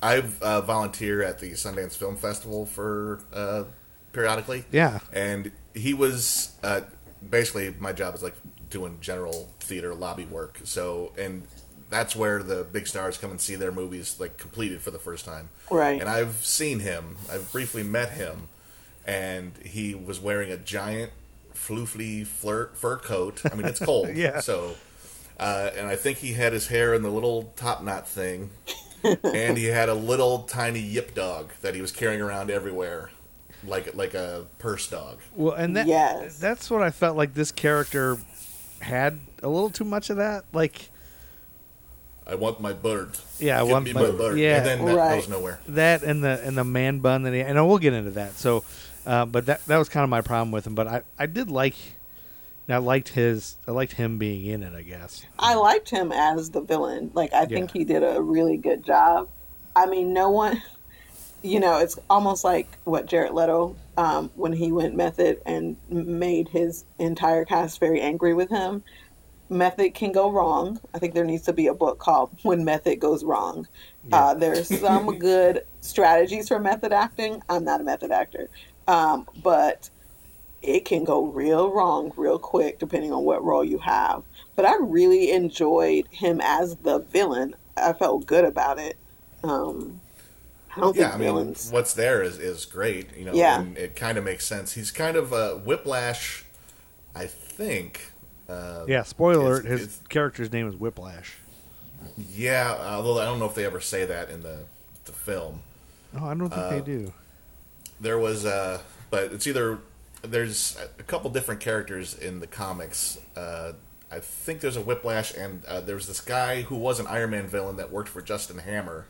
I 0.00 0.22
uh, 0.42 0.60
volunteer 0.60 1.22
at 1.22 1.40
the 1.40 1.50
Sundance 1.52 1.96
Film 1.96 2.16
Festival 2.16 2.64
for 2.66 3.20
uh, 3.32 3.64
periodically. 4.12 4.64
Yeah. 4.70 5.00
and 5.12 5.50
he 5.74 5.94
was 5.94 6.52
uh, 6.62 6.82
basically 7.28 7.74
my 7.80 7.92
job 7.92 8.14
is 8.14 8.22
like 8.22 8.36
doing 8.70 8.98
general 9.00 9.48
theater 9.60 9.94
lobby 9.94 10.26
work. 10.26 10.60
So 10.64 11.12
and 11.18 11.42
that's 11.90 12.14
where 12.14 12.42
the 12.42 12.64
big 12.64 12.86
stars 12.86 13.16
come 13.18 13.30
and 13.30 13.40
see 13.40 13.54
their 13.54 13.72
movies 13.72 14.16
like 14.18 14.36
completed 14.36 14.80
for 14.82 14.90
the 14.90 14.98
first 14.98 15.24
time. 15.24 15.48
Right. 15.70 16.00
And 16.00 16.08
I've 16.08 16.44
seen 16.44 16.80
him. 16.80 17.16
I've 17.32 17.50
briefly 17.52 17.82
met 17.82 18.12
him, 18.12 18.48
and 19.06 19.52
he 19.64 19.94
was 19.94 20.20
wearing 20.20 20.50
a 20.52 20.56
giant 20.56 21.12
floofly 21.54 22.26
flirt 22.26 22.76
fur 22.76 22.96
coat. 22.96 23.42
I 23.50 23.54
mean, 23.54 23.66
it's 23.66 23.80
cold. 23.80 24.08
Yeah. 24.14 24.40
So, 24.40 24.74
uh, 25.38 25.70
and 25.76 25.86
I 25.86 25.96
think 25.96 26.18
he 26.18 26.32
had 26.34 26.52
his 26.52 26.68
hair 26.68 26.94
in 26.94 27.02
the 27.02 27.10
little 27.10 27.52
top 27.56 27.82
knot 27.82 28.08
thing, 28.08 28.50
and 29.22 29.56
he 29.56 29.66
had 29.66 29.88
a 29.88 29.94
little 29.94 30.40
tiny 30.40 30.80
yip 30.80 31.14
dog 31.14 31.50
that 31.62 31.74
he 31.74 31.80
was 31.80 31.92
carrying 31.92 32.20
around 32.20 32.50
everywhere, 32.50 33.10
like 33.66 33.94
like 33.94 34.14
a 34.14 34.46
purse 34.58 34.88
dog. 34.88 35.18
well, 35.34 35.54
and 35.54 35.76
that 35.76 35.86
Yes. 35.86 36.38
that's 36.38 36.70
what 36.70 36.82
I 36.82 36.90
felt 36.90 37.16
like 37.16 37.34
this 37.34 37.52
character 37.52 38.18
had 38.80 39.18
a 39.42 39.48
little 39.48 39.70
too 39.70 39.84
much 39.84 40.10
of 40.10 40.16
that. 40.18 40.44
Like 40.52 40.90
I 42.28 42.34
want 42.34 42.60
my 42.60 42.72
bird. 42.74 43.16
Yeah, 43.38 43.58
I 43.58 43.62
Give 43.62 43.72
want 43.72 43.84
me 43.86 43.92
my- 43.94 44.02
my 44.02 44.10
bird. 44.10 44.38
yeah. 44.38 44.58
and 44.58 44.66
then 44.66 44.84
that 44.84 44.94
Right. 44.96 45.14
goes 45.16 45.28
nowhere. 45.28 45.60
that 45.68 46.02
and 46.02 46.22
the 46.22 46.40
and 46.44 46.56
the 46.58 46.64
man 46.64 46.98
bun 47.00 47.22
that 47.22 47.32
he 47.32 47.40
and 47.40 47.66
we'll 47.66 47.78
get 47.78 47.94
into 47.94 48.10
that. 48.12 48.34
So, 48.34 48.64
uh, 49.06 49.24
but 49.24 49.46
that 49.46 49.64
that 49.66 49.78
was 49.78 49.88
kind 49.88 50.04
of 50.04 50.10
my 50.10 50.20
problem 50.20 50.50
with 50.50 50.66
him. 50.66 50.74
But 50.74 50.86
I 50.88 51.02
I 51.18 51.26
did 51.26 51.50
like. 51.50 51.74
I 52.70 52.76
liked 52.76 53.08
his. 53.08 53.56
I 53.66 53.70
liked 53.70 53.92
him 53.92 54.18
being 54.18 54.44
in 54.44 54.62
it. 54.62 54.74
I 54.74 54.82
guess. 54.82 55.24
I 55.38 55.54
liked 55.54 55.88
him 55.88 56.12
as 56.12 56.50
the 56.50 56.60
villain. 56.60 57.10
Like 57.14 57.32
I 57.32 57.46
think 57.46 57.72
Yeah. 57.74 57.78
he 57.78 57.84
did 57.86 58.02
a 58.02 58.20
really 58.20 58.58
good 58.58 58.84
job. 58.84 59.28
I 59.74 59.86
mean, 59.86 60.12
no 60.12 60.28
one, 60.28 60.60
you 61.42 61.60
know, 61.60 61.78
it's 61.78 61.98
almost 62.10 62.44
like 62.44 62.68
what 62.84 63.06
Jared 63.06 63.32
Leto 63.32 63.74
um, 63.96 64.30
when 64.34 64.52
he 64.52 64.70
went 64.70 64.94
method 64.94 65.40
and 65.46 65.76
made 65.88 66.48
his 66.48 66.84
entire 66.98 67.46
cast 67.46 67.80
very 67.80 68.02
angry 68.02 68.34
with 68.34 68.50
him. 68.50 68.82
Method 69.50 69.94
can 69.94 70.12
go 70.12 70.30
wrong. 70.30 70.80
I 70.94 70.98
think 70.98 71.14
there 71.14 71.24
needs 71.24 71.44
to 71.44 71.52
be 71.52 71.66
a 71.66 71.74
book 71.74 71.98
called 71.98 72.30
When 72.42 72.64
Method 72.64 73.00
Goes 73.00 73.24
Wrong. 73.24 73.66
Uh, 74.12 74.34
there's 74.34 74.68
some 74.80 75.18
good 75.18 75.62
strategies 75.80 76.48
for 76.48 76.58
method 76.58 76.92
acting. 76.92 77.42
I'm 77.48 77.64
not 77.64 77.80
a 77.80 77.84
method 77.84 78.10
actor, 78.10 78.48
um, 78.86 79.26
but 79.42 79.90
it 80.60 80.84
can 80.84 81.04
go 81.04 81.26
real 81.26 81.70
wrong 81.70 82.12
real 82.16 82.38
quick 82.38 82.78
depending 82.80 83.12
on 83.12 83.22
what 83.24 83.44
role 83.44 83.64
you 83.64 83.78
have. 83.78 84.24
But 84.56 84.64
I 84.64 84.76
really 84.80 85.30
enjoyed 85.30 86.08
him 86.10 86.40
as 86.42 86.76
the 86.76 86.98
villain. 86.98 87.54
I 87.76 87.92
felt 87.92 88.26
good 88.26 88.44
about 88.44 88.78
it. 88.78 88.96
Um, 89.44 90.00
I 90.76 90.80
don't 90.80 90.96
Yeah, 90.96 91.04
think 91.04 91.14
I 91.14 91.18
mean, 91.18 91.26
villains. 91.26 91.70
what's 91.70 91.94
there 91.94 92.22
is, 92.22 92.38
is 92.38 92.64
great. 92.64 93.16
You 93.16 93.26
know, 93.26 93.34
Yeah. 93.34 93.60
and 93.60 93.78
it 93.78 93.94
kind 93.96 94.18
of 94.18 94.24
makes 94.24 94.44
sense. 94.46 94.72
He's 94.72 94.90
kind 94.90 95.16
of 95.16 95.32
a 95.32 95.56
Whiplash, 95.58 96.44
I 97.14 97.26
think. 97.26 98.10
Uh, 98.48 98.84
Yeah, 98.88 99.02
spoiler 99.02 99.44
alert, 99.46 99.64
his 99.66 99.82
it's- 99.82 100.00
character's 100.08 100.50
name 100.52 100.68
is 100.68 100.74
Whiplash. 100.76 101.36
Yeah, 102.16 102.76
although 102.80 103.20
I 103.20 103.24
don't 103.24 103.38
know 103.38 103.46
if 103.46 103.54
they 103.54 103.64
ever 103.64 103.80
say 103.80 104.04
that 104.04 104.30
in 104.30 104.42
the 104.42 104.60
the 105.04 105.12
film. 105.12 105.62
Oh, 106.18 106.26
I 106.26 106.34
don't 106.34 106.48
think 106.50 106.60
Uh, 106.62 106.70
they 106.70 106.80
do. 106.80 107.12
There 108.00 108.18
was, 108.18 108.44
uh, 108.46 108.80
but 109.10 109.32
it's 109.32 109.46
either 109.46 109.78
there's 110.22 110.76
a 110.98 111.02
couple 111.02 111.30
different 111.30 111.60
characters 111.60 112.14
in 112.14 112.40
the 112.40 112.46
comics. 112.46 113.18
Uh, 113.36 113.72
I 114.10 114.20
think 114.20 114.60
there's 114.60 114.76
a 114.76 114.80
Whiplash, 114.82 115.34
and 115.34 115.64
uh, 115.66 115.80
there's 115.80 116.06
this 116.06 116.20
guy 116.20 116.62
who 116.62 116.76
was 116.76 117.00
an 117.00 117.06
Iron 117.08 117.30
Man 117.30 117.46
villain 117.46 117.76
that 117.76 117.90
worked 117.90 118.08
for 118.08 118.22
Justin 118.22 118.58
Hammer, 118.58 119.06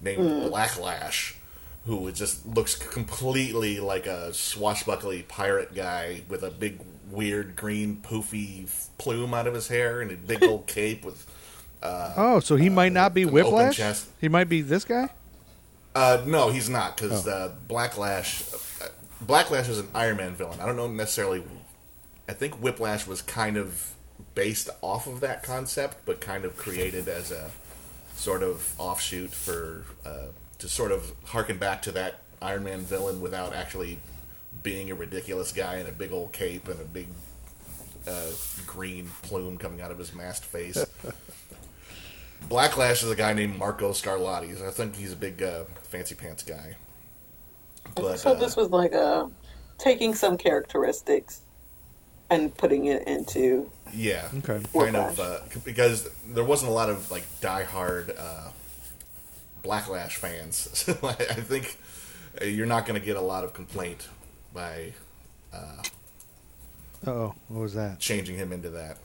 named 0.00 0.20
Blacklash, 0.50 1.34
who 1.86 2.10
just 2.12 2.46
looks 2.46 2.74
completely 2.74 3.78
like 3.78 4.06
a 4.06 4.32
swashbuckly 4.32 5.22
pirate 5.22 5.74
guy 5.74 6.22
with 6.28 6.42
a 6.42 6.50
big 6.50 6.80
weird 7.10 7.56
green 7.56 7.96
poofy 7.96 8.68
plume 8.96 9.34
out 9.34 9.46
of 9.46 9.54
his 9.54 9.68
hair 9.68 10.00
and 10.00 10.10
a 10.10 10.16
big 10.16 10.42
old 10.42 10.66
cape 10.66 11.04
with. 11.04 11.26
Oh, 11.82 12.40
so 12.40 12.56
he 12.56 12.70
might 12.70 12.92
not 12.92 13.12
be 13.12 13.26
Whiplash? 13.26 14.06
He 14.18 14.28
might 14.28 14.48
be 14.48 14.62
this 14.62 14.86
guy? 14.86 15.10
Uh, 15.94 16.22
no, 16.26 16.50
he's 16.50 16.70
not 16.70 16.96
because 16.96 17.28
uh, 17.28 17.52
Blacklash. 17.68 18.82
Uh, 18.82 18.88
Blacklash 19.24 19.68
is 19.68 19.78
an 19.78 19.88
Iron 19.94 20.16
Man 20.16 20.34
villain. 20.34 20.60
I 20.60 20.66
don't 20.66 20.76
know 20.76 20.88
necessarily. 20.88 21.42
I 22.26 22.32
think 22.32 22.54
Whiplash 22.54 23.06
was 23.06 23.20
kind 23.20 23.58
of 23.58 23.92
based 24.34 24.70
off 24.80 25.06
of 25.06 25.20
that 25.20 25.42
concept, 25.42 25.98
but 26.06 26.20
kind 26.22 26.46
of 26.46 26.56
created 26.56 27.06
as 27.06 27.30
a 27.30 27.50
sort 28.16 28.42
of 28.42 28.74
offshoot 28.78 29.30
for 29.30 29.84
uh, 30.06 30.28
to 30.64 30.70
sort 30.70 30.92
of 30.92 31.12
harken 31.26 31.58
back 31.58 31.82
to 31.82 31.92
that 31.92 32.20
Iron 32.40 32.64
Man 32.64 32.80
villain 32.80 33.20
without 33.20 33.54
actually 33.54 33.98
being 34.62 34.90
a 34.90 34.94
ridiculous 34.94 35.52
guy 35.52 35.76
in 35.76 35.86
a 35.86 35.92
big 35.92 36.10
old 36.10 36.32
cape 36.32 36.68
and 36.68 36.80
a 36.80 36.84
big 36.84 37.06
uh, 38.08 38.30
green 38.66 39.10
plume 39.20 39.58
coming 39.58 39.82
out 39.82 39.90
of 39.90 39.98
his 39.98 40.14
masked 40.14 40.46
face. 40.46 40.82
Blacklash 42.48 43.02
is 43.02 43.10
a 43.10 43.14
guy 43.14 43.34
named 43.34 43.58
Marco 43.58 43.90
Scarlotti. 43.90 44.66
I 44.66 44.70
think 44.70 44.96
he's 44.96 45.12
a 45.12 45.16
big 45.16 45.42
uh, 45.42 45.64
fancy 45.82 46.14
pants 46.14 46.42
guy. 46.42 46.76
But 47.94 48.16
so 48.16 48.30
uh, 48.30 48.34
this 48.34 48.56
was 48.56 48.70
like 48.70 48.94
a 48.94 49.30
taking 49.76 50.14
some 50.14 50.38
characteristics 50.38 51.42
and 52.30 52.56
putting 52.56 52.86
it 52.86 53.06
into 53.06 53.70
yeah, 53.92 54.28
Okay. 54.38 54.62
kind 54.72 54.96
of 54.96 55.20
uh, 55.20 55.40
because 55.62 56.08
there 56.28 56.42
wasn't 56.42 56.70
a 56.70 56.74
lot 56.74 56.88
of 56.88 57.10
like 57.10 57.24
diehard 57.42 58.18
uh, 58.18 58.48
Blacklash 59.64 60.12
fans. 60.12 60.68
So 60.74 60.96
I, 61.02 61.10
I 61.10 61.40
think 61.40 61.76
uh, 62.40 62.44
you're 62.44 62.66
not 62.66 62.86
going 62.86 63.00
to 63.00 63.04
get 63.04 63.16
a 63.16 63.20
lot 63.20 63.42
of 63.44 63.52
complaint 63.54 64.08
by 64.52 64.92
Uh, 65.52 65.82
Oh, 67.06 67.34
what 67.48 67.60
was 67.60 67.74
that? 67.74 67.98
changing 67.98 68.36
him 68.36 68.52
into 68.52 68.70
that. 68.70 68.96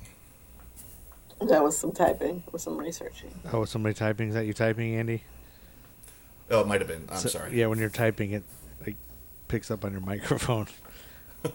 that 1.42 1.64
was 1.64 1.78
some 1.78 1.92
typing 1.92 2.44
with 2.52 2.62
some 2.62 2.78
researching. 2.78 3.30
Oh, 3.52 3.62
was 3.62 3.70
somebody 3.70 3.94
typing? 3.94 4.30
Is 4.30 4.36
that 4.36 4.46
you 4.46 4.54
typing, 4.54 4.96
Andy? 4.96 5.24
Oh, 6.50 6.62
it 6.62 6.68
might 6.68 6.80
have 6.82 6.88
been. 6.88 7.08
I'm 7.12 7.18
So- 7.18 7.30
sorry. 7.30 7.58
Yeah, 7.58 7.68
when 7.68 7.78
you're 7.80 7.90
typing, 7.90 8.32
it 8.32 8.44
like 8.86 8.96
picks 9.48 9.70
up 9.72 9.84
on 9.86 9.92
your 9.92 10.02
microphone. 10.14 10.68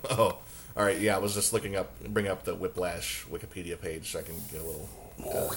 Oh, 0.09 0.39
all 0.79 0.83
right. 0.85 0.99
Yeah, 0.99 1.15
I 1.15 1.19
was 1.19 1.35
just 1.35 1.53
looking 1.53 1.77
up, 1.77 1.91
bring 2.09 2.27
up 2.27 2.45
the 2.45 2.55
Whiplash 2.55 3.27
Wikipedia 3.31 3.79
page 3.79 4.13
so 4.13 4.21
I 4.21 4.23
can 4.23 4.37
get 4.51 4.63
a 4.63 4.65
little. 4.65 4.89
Uh, 5.23 5.55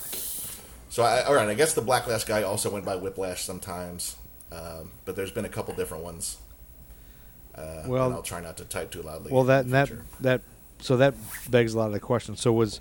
so, 0.90 1.04
I, 1.04 1.24
all 1.24 1.36
right. 1.36 1.48
I 1.48 1.54
guess 1.54 1.74
the 1.74 1.82
Blacklash 1.82 2.26
guy 2.26 2.44
also 2.44 2.70
went 2.70 2.86
by 2.86 2.96
Whiplash 2.96 3.44
sometimes, 3.44 4.16
um, 4.52 4.92
but 5.06 5.16
there's 5.16 5.32
been 5.32 5.46
a 5.46 5.50
couple 5.50 5.74
different 5.74 6.04
ones. 6.04 6.38
Uh, 7.56 7.84
Well- 7.88 8.14
I'll 8.14 8.22
try 8.22 8.42
not 8.42 8.58
to 8.58 8.66
type 8.66 8.92
too 8.92 9.02
loudly. 9.02 9.32
Well, 9.32 9.46
that 9.46 9.70
that 9.70 9.90
that 10.22 10.42
so 10.80 10.98
that 10.98 11.16
begs 11.50 11.74
a 11.74 11.78
lot 11.78 11.88
of 11.88 11.94
the 11.94 12.00
questions. 12.00 12.40
So 12.40 12.54
was 12.54 12.80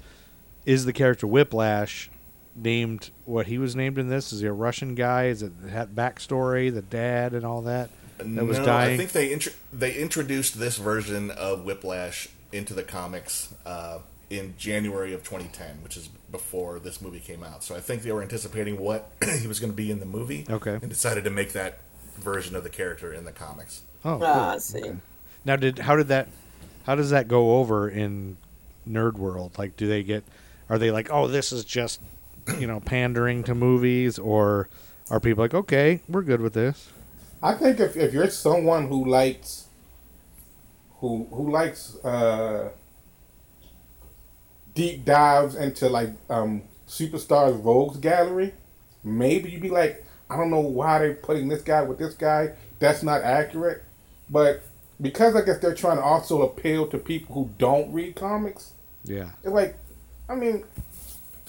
is 0.66 0.84
the 0.84 0.92
character 0.92 1.26
Whiplash 1.26 2.10
named 2.54 3.10
what 3.24 3.46
he 3.46 3.58
was 3.58 3.74
named 3.76 3.98
in 3.98 4.08
this? 4.08 4.32
Is 4.32 4.40
he 4.40 4.46
a 4.46 4.52
Russian 4.52 4.94
guy? 4.94 5.26
Is 5.26 5.42
it 5.42 5.52
that 5.72 5.94
backstory, 5.94 6.72
the 6.72 6.82
dad, 6.82 7.32
and 7.32 7.44
all 7.44 7.62
that 7.62 7.90
that 8.18 8.44
was 8.44 8.58
no, 8.58 8.66
dying? 8.66 8.94
I 8.94 8.96
think 8.96 9.12
they 9.12 9.32
intro- 9.32 9.52
they 9.72 9.94
introduced 9.94 10.58
this 10.58 10.76
version 10.76 11.30
of 11.30 11.64
Whiplash 11.64 12.28
into 12.52 12.74
the 12.74 12.82
comics 12.82 13.54
uh, 13.64 13.98
in 14.30 14.54
January 14.58 15.12
of 15.14 15.22
2010, 15.22 15.82
which 15.82 15.96
is 15.96 16.08
before 16.32 16.78
this 16.80 17.00
movie 17.00 17.20
came 17.20 17.42
out. 17.44 17.62
So 17.62 17.76
I 17.76 17.80
think 17.80 18.02
they 18.02 18.10
were 18.12 18.22
anticipating 18.22 18.78
what 18.78 19.10
he 19.40 19.46
was 19.46 19.60
going 19.60 19.70
to 19.72 19.76
be 19.76 19.90
in 19.90 20.00
the 20.00 20.06
movie, 20.06 20.44
Okay. 20.50 20.72
and 20.80 20.88
decided 20.88 21.24
to 21.24 21.30
make 21.30 21.52
that 21.52 21.78
version 22.18 22.56
of 22.56 22.62
the 22.64 22.70
character 22.70 23.12
in 23.12 23.24
the 23.24 23.32
comics. 23.32 23.82
oh, 24.04 24.16
cool. 24.18 24.24
Ah, 24.24 24.54
I 24.54 24.58
see. 24.58 24.92
Now, 25.44 25.56
did 25.56 25.78
how 25.80 25.94
did 25.96 26.08
that? 26.08 26.28
How 26.86 26.94
does 26.96 27.10
that 27.10 27.28
go 27.28 27.58
over 27.58 27.88
in 27.88 28.36
nerd 28.88 29.14
world? 29.14 29.52
Like, 29.58 29.76
do 29.76 29.86
they 29.86 30.02
get? 30.02 30.24
Are 30.68 30.78
they 30.78 30.90
like, 30.90 31.08
oh, 31.12 31.28
this 31.28 31.52
is 31.52 31.64
just 31.64 32.00
you 32.58 32.66
know 32.66 32.80
pandering 32.80 33.44
to 33.44 33.54
movies, 33.54 34.18
or 34.18 34.68
are 35.10 35.20
people 35.20 35.44
like, 35.44 35.54
okay, 35.54 36.00
we're 36.08 36.22
good 36.22 36.40
with 36.40 36.54
this? 36.54 36.88
I 37.42 37.54
think 37.54 37.78
if, 37.78 37.96
if 37.96 38.12
you're 38.12 38.30
someone 38.30 38.88
who 38.88 39.04
likes 39.08 39.66
who 41.00 41.28
who 41.30 41.50
likes 41.52 41.94
uh, 42.04 42.70
deep 44.76 45.04
dives 45.04 45.56
into 45.56 45.88
like 45.88 46.10
um, 46.30 46.62
superstars 46.86 47.62
rogues 47.64 47.96
gallery, 47.96 48.54
maybe 49.02 49.50
you'd 49.50 49.62
be 49.62 49.70
like, 49.70 50.04
I 50.30 50.36
don't 50.36 50.50
know 50.50 50.60
why 50.60 51.00
they're 51.00 51.14
putting 51.14 51.48
this 51.48 51.62
guy 51.62 51.82
with 51.82 51.98
this 51.98 52.14
guy. 52.14 52.52
That's 52.78 53.02
not 53.02 53.22
accurate. 53.22 53.82
But 54.30 54.62
because 55.00 55.34
I 55.34 55.40
guess 55.42 55.58
they're 55.58 55.74
trying 55.74 55.96
to 55.96 56.02
also 56.02 56.42
appeal 56.42 56.86
to 56.88 56.98
people 56.98 57.34
who 57.34 57.50
don't 57.58 57.92
read 57.92 58.14
comics, 58.16 58.72
Yeah. 59.04 59.30
it's 59.42 59.52
like, 59.52 59.76
I 60.28 60.34
mean, 60.34 60.64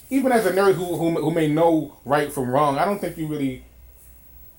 even 0.09 0.31
as 0.31 0.45
a 0.45 0.51
nerd 0.51 0.73
who, 0.75 0.95
who 0.95 1.21
who 1.21 1.31
may 1.31 1.47
know 1.47 1.97
right 2.05 2.31
from 2.31 2.49
wrong, 2.49 2.77
I 2.77 2.85
don't 2.85 2.99
think 3.01 3.17
you 3.17 3.27
really 3.27 3.63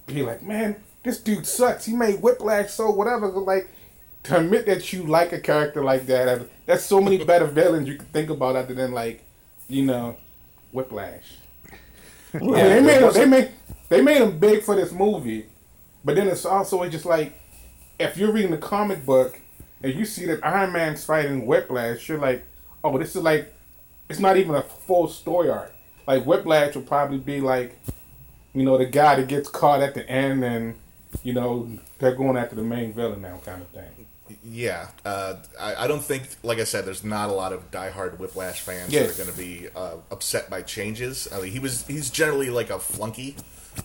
be 0.06 0.22
like, 0.22 0.42
man, 0.42 0.76
this 1.04 1.18
dude 1.20 1.46
sucks. 1.46 1.84
He 1.86 1.94
made 1.94 2.20
Whiplash 2.20 2.70
so 2.70 2.90
whatever. 2.90 3.30
But 3.30 3.40
like 3.40 3.68
to 4.24 4.38
admit 4.38 4.66
that 4.66 4.92
you 4.92 5.04
like 5.04 5.32
a 5.32 5.40
character 5.40 5.82
like 5.82 6.06
that, 6.06 6.48
that's 6.66 6.84
so 6.84 7.00
many 7.00 7.22
better 7.24 7.46
villains 7.60 7.88
you 7.88 7.96
can 7.96 8.06
think 8.06 8.30
about 8.30 8.56
other 8.56 8.74
than 8.74 8.92
like, 8.92 9.22
you 9.68 9.84
know, 9.84 10.16
Whiplash. 10.72 11.38
Mean, 12.34 12.52
they 12.52 12.80
made 12.80 13.02
him, 13.02 13.12
they 13.12 13.24
made 13.24 13.50
they 13.88 14.02
made 14.02 14.20
him 14.20 14.38
big 14.38 14.62
for 14.62 14.76
this 14.76 14.92
movie, 14.92 15.46
but 16.04 16.16
then 16.16 16.28
it's 16.28 16.44
also 16.44 16.82
it's 16.82 16.92
just 16.92 17.06
like 17.06 17.38
if 17.98 18.16
you're 18.16 18.32
reading 18.32 18.50
the 18.50 18.58
comic 18.58 19.04
book 19.06 19.40
and 19.82 19.94
you 19.94 20.04
see 20.04 20.26
that 20.26 20.44
Iron 20.44 20.72
Man's 20.72 21.04
fighting 21.04 21.46
Whiplash, 21.46 22.08
you're 22.08 22.18
like, 22.18 22.44
oh, 22.84 22.98
this 22.98 23.16
is 23.16 23.22
like 23.22 23.54
it's 24.08 24.18
not 24.18 24.36
even 24.36 24.54
a 24.54 24.62
full 24.62 25.08
story 25.08 25.50
arc. 25.50 25.72
Like 26.06 26.24
Whiplash 26.24 26.74
would 26.74 26.86
probably 26.86 27.18
be 27.18 27.40
like, 27.40 27.78
you 28.54 28.62
know, 28.62 28.76
the 28.76 28.86
guy 28.86 29.16
that 29.16 29.28
gets 29.28 29.48
caught 29.48 29.80
at 29.80 29.94
the 29.94 30.08
end 30.08 30.44
and 30.44 30.74
you 31.22 31.32
know 31.32 31.70
they're 31.98 32.14
going 32.14 32.36
after 32.36 32.54
the 32.54 32.62
main 32.62 32.92
villain 32.92 33.22
now, 33.22 33.40
kind 33.44 33.62
of 33.62 33.68
thing. 33.68 33.97
Yeah, 34.44 34.88
uh, 35.04 35.36
I, 35.58 35.84
I 35.84 35.86
don't 35.86 36.02
think, 36.02 36.24
like 36.42 36.58
I 36.58 36.64
said, 36.64 36.84
there's 36.84 37.04
not 37.04 37.30
a 37.30 37.32
lot 37.32 37.52
of 37.52 37.70
diehard 37.70 38.18
Whiplash 38.18 38.60
fans 38.60 38.92
Yes. 38.92 39.06
that 39.06 39.14
are 39.22 39.24
going 39.24 39.34
to 39.36 39.42
be 39.42 39.68
uh, 39.74 39.96
upset 40.10 40.50
by 40.50 40.62
changes. 40.62 41.28
I 41.32 41.40
mean, 41.40 41.52
he 41.52 41.58
was 41.58 41.86
he's 41.86 42.10
generally 42.10 42.50
like 42.50 42.70
a 42.70 42.78
flunky, 42.78 43.36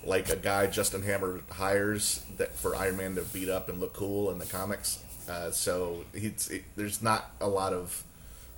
like 0.04 0.30
a 0.30 0.36
guy 0.36 0.68
Justin 0.68 1.04
Hammer 1.04 1.42
hires 1.52 2.24
that 2.38 2.54
for 2.56 2.76
Iron 2.76 2.98
Man 2.98 3.16
to 3.16 3.22
beat 3.22 3.50
up 3.50 3.70
and 3.70 3.80
look 3.80 3.94
cool 3.94 4.32
in 4.32 4.40
the 4.40 4.46
comics. 4.46 5.04
Uh, 5.30 5.52
so 5.52 6.04
he's 6.14 6.50
it, 6.50 6.64
there's 6.76 7.02
not 7.02 7.32
a 7.40 7.48
lot 7.48 7.72
of 7.74 8.04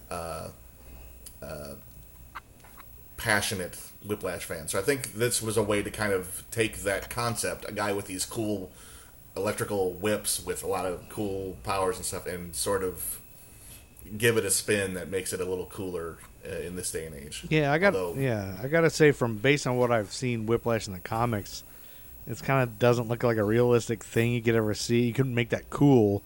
uh, 0.09 0.47
uh, 1.43 1.73
passionate 3.17 3.77
Whiplash 4.05 4.43
fans. 4.45 4.71
So 4.71 4.79
I 4.79 4.81
think 4.81 5.13
this 5.13 5.41
was 5.41 5.57
a 5.57 5.63
way 5.63 5.81
to 5.81 5.89
kind 5.89 6.13
of 6.13 6.43
take 6.51 6.77
that 6.83 7.09
concept, 7.09 7.65
a 7.67 7.71
guy 7.71 7.93
with 7.93 8.07
these 8.07 8.25
cool 8.25 8.71
electrical 9.35 9.93
whips 9.93 10.43
with 10.45 10.63
a 10.63 10.67
lot 10.67 10.85
of 10.85 11.07
cool 11.09 11.57
powers 11.63 11.97
and 11.97 12.05
stuff, 12.05 12.25
and 12.25 12.55
sort 12.55 12.83
of 12.83 13.19
give 14.17 14.37
it 14.37 14.45
a 14.45 14.51
spin 14.51 14.93
that 14.93 15.09
makes 15.09 15.33
it 15.33 15.41
a 15.41 15.45
little 15.45 15.65
cooler 15.65 16.17
uh, 16.47 16.55
in 16.59 16.75
this 16.75 16.91
day 16.91 17.05
and 17.05 17.15
age. 17.15 17.45
Yeah, 17.49 17.71
I 17.71 17.77
got. 17.77 17.95
Although- 17.95 18.19
yeah, 18.19 18.55
I 18.61 18.67
gotta 18.67 18.89
say, 18.89 19.11
from 19.11 19.37
based 19.37 19.65
on 19.67 19.77
what 19.77 19.91
I've 19.91 20.11
seen, 20.11 20.45
Whiplash 20.45 20.87
in 20.87 20.93
the 20.93 20.99
comics, 20.99 21.63
it's 22.27 22.41
kind 22.41 22.63
of 22.63 22.79
doesn't 22.79 23.07
look 23.07 23.23
like 23.23 23.37
a 23.37 23.43
realistic 23.43 24.03
thing 24.03 24.31
you 24.33 24.41
could 24.41 24.55
ever 24.55 24.73
see. 24.73 25.01
You 25.03 25.13
couldn't 25.13 25.35
make 25.35 25.49
that 25.49 25.69
cool, 25.69 26.23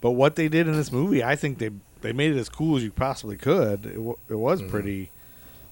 but 0.00 0.12
what 0.12 0.36
they 0.36 0.48
did 0.48 0.66
in 0.68 0.74
this 0.74 0.92
movie, 0.92 1.22
I 1.24 1.36
think 1.36 1.58
they 1.58 1.70
they 2.02 2.12
made 2.12 2.32
it 2.32 2.38
as 2.38 2.48
cool 2.48 2.76
as 2.76 2.82
you 2.82 2.90
possibly 2.90 3.36
could. 3.36 3.84
It, 3.86 3.94
w- 3.94 4.16
it 4.28 4.34
was 4.34 4.60
Mm-hmm. 4.60 4.70
pretty 4.70 5.10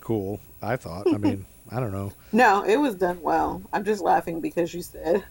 cool. 0.00 0.40
I 0.62 0.76
thought. 0.76 1.06
I 1.12 1.18
mean, 1.18 1.44
I 1.70 1.80
don't 1.80 1.92
know. 1.92 2.12
No, 2.32 2.62
it 2.64 2.76
was 2.76 2.94
done 2.94 3.20
well. 3.22 3.62
I'm 3.72 3.84
just 3.84 4.00
laughing 4.02 4.40
because 4.40 4.72
you 4.74 4.82
said 4.82 5.24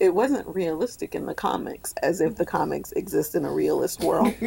it 0.00 0.14
wasn't 0.14 0.46
realistic 0.46 1.14
in 1.14 1.26
the 1.26 1.34
comics, 1.34 1.92
as 2.02 2.20
if 2.20 2.36
the 2.36 2.46
comics 2.46 2.92
exist 2.92 3.34
in 3.34 3.44
a 3.44 3.50
realist 3.52 4.00
world. 4.00 4.32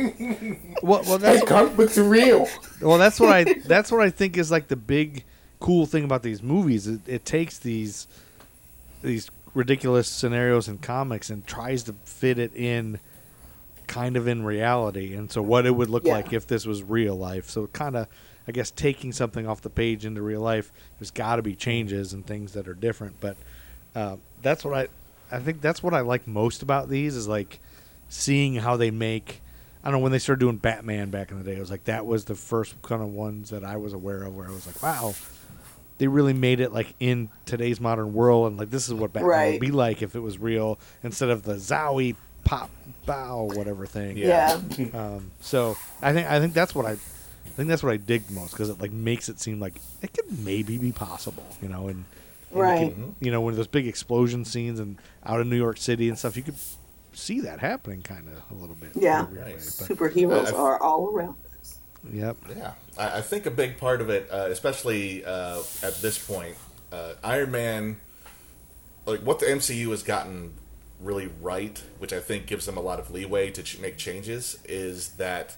Well, 0.84 1.04
well, 1.06 1.18
that's 1.20 1.44
comic 1.44 1.76
books 1.76 1.98
are 1.98 2.04
real. 2.04 2.48
well, 2.82 2.98
that's 2.98 3.20
what 3.20 3.30
I 3.32 3.44
that's 3.66 3.92
what 3.92 4.02
I 4.02 4.10
think 4.10 4.38
is 4.38 4.50
like 4.50 4.68
the 4.68 4.76
big 4.76 5.24
cool 5.60 5.86
thing 5.86 6.04
about 6.04 6.24
these 6.24 6.42
movies. 6.42 6.88
It, 6.88 7.02
it 7.08 7.26
takes 7.26 7.60
these 7.60 8.08
these 9.04 9.30
ridiculous 9.54 10.08
scenarios 10.08 10.68
in 10.68 10.78
comics 10.80 11.30
and 11.30 11.46
tries 11.46 11.84
to 11.84 11.94
fit 12.06 12.40
it 12.40 12.56
in 12.56 13.00
kind 13.88 14.16
of 14.16 14.26
in 14.28 14.44
reality 14.46 15.14
and 15.14 15.30
so 15.30 15.42
what 15.42 15.66
it 15.66 15.72
would 15.72 15.90
look 15.90 16.06
Yeah. 16.06 16.14
like 16.14 16.32
if 16.32 16.48
this 16.48 16.66
was 16.66 16.82
real 16.82 17.16
life 17.18 17.50
so 17.50 17.68
kind 17.68 17.98
of 17.98 18.08
i 18.48 18.54
guess 18.54 18.72
taking 18.72 19.12
something 19.12 19.46
off 19.46 19.60
the 19.60 19.70
page 19.70 20.06
into 20.06 20.22
real 20.22 20.40
life 20.40 20.72
there's 20.98 21.12
got 21.12 21.36
to 21.36 21.42
be 21.42 21.56
changes 21.56 22.14
and 22.14 22.26
things 22.26 22.54
that 22.54 22.70
are 22.70 22.74
different 22.74 23.16
but 23.20 23.36
uh, 23.94 24.16
that's 24.42 24.64
what 24.64 24.74
i 24.74 24.88
i 25.32 25.40
think 25.40 25.62
that's 25.62 25.82
what 25.82 25.94
i 25.94 26.02
like 26.02 26.28
most 26.28 26.62
about 26.62 26.90
these 26.90 27.16
is 27.16 27.28
like 27.28 27.60
seeing 28.10 28.56
how 28.56 28.76
they 28.78 28.92
make 28.92 29.42
i 29.84 29.90
don't 29.90 30.00
know 30.00 30.04
when 30.04 30.12
they 30.12 30.20
started 30.20 30.40
doing 30.40 30.58
batman 30.58 31.10
back 31.10 31.32
in 31.32 31.38
the 31.38 31.44
day 31.44 31.56
it 31.56 31.60
was 31.60 31.72
like 31.72 31.84
that 31.86 32.06
was 32.06 32.26
the 32.26 32.36
first 32.36 32.80
kind 32.82 33.02
of 33.02 33.10
ones 33.10 33.50
that 33.50 33.64
i 33.64 33.78
was 33.78 33.94
aware 33.94 34.24
of 34.24 34.36
where 34.36 34.48
i 34.48 34.52
was 34.52 34.66
like 34.68 34.82
wow 34.84 35.14
they 35.98 36.08
really 36.08 36.34
made 36.34 36.60
it 36.60 36.74
like 36.74 36.94
in 37.00 37.30
today's 37.46 37.80
modern 37.80 38.14
world 38.14 38.48
and 38.48 38.58
like 38.58 38.70
this 38.70 38.88
is 38.88 38.94
what 38.94 39.14
batman 39.14 39.30
Right. 39.30 39.52
would 39.54 39.62
be 39.62 39.72
like 39.72 40.02
if 40.02 40.16
it 40.16 40.20
was 40.20 40.38
real 40.40 40.80
instead 41.04 41.30
of 41.30 41.44
the 41.44 41.54
zowie 41.56 42.16
pop 42.44 42.72
bow 43.06 43.50
whatever 43.54 43.86
thing 43.86 44.18
Yeah. 44.18 44.60
um, 44.94 45.32
so 45.42 45.78
I 46.02 46.12
think 46.12 46.28
I 46.30 46.40
think 46.40 46.54
that's 46.56 46.74
what 46.74 46.88
I, 46.88 46.94
I 46.94 47.50
think 47.56 47.70
that's 47.70 47.84
what 47.84 47.94
I 47.94 47.98
dig 47.98 48.32
most 48.32 48.52
because 48.52 48.70
it 48.70 48.82
like 48.82 48.92
makes 48.92 49.30
it 49.30 49.40
seem 49.40 49.60
like 49.60 49.76
it 50.02 50.12
could 50.14 50.40
maybe 50.40 50.78
be 50.80 50.92
possible, 50.92 51.46
you 51.62 51.68
know, 51.70 51.88
and, 51.88 52.06
and 52.52 52.58
you 52.58 52.62
Right. 52.62 52.96
could- 52.96 53.16
You, 53.20 53.32
know, 53.32 53.42
when 53.42 53.56
those 53.56 53.68
big 53.68 53.88
explosion 53.88 54.46
scenes 54.46 54.80
and 54.80 54.98
out 55.26 55.42
in 55.42 55.50
New 55.50 55.58
York 55.58 55.78
City 55.78 56.10
and 56.10 56.18
stuff, 56.18 56.36
you 56.38 56.44
could 56.44 56.56
see 57.14 57.42
that 57.42 57.60
happening 57.60 58.02
kind 58.02 58.28
of 58.30 58.56
a 58.58 58.60
little 58.60 58.76
bit. 58.76 58.92
Yeah. 58.96 59.26
weird 59.30 59.46
way, 59.46 59.52
Nice. 59.54 59.82
Superheroes 59.82 60.48
I've- 60.48 60.56
are 60.56 60.82
all 60.82 61.10
around 61.14 61.36
us. 61.62 61.80
yep. 62.12 62.38
Yeah, 62.56 62.74
I, 62.98 63.18
I 63.18 63.22
think 63.22 63.46
a 63.46 63.52
big 63.52 63.78
part 63.78 64.02
of 64.02 64.10
it, 64.10 64.30
uh, 64.32 64.48
especially 64.50 65.24
uh, 65.26 65.62
at 65.84 65.96
this 66.02 66.18
point, 66.24 66.56
uh, 66.92 67.14
Iron 67.24 67.52
Man, 67.52 67.98
like 69.06 69.22
what 69.22 69.40
the 69.40 69.46
MCU 69.48 69.90
has 69.92 70.04
gotten 70.04 70.54
really 71.00 71.30
right, 71.42 71.82
which 72.00 72.14
I 72.14 72.20
think 72.20 72.46
gives 72.46 72.66
them 72.68 72.78
a 72.78 72.82
lot 72.82 73.00
of 73.00 73.10
leeway 73.12 73.50
to 73.52 73.64
ch- 73.64 73.80
make 73.80 73.98
changes, 73.98 74.60
is 74.66 75.10
that 75.18 75.58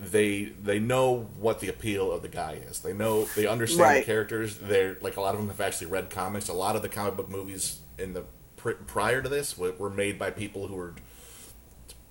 they 0.00 0.44
they 0.62 0.78
know 0.78 1.28
what 1.38 1.60
the 1.60 1.68
appeal 1.68 2.10
of 2.10 2.22
the 2.22 2.28
guy 2.28 2.52
is. 2.68 2.80
They 2.80 2.94
know 2.94 3.24
they 3.36 3.46
understand 3.46 3.80
Right. 3.82 3.98
the 4.00 4.06
characters. 4.06 4.56
They're 4.56 4.96
like 5.02 5.16
a 5.16 5.20
lot 5.20 5.34
of 5.34 5.40
them 5.40 5.48
have 5.50 5.60
actually 5.60 5.88
read 5.88 6.08
comics. 6.10 6.48
A 6.48 6.54
lot 6.54 6.74
of 6.74 6.82
the 6.82 6.88
comic 6.88 7.16
book 7.16 7.28
movies 7.28 7.80
in 7.98 8.14
the 8.14 8.24
pr- 8.56 8.72
prior 8.86 9.20
to 9.20 9.28
this 9.28 9.58
were, 9.58 9.72
were 9.72 9.90
made 9.90 10.18
by 10.18 10.30
people 10.30 10.68
who 10.68 10.74
were 10.74 10.94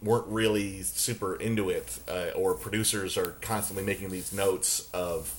weren't 0.01 0.27
really 0.27 0.81
super 0.83 1.35
into 1.35 1.69
it, 1.69 1.99
uh, 2.07 2.29
or 2.35 2.53
producers 2.55 3.17
are 3.17 3.31
constantly 3.41 3.83
making 3.83 4.09
these 4.09 4.31
notes 4.31 4.87
of 4.93 5.33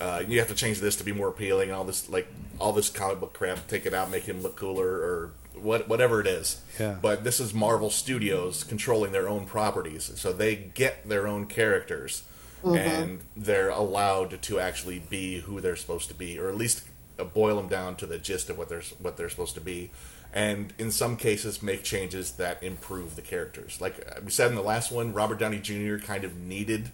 uh, 0.00 0.22
you 0.26 0.38
have 0.38 0.48
to 0.48 0.54
change 0.54 0.78
this 0.78 0.94
to 0.96 1.04
be 1.04 1.12
more 1.12 1.28
appealing, 1.28 1.68
and 1.68 1.76
all 1.76 1.84
this 1.84 2.08
like 2.08 2.28
all 2.60 2.72
this 2.72 2.88
comic 2.88 3.18
book 3.20 3.32
crap. 3.32 3.66
Take 3.66 3.84
it 3.86 3.92
out, 3.92 4.08
make 4.10 4.22
him 4.22 4.40
look 4.40 4.54
cooler, 4.56 4.86
or 4.88 5.32
what 5.62 5.88
whatever 5.88 6.20
it 6.20 6.26
is. 6.26 6.60
Yeah. 6.78 6.96
But 7.00 7.24
this 7.24 7.40
is 7.40 7.52
Marvel 7.54 7.90
Studios 7.90 8.64
controlling 8.64 9.12
their 9.12 9.28
own 9.28 9.46
properties, 9.46 10.12
so 10.16 10.32
they 10.32 10.56
get 10.56 11.08
their 11.08 11.26
own 11.26 11.46
characters, 11.46 12.24
and 12.64 13.20
they're 13.36 13.70
allowed 13.70 14.40
to 14.42 14.60
actually 14.60 14.98
be 14.98 15.40
who 15.40 15.60
they're 15.60 15.76
supposed 15.76 16.08
to 16.08 16.14
be, 16.14 16.38
or 16.38 16.48
at 16.48 16.56
least 16.56 16.84
uh, 17.18 17.24
boil 17.24 17.56
them 17.56 17.68
down 17.68 17.96
to 17.96 18.06
the 18.06 18.18
gist 18.18 18.50
of 18.50 18.58
what 18.58 18.68
they're 18.68 18.82
what 19.00 19.16
they're 19.16 19.28
supposed 19.28 19.54
to 19.54 19.60
be, 19.60 19.90
and 20.32 20.72
in 20.78 20.90
some 20.90 21.16
cases 21.16 21.62
make 21.62 21.82
changes 21.82 22.32
that 22.32 22.62
improve 22.62 23.16
the 23.16 23.22
characters. 23.22 23.80
Like 23.80 24.06
uh, 24.10 24.20
we 24.24 24.30
said 24.30 24.48
in 24.48 24.54
the 24.54 24.62
last 24.62 24.92
one, 24.92 25.12
Robert 25.12 25.38
Downey 25.38 25.58
Jr. 25.58 25.98
kind 25.98 26.24
of 26.24 26.36
needed 26.36 26.90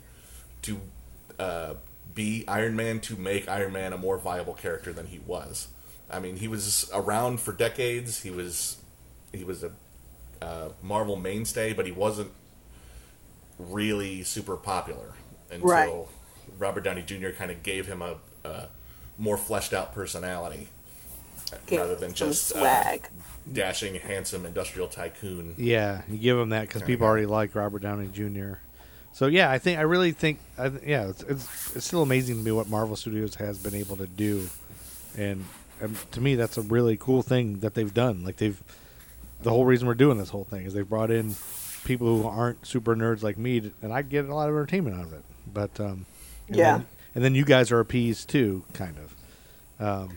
to 0.62 0.80
uh, 1.38 1.74
be 2.14 2.44
Iron 2.46 2.76
Man 2.76 3.00
to 3.00 3.16
make 3.16 3.48
Iron 3.48 3.72
Man 3.72 3.92
a 3.92 3.98
more 3.98 4.18
viable 4.18 4.54
character 4.54 4.92
than 4.92 5.06
he 5.06 5.18
was. 5.18 5.68
I 6.14 6.20
mean, 6.20 6.36
he 6.36 6.48
was 6.48 6.90
around 6.94 7.40
for 7.40 7.52
decades. 7.52 8.22
He 8.22 8.30
was 8.30 8.76
he 9.32 9.44
was 9.44 9.64
a 9.64 9.72
uh, 10.40 10.68
Marvel 10.82 11.16
mainstay, 11.16 11.72
but 11.72 11.86
he 11.86 11.92
wasn't 11.92 12.30
really 13.58 14.22
super 14.22 14.56
popular 14.56 15.14
until 15.50 15.68
Right. 15.68 16.06
Robert 16.58 16.82
Downey 16.84 17.02
Jr. 17.02 17.30
kind 17.30 17.50
of 17.50 17.62
gave 17.62 17.86
him 17.86 18.02
a, 18.02 18.16
a 18.44 18.68
more 19.18 19.36
fleshed 19.36 19.72
out 19.72 19.94
personality 19.94 20.68
Get 21.66 21.78
rather 21.80 21.94
than 21.94 22.14
some 22.14 22.28
just 22.28 22.54
uh, 22.54 22.60
swag. 22.60 23.08
dashing, 23.52 23.94
handsome 23.96 24.44
industrial 24.46 24.88
tycoon. 24.88 25.54
Yeah, 25.56 26.02
you 26.08 26.18
give 26.18 26.36
them 26.36 26.50
that 26.50 26.68
because 26.68 26.82
people 26.82 27.06
already 27.06 27.26
like 27.26 27.54
Robert 27.54 27.82
Downey 27.82 28.08
Jr. 28.12 28.54
So 29.12 29.26
yeah, 29.26 29.50
I 29.50 29.58
think 29.58 29.78
I 29.78 29.82
really 29.82 30.12
think 30.12 30.40
I, 30.58 30.70
yeah, 30.84 31.08
it's, 31.08 31.22
it's 31.22 31.76
it's 31.76 31.86
still 31.86 32.02
amazing 32.02 32.36
to 32.38 32.42
me 32.42 32.50
what 32.52 32.68
Marvel 32.68 32.96
Studios 32.96 33.36
has 33.36 33.58
been 33.58 33.74
able 33.74 33.96
to 33.98 34.06
do, 34.06 34.48
and, 35.16 35.44
and 35.80 35.96
to 36.12 36.20
me 36.20 36.34
that's 36.34 36.56
a 36.56 36.62
really 36.62 36.96
cool 36.96 37.22
thing 37.22 37.60
that 37.60 37.74
they've 37.74 37.92
done. 37.94 38.24
Like 38.24 38.36
they've 38.36 38.60
the 39.42 39.50
whole 39.50 39.64
reason 39.64 39.86
we're 39.86 39.94
doing 39.94 40.16
this 40.18 40.30
whole 40.30 40.44
thing 40.44 40.64
is 40.66 40.72
they've 40.74 40.88
brought 40.88 41.10
in 41.10 41.34
people 41.84 42.06
who 42.22 42.26
aren't 42.26 42.64
super 42.66 42.96
nerds 42.96 43.22
like 43.22 43.36
me, 43.36 43.70
and 43.82 43.92
I 43.92 44.00
get 44.02 44.24
a 44.26 44.34
lot 44.34 44.48
of 44.48 44.54
entertainment 44.54 44.96
out 44.96 45.04
of 45.04 45.12
it. 45.12 45.22
But 45.52 45.78
um, 45.80 46.06
and 46.48 46.56
Yeah. 46.56 46.76
then, 46.78 46.86
and 47.16 47.24
then 47.24 47.34
you 47.34 47.44
guys 47.44 47.70
are 47.70 47.80
appeased 47.80 48.28
too, 48.30 48.64
kind 48.72 48.96
of. 48.98 50.08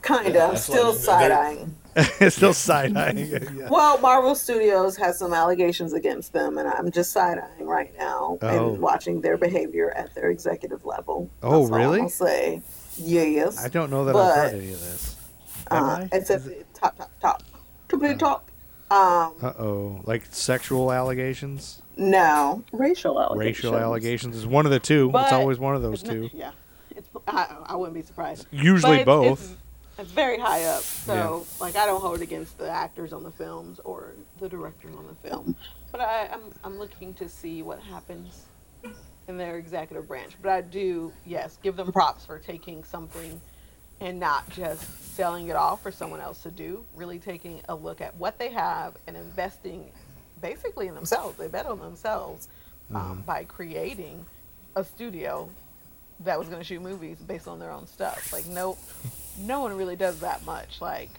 Kind 0.00 0.34
Yeah, 0.34 0.50
of. 0.50 0.58
Still 0.58 0.94
side 0.94 1.30
eyeing. 1.30 1.76
it's 1.94 2.34
still 2.36 2.54
side 2.54 2.96
eyeing. 2.96 3.18
yeah. 3.18 3.68
Well, 3.70 3.98
Marvel 4.00 4.34
Studios 4.34 4.96
has 4.96 5.18
some 5.18 5.32
allegations 5.32 5.92
against 5.92 6.32
them, 6.32 6.58
and 6.58 6.66
I'm 6.68 6.90
just 6.90 7.12
side 7.12 7.38
eyeing 7.38 7.66
right 7.68 7.92
now 7.98 8.38
Oh. 8.42 8.72
and 8.72 8.78
watching 8.80 9.20
their 9.20 9.36
behavior 9.36 9.90
at 9.94 10.12
their 10.14 10.30
executive 10.30 10.84
level. 10.84 11.30
Oh, 11.42 11.60
That's 11.60 11.70
all 11.72 11.78
really? 11.78 12.00
I'll 12.00 12.08
say 12.08 12.62
yes. 12.98 13.62
I 13.64 13.68
don't 13.68 13.90
know 13.90 14.04
that 14.06 14.16
I've 14.16 14.34
heard 14.34 14.54
any 14.60 14.72
of 14.72 14.80
this. 14.80 15.16
Have 15.70 15.82
Uh, 15.82 15.86
I? 15.86 16.08
it's 16.12 16.30
at 16.30 16.44
the 16.44 16.64
top, 16.74 16.96
top, 16.96 17.10
top, 17.20 17.42
to 17.88 18.14
top. 18.16 18.48
Um, 18.90 19.32
Uh 19.40 19.52
oh, 19.58 20.00
like 20.04 20.24
sexual 20.30 20.92
allegations, 20.92 21.80
no 21.96 22.62
racial 22.72 23.18
allegations. 23.20 23.64
racial 23.64 23.76
allegations 23.78 24.36
is 24.36 24.46
one 24.46 24.66
of 24.66 24.72
the 24.72 24.78
two. 24.80 25.10
But- 25.10 25.24
it's 25.24 25.32
always 25.32 25.58
one 25.58 25.74
of 25.74 25.80
those 25.82 26.02
two. 26.02 26.28
Yeah, 26.34 26.50
it's. 26.90 27.08
I, 27.26 27.56
I 27.66 27.76
wouldn't 27.76 27.94
be 27.94 28.02
surprised. 28.02 28.46
Usually 28.50 28.98
But 28.98 29.06
both. 29.06 29.40
It's, 29.42 29.54
it's 29.98 30.10
very 30.12 30.38
high 30.38 30.64
up, 30.64 30.82
so 30.82 31.46
like 31.60 31.76
I 31.76 31.86
don't 31.86 32.00
hold 32.02 32.20
against 32.20 32.58
the 32.58 32.68
actors 32.68 33.12
on 33.14 33.22
the 33.22 33.30
films 33.30 33.80
or 33.84 34.12
the 34.40 34.48
director 34.48 34.88
on 34.88 35.06
the 35.06 35.28
film, 35.28 35.54
but 35.90 36.00
I, 36.02 36.28
I'm 36.32 36.40
I'm 36.64 36.78
looking 36.78 37.14
to 37.14 37.28
see 37.30 37.62
what 37.62 37.78
happens 37.80 38.42
in 39.28 39.36
their 39.36 39.58
executive 39.58 40.08
branch. 40.08 40.32
But 40.40 40.50
I 40.50 40.60
do, 40.60 41.12
yes, 41.24 41.58
give 41.62 41.76
them 41.76 41.92
props 41.92 42.24
for 42.24 42.38
taking 42.38 42.84
something 42.84 43.40
and 44.00 44.18
not 44.18 44.48
just 44.50 45.14
selling 45.14 45.48
it 45.48 45.56
off 45.56 45.82
for 45.82 45.92
someone 45.92 46.20
else 46.20 46.42
to 46.42 46.50
do. 46.50 46.84
Really 46.96 47.18
taking 47.18 47.60
a 47.68 47.74
look 47.74 48.00
at 48.00 48.14
what 48.16 48.38
they 48.38 48.50
have 48.50 48.96
and 49.06 49.16
investing 49.16 49.90
basically 50.40 50.88
in 50.88 50.94
themselves. 50.94 51.38
They 51.38 51.48
bet 51.48 51.66
on 51.66 51.78
themselves 51.78 52.48
um, 52.94 53.22
by 53.24 53.44
creating 53.44 54.26
a 54.74 54.84
studio 54.84 55.48
that 56.20 56.38
was 56.38 56.48
going 56.48 56.60
to 56.60 56.64
shoot 56.64 56.82
movies 56.82 57.18
based 57.18 57.48
on 57.48 57.58
their 57.58 57.70
own 57.70 57.86
stuff. 57.86 58.32
Like 58.32 58.46
no, 58.46 58.76
no 59.38 59.60
one 59.60 59.76
really 59.76 59.96
does 59.96 60.20
that 60.20 60.44
much. 60.44 60.80
Like 60.80 61.10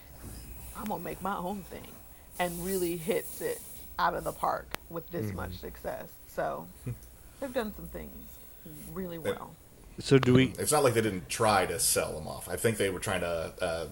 I'm 0.78 0.86
gonna 0.86 1.04
make 1.04 1.22
my 1.22 1.38
own 1.38 1.63
thing, 1.63 1.88
and 2.39 2.66
really 2.66 2.98
hits 2.98 3.42
it 3.42 3.62
out 4.00 4.13
of 4.13 4.24
the 4.24 4.32
park 4.32 4.68
with 4.89 5.10
this 5.12 5.32
much 5.34 5.58
success. 5.58 6.10
So 6.28 6.68
they've 7.39 7.54
done 7.54 7.74
some 7.76 7.88
things 7.88 8.30
really 8.91 9.17
well. 9.17 9.56
So 10.00 10.17
do 10.17 10.34
we? 10.34 10.54
It's 10.58 10.72
not 10.72 10.84
like 10.84 10.93
they 10.96 11.02
didn't 11.02 11.30
try 11.30 11.65
to 11.65 11.80
sell 11.80 12.13
them 12.13 12.28
off. 12.28 12.50
I 12.50 12.56
think 12.56 12.78
they 12.78 12.89
were 12.89 13.00
trying 13.00 13.22
to. 13.22 13.54
Uh, 13.62 13.86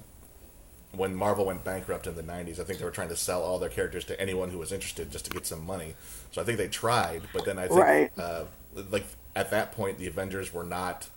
when 0.93 1.15
Marvel 1.15 1.45
went 1.45 1.63
bankrupt 1.63 2.07
in 2.07 2.15
the 2.15 2.23
'90s, 2.23 2.59
I 2.59 2.63
think 2.63 2.79
they 2.79 2.85
were 2.85 2.91
trying 2.91 3.09
to 3.09 3.15
sell 3.15 3.43
all 3.43 3.59
their 3.59 3.69
characters 3.69 4.03
to 4.05 4.19
anyone 4.19 4.49
who 4.49 4.57
was 4.57 4.71
interested, 4.71 5.11
just 5.11 5.25
to 5.25 5.31
get 5.31 5.45
some 5.45 5.65
money. 5.65 5.93
So 6.31 6.41
I 6.41 6.45
think 6.45 6.57
they 6.57 6.67
tried, 6.67 7.21
but 7.33 7.45
then 7.45 7.57
I 7.59 7.67
think, 7.67 7.79
Right. 7.79 8.11
uh, 8.17 8.45
like 8.89 9.05
at 9.35 9.51
that 9.51 9.71
point, 9.73 9.99
the 9.99 10.07
Avengers 10.07 10.53
were 10.53 10.63
not. 10.63 11.07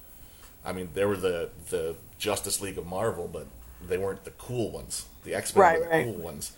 I 0.64 0.72
mean, 0.72 0.90
they 0.94 1.04
were 1.04 1.16
the 1.16 1.50
the 1.70 1.96
Justice 2.18 2.60
League 2.60 2.78
of 2.78 2.86
Marvel, 2.86 3.28
but 3.28 3.46
they 3.86 3.98
weren't 3.98 4.24
the 4.24 4.30
cool 4.32 4.70
ones. 4.70 5.06
The 5.24 5.34
X 5.34 5.54
Men 5.54 5.62
Right, 5.62 5.78
were 5.78 5.84
the 5.84 5.90
right. 5.90 6.04
cool 6.04 6.22
ones. 6.22 6.52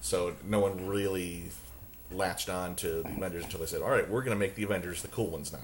So 0.00 0.34
no 0.44 0.60
one 0.60 0.86
really 0.86 1.50
latched 2.12 2.48
on 2.48 2.74
to 2.76 3.02
the 3.02 3.08
Avengers 3.10 3.44
until 3.44 3.60
they 3.60 3.66
said, 3.66 3.82
"All 3.82 3.90
right, 3.90 4.08
we're 4.08 4.22
going 4.22 4.36
to 4.36 4.38
make 4.40 4.54
the 4.54 4.62
Avengers 4.64 5.02
the 5.02 5.08
cool 5.08 5.28
ones 5.28 5.52
now." 5.52 5.58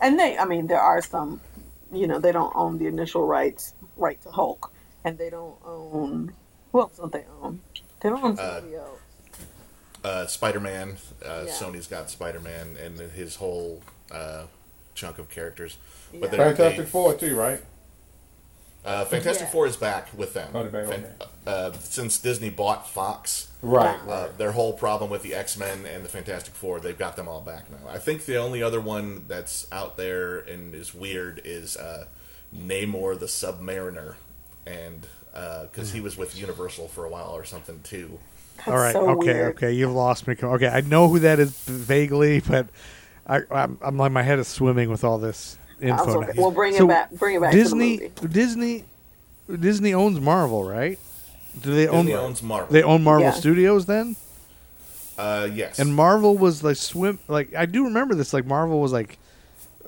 And 0.00 0.18
they, 0.18 0.36
I 0.38 0.44
mean, 0.44 0.66
there 0.66 0.80
are 0.80 1.00
some, 1.02 1.40
you 1.92 2.06
know, 2.06 2.18
they 2.18 2.32
don't 2.32 2.54
own 2.56 2.78
the 2.78 2.86
initial 2.86 3.26
rights, 3.26 3.74
right 3.96 4.20
to 4.22 4.30
Hulk, 4.30 4.72
and 5.04 5.16
they 5.18 5.30
don't 5.30 5.56
own. 5.64 6.32
Who 6.72 6.80
else 6.80 6.96
don't 6.96 7.12
they 7.12 7.24
own? 7.42 7.60
They 8.00 8.08
don't 8.08 8.22
own 8.24 8.36
somebody 8.36 8.74
else. 8.76 8.98
uh, 10.04 10.26
Spider-Man. 10.26 10.96
Uh, 11.24 11.44
Yeah. 11.46 11.52
Sony's 11.52 11.86
got 11.86 12.10
Spider-Man 12.10 12.76
and 12.82 12.98
his 12.98 13.36
whole 13.36 13.82
uh, 14.10 14.44
chunk 14.94 15.18
of 15.18 15.28
characters. 15.30 15.76
Yeah. 16.12 16.20
But 16.22 16.30
they- 16.32 16.36
Fantastic 16.38 16.84
they- 16.86 16.90
Four 16.90 17.14
too, 17.14 17.36
right? 17.36 17.62
Uh, 18.84 19.04
Fantastic 19.04 19.46
Yeah. 19.46 19.52
Four 19.52 19.66
is 19.66 19.76
back 19.76 20.08
with 20.16 20.34
them. 20.34 20.50
Oh, 20.54 20.64
back, 20.64 20.86
Fan- 20.86 21.04
okay. 21.20 21.30
uh, 21.46 21.72
since 21.80 22.18
Disney 22.18 22.50
bought 22.50 22.88
Fox, 22.88 23.48
Right, 23.62 23.96
uh, 24.08 24.10
right. 24.10 24.38
their 24.38 24.52
whole 24.52 24.72
problem 24.72 25.08
with 25.08 25.22
the 25.22 25.34
X 25.34 25.56
Men 25.56 25.86
and 25.86 26.04
the 26.04 26.08
Fantastic 26.08 26.54
Four, 26.54 26.80
they've 26.80 26.98
got 26.98 27.14
them 27.14 27.28
all 27.28 27.40
back 27.40 27.70
now. 27.70 27.88
I 27.88 27.98
think 27.98 28.24
the 28.24 28.36
only 28.38 28.60
other 28.62 28.80
one 28.80 29.24
that's 29.28 29.66
out 29.70 29.96
there 29.96 30.38
and 30.38 30.74
is 30.74 30.92
weird 30.92 31.40
is 31.44 31.76
uh, 31.76 32.06
Namor 32.56 33.18
the 33.18 33.26
Submariner, 33.26 34.14
and 34.66 35.06
because 35.32 35.92
he 35.92 36.00
was 36.00 36.16
with 36.16 36.36
Universal 36.36 36.88
for 36.88 37.04
a 37.04 37.08
while 37.08 37.30
or 37.30 37.44
something 37.44 37.80
too. 37.84 38.18
All 38.66 38.74
right. 38.74 38.92
so 38.92 39.08
okay. 39.10 39.26
weird. 39.34 39.54
Okay. 39.56 39.72
You've 39.72 39.92
lost 39.92 40.26
me. 40.26 40.36
Okay. 40.42 40.68
I 40.68 40.80
know 40.82 41.08
who 41.08 41.20
that 41.20 41.38
is 41.38 41.52
vaguely, 41.62 42.40
but 42.40 42.66
I, 43.26 43.40
I'm, 43.50 43.78
I'm 43.80 43.96
like 43.96 44.12
my 44.12 44.22
head 44.22 44.38
is 44.38 44.48
swimming 44.48 44.90
with 44.90 45.04
all 45.04 45.18
this 45.18 45.56
info. 45.82 46.04
Also, 46.04 46.20
now. 46.20 46.28
we'll 46.36 46.50
bring 46.50 46.74
So 46.74 46.84
it 46.84 46.88
back. 46.88 47.10
Bring 47.12 47.36
it 47.36 47.40
back 47.40 47.52
Disney. 47.52 47.98
to 47.98 48.04
the 48.14 48.22
movie. 48.22 48.34
Disney. 48.34 48.84
Disney 49.60 49.92
owns 49.94 50.20
Marvel, 50.20 50.64
right? 50.64 50.98
Do 51.60 51.74
they 51.74 51.86
own? 51.88 52.06
Disney 52.06 52.14
owns 52.14 52.42
Marvel. 52.42 52.72
They 52.72 52.82
own 52.82 53.02
Marvel 53.02 53.24
Yeah. 53.24 53.32
Studios 53.32 53.86
then. 53.86 54.16
Uh, 55.18 55.48
yes, 55.52 55.78
And 55.78 55.94
Marvel 55.94 56.36
was 56.38 56.64
like 56.64 56.76
swim. 56.76 57.18
Like 57.28 57.54
I 57.54 57.66
do 57.66 57.84
remember 57.84 58.14
this. 58.14 58.32
Like 58.32 58.46
Marvel 58.46 58.80
was 58.80 58.92
like, 58.92 59.18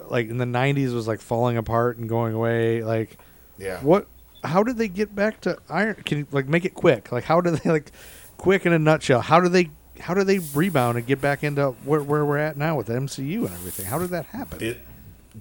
like 0.08 0.28
in 0.28 0.36
the 0.36 0.44
'90s 0.44 0.92
was 0.92 1.08
like 1.08 1.20
falling 1.20 1.56
apart 1.56 1.96
and 1.96 2.08
going 2.08 2.34
away. 2.34 2.82
Like 2.84 3.16
yeah. 3.58 3.80
what? 3.80 4.06
How 4.44 4.62
did 4.62 4.76
they 4.76 4.88
get 4.88 5.14
back 5.14 5.40
to 5.42 5.56
Iron? 5.70 5.94
Can 6.04 6.18
you 6.18 6.26
like 6.30 6.46
make 6.46 6.66
it 6.66 6.74
quick? 6.74 7.10
Like 7.10 7.24
how 7.24 7.40
do 7.40 7.50
they 7.52 7.70
like, 7.72 7.90
quick 8.36 8.66
in 8.66 8.72
a 8.74 8.78
nutshell? 8.78 9.22
How 9.22 9.40
do 9.40 9.48
they? 9.48 9.70
How 9.98 10.12
do 10.12 10.24
they 10.24 10.40
rebound 10.40 10.98
and 10.98 11.06
get 11.06 11.20
back 11.20 11.42
into 11.44 11.70
where, 11.84 12.02
where 12.02 12.24
we're 12.24 12.36
at 12.38 12.56
now 12.56 12.76
with 12.76 12.88
the 12.88 12.94
MCU 12.94 13.38
and 13.38 13.44
everything? 13.46 13.86
How 13.86 13.98
did 13.98 14.10
that 14.10 14.26
happen? 14.26 14.58
Di- 14.58 14.76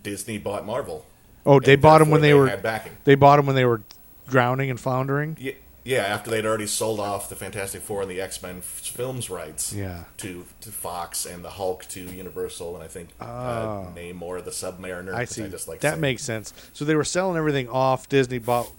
Disney 0.02 0.38
bought 0.38 0.66
Marvel. 0.66 1.06
oh, 1.46 1.60
they 1.60 1.76
bought 1.76 2.00
them 2.00 2.10
when 2.10 2.22
therefore 2.22 2.46
they, 2.48 2.56
were 2.56 2.62
backing. 2.62 2.94
they 3.04 3.16
bought 3.16 3.38
them 3.38 3.46
when 3.46 3.56
they 3.56 3.66
were 3.66 3.82
drowning 4.28 4.70
and 4.70 4.80
floundering. 4.80 5.38
Yeah, 5.40 5.52
yeah, 5.86 5.98
after 6.04 6.32
they'd 6.32 6.46
already 6.46 6.66
sold 6.68 7.00
off 7.02 7.28
the 7.30 7.36
Fantastic 7.36 7.82
Four 7.82 8.04
and 8.04 8.10
the 8.12 8.22
X 8.22 8.42
Men 8.42 8.58
f- 8.60 8.64
films 8.64 9.30
rights 9.30 9.74
Yeah. 9.74 10.06
to 10.18 10.46
to 10.62 10.70
Fox 10.72 11.26
and 11.26 11.44
the 11.44 11.50
Hulk 11.52 11.86
to 11.90 12.00
Universal, 12.02 12.76
and 12.76 12.84
I 12.84 12.88
think 12.88 13.10
Oh. 13.20 13.26
uh, 13.26 13.86
Namor 13.94 14.44
the 14.44 14.52
Submariner. 14.52 15.14
I 15.14 15.26
see. 15.26 15.48
just 15.50 15.68
like 15.68 15.82
that 15.82 15.92
saying- 15.92 16.02
makes 16.02 16.24
sense. 16.24 16.54
So 16.72 16.86
they 16.86 16.96
were 16.96 17.04
selling 17.04 17.38
everything 17.38 17.68
off. 17.70 18.08
Disney 18.08 18.40
bought 18.40 18.72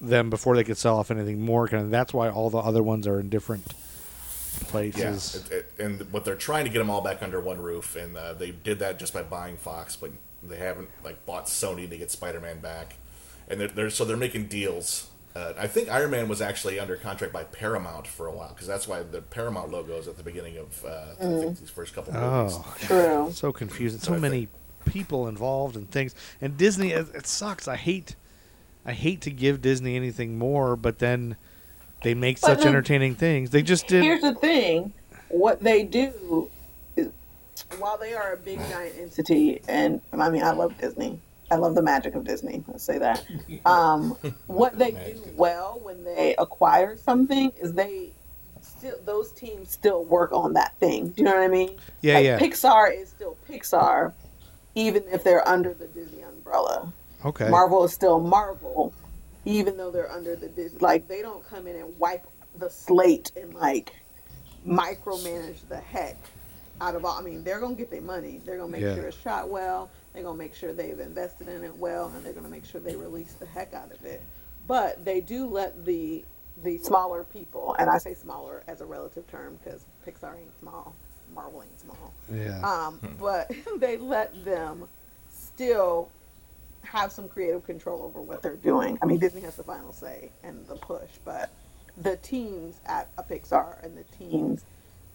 them 0.00 0.30
before 0.30 0.54
they 0.56 0.64
could 0.64 0.76
sell 0.78 0.98
off 0.98 1.10
anything 1.10 1.40
more. 1.40 1.66
Kind 1.68 1.82
of. 1.84 1.90
That's 1.90 2.14
why 2.14 2.28
all 2.30 2.48
the 2.50 2.58
other 2.58 2.82
ones 2.82 3.06
are 3.08 3.18
in 3.20 3.28
different 3.28 3.64
Yeah, 4.60 4.68
places. 4.68 5.44
it, 5.50 5.52
it, 5.52 5.72
and 5.84 6.12
what 6.12 6.24
they're 6.24 6.34
trying 6.36 6.64
to 6.64 6.70
get 6.70 6.78
them 6.78 6.90
all 6.90 7.00
back 7.00 7.22
under 7.22 7.40
one 7.40 7.60
roof, 7.60 7.96
and 7.96 8.16
uh, 8.16 8.32
they 8.34 8.50
did 8.52 8.78
that 8.78 8.98
just 9.00 9.12
by 9.12 9.22
buying 9.22 9.56
Fox, 9.56 9.96
but 9.96 10.10
they 10.42 10.56
haven't 10.56 10.88
like 11.04 11.24
bought 11.26 11.46
Sony 11.46 11.88
to 11.88 11.96
get 11.96 12.10
Spider 12.10 12.40
Man 12.40 12.60
back, 12.60 12.96
and 13.48 13.60
they're, 13.60 13.68
they're 13.68 13.90
so 13.90 14.04
they're 14.04 14.16
making 14.16 14.46
deals. 14.46 15.08
Uh, 15.34 15.54
I 15.58 15.66
think 15.66 15.88
Iron 15.88 16.10
Man 16.10 16.28
was 16.28 16.42
actually 16.42 16.78
under 16.78 16.96
contract 16.96 17.32
by 17.32 17.44
Paramount 17.44 18.06
for 18.06 18.26
a 18.26 18.32
while 18.32 18.50
because 18.50 18.66
that's 18.66 18.86
why 18.86 19.02
the 19.02 19.22
Paramount 19.22 19.70
logo 19.70 19.96
is 19.96 20.06
at 20.06 20.18
the 20.18 20.22
beginning 20.22 20.58
of 20.58 20.84
uh, 20.84 21.04
I 21.18 21.40
think 21.40 21.58
these 21.58 21.70
first 21.70 21.94
couple 21.94 22.12
movies. 22.12 22.58
Oh, 22.58 22.74
True. 22.80 23.30
so 23.32 23.50
confusing. 23.52 23.98
So 23.98 24.12
I 24.14 24.18
many 24.18 24.48
people 24.84 25.28
involved 25.28 25.76
and 25.76 25.90
things. 25.90 26.14
And 26.40 26.56
Disney, 26.58 26.90
it, 26.90 27.06
it 27.14 27.26
sucks. 27.26 27.66
I 27.66 27.76
hate, 27.76 28.14
I 28.84 28.92
hate 28.92 29.22
to 29.22 29.30
give 29.30 29.62
Disney 29.62 29.96
anything 29.96 30.36
more, 30.38 30.76
but 30.76 30.98
then 30.98 31.36
they 32.02 32.12
make 32.14 32.38
But 32.40 32.48
such 32.48 32.58
then- 32.58 32.68
entertaining 32.68 33.14
things. 33.14 33.50
They 33.50 33.62
just 33.62 33.86
did. 33.86 34.02
Here's 34.02 34.20
the 34.20 34.34
thing: 34.34 34.92
what 35.28 35.62
they 35.62 35.82
do, 35.84 36.12
is, 36.44 36.50
while 37.78 37.98
they 37.98 38.14
are 38.14 38.32
a 38.32 38.36
big 38.36 38.58
giant 38.70 38.96
entity, 38.98 39.60
and 39.68 40.00
I 40.12 40.30
mean, 40.30 40.42
I 40.42 40.52
love 40.52 40.76
Disney. 40.78 41.18
I 41.50 41.56
love 41.56 41.74
the 41.74 41.82
magic 41.82 42.14
of 42.14 42.24
Disney. 42.24 42.64
Let's 42.66 42.84
say 42.84 42.98
that. 42.98 43.24
Um, 43.66 44.16
what 44.46 44.78
they 44.78 44.92
do 44.92 45.22
well 45.36 45.78
when 45.82 46.02
they 46.04 46.34
acquire 46.36 46.96
something 46.96 47.52
is 47.60 47.74
they 47.74 48.10
still 48.62 48.96
those 49.04 49.30
teams 49.32 49.70
still 49.70 50.04
work 50.04 50.32
on 50.32 50.54
that 50.54 50.76
thing. 50.80 51.08
Do 51.10 51.14
you 51.18 51.24
know 51.24 51.34
what 51.34 51.42
I 51.42 51.48
mean? 51.48 51.76
Yeah, 52.00 52.14
like, 52.14 52.24
yeah. 52.24 52.38
Pixar 52.38 52.98
is 52.98 53.08
still 53.08 53.36
Pixar, 53.48 54.12
even 54.74 55.04
if 55.12 55.22
they're 55.22 55.46
under 55.46 55.74
the 55.74 55.86
Disney 55.86 56.22
umbrella. 56.22 56.92
okay. 57.24 57.48
Marvel 57.48 57.84
is 57.84 57.92
still 57.92 58.18
Marvel, 58.18 58.92
even 59.44 59.76
though 59.76 59.90
they're 59.90 60.10
under 60.10 60.34
the 60.34 60.48
Disney. 60.48 60.80
Like 60.80 61.06
they 61.06 61.22
don't 61.22 61.46
come 61.48 61.66
in 61.66 61.76
and 61.76 61.96
wipe 61.98 62.26
the 62.58 62.70
slate 62.70 63.30
and 63.36 63.54
like 63.54 63.94
micromanage 64.66 65.68
the 65.68 65.78
heck 65.78 66.16
out 66.82 66.96
of 66.96 67.04
all. 67.04 67.16
I 67.18 67.22
mean, 67.22 67.44
they're 67.44 67.60
gonna 67.60 67.74
get 67.74 67.90
their 67.90 68.02
money. 68.02 68.40
They're 68.44 68.56
gonna 68.58 68.70
make 68.72 68.82
Yeah. 68.82 68.94
sure 68.96 69.06
it's 69.06 69.16
shot 69.16 69.48
well. 69.48 69.88
They're 70.12 70.22
gonna 70.24 70.36
make 70.36 70.54
sure 70.54 70.72
they've 70.72 70.98
invested 70.98 71.48
in 71.48 71.62
it 71.64 71.76
well, 71.76 72.08
and 72.14 72.24
they're 72.26 72.32
gonna 72.32 72.48
make 72.48 72.64
sure 72.64 72.80
they 72.80 72.96
release 72.96 73.34
the 73.34 73.46
heck 73.46 73.72
out 73.72 73.92
of 73.92 74.04
it. 74.04 74.20
But 74.66 75.04
they 75.04 75.20
do 75.20 75.46
let 75.46 75.84
the 75.84 76.24
the 76.62 76.76
smaller 76.78 77.24
people, 77.24 77.74
and 77.78 77.88
I 77.88 77.96
say 77.98 78.12
smaller 78.14 78.62
as 78.68 78.82
a 78.82 78.84
relative 78.86 79.26
term 79.30 79.58
because 79.64 79.86
Pixar 80.06 80.36
ain't 80.36 80.58
small, 80.60 80.94
Marvel 81.34 81.62
ain't 81.62 81.80
small. 81.80 82.12
yeah. 82.30 82.60
Um, 82.60 82.98
but 83.18 83.50
they 83.78 83.96
let 83.96 84.44
them 84.44 84.86
still 85.30 86.10
have 86.82 87.10
some 87.12 87.28
creative 87.28 87.64
control 87.64 88.02
over 88.02 88.20
what 88.20 88.42
they're 88.42 88.56
doing. 88.56 88.98
I 89.00 89.06
mean, 89.06 89.18
Disney 89.18 89.40
has 89.42 89.56
the 89.56 89.62
final 89.62 89.92
say 89.92 90.30
and 90.42 90.66
the 90.66 90.76
push, 90.76 91.10
but 91.24 91.48
the 91.96 92.16
teams 92.18 92.80
at 92.86 93.08
a 93.16 93.22
Pixar 93.22 93.82
and 93.82 93.96
the 93.96 94.04
teams 94.18 94.64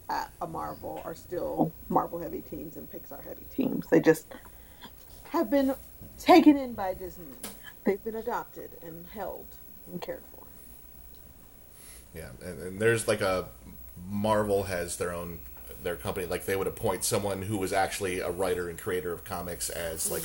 at 0.09 0.31
a 0.41 0.47
Marvel 0.47 1.01
are 1.05 1.15
still 1.15 1.71
Marvel 1.89 2.19
heavy 2.19 2.41
teams 2.41 2.77
and 2.77 2.89
Pixar 2.91 3.23
heavy 3.23 3.45
teams. 3.53 3.87
They 3.87 3.99
just 3.99 4.27
have 5.29 5.49
been 5.49 5.75
taken 6.19 6.57
in 6.57 6.73
by 6.73 6.93
Disney. 6.93 7.25
They've 7.83 8.03
been 8.03 8.15
adopted 8.15 8.71
and 8.83 9.05
held 9.07 9.45
and 9.91 10.01
cared 10.01 10.23
for. 10.31 10.43
Yeah, 12.15 12.29
and, 12.43 12.61
and 12.61 12.79
there's 12.79 13.07
like 13.07 13.21
a 13.21 13.45
Marvel 14.09 14.63
has 14.63 14.97
their 14.97 15.13
own 15.13 15.39
their 15.83 15.95
company. 15.95 16.25
Like 16.25 16.45
they 16.45 16.55
would 16.55 16.67
appoint 16.67 17.03
someone 17.03 17.43
who 17.43 17.57
was 17.57 17.73
actually 17.73 18.19
a 18.19 18.29
writer 18.29 18.69
and 18.69 18.77
creator 18.77 19.11
of 19.13 19.23
comics 19.23 19.69
as 19.69 20.11
like 20.11 20.23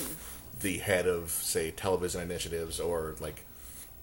the 0.61 0.79
head 0.79 1.07
of 1.07 1.31
say 1.31 1.71
television 1.71 2.21
initiatives, 2.21 2.81
or 2.81 3.16
like 3.21 3.45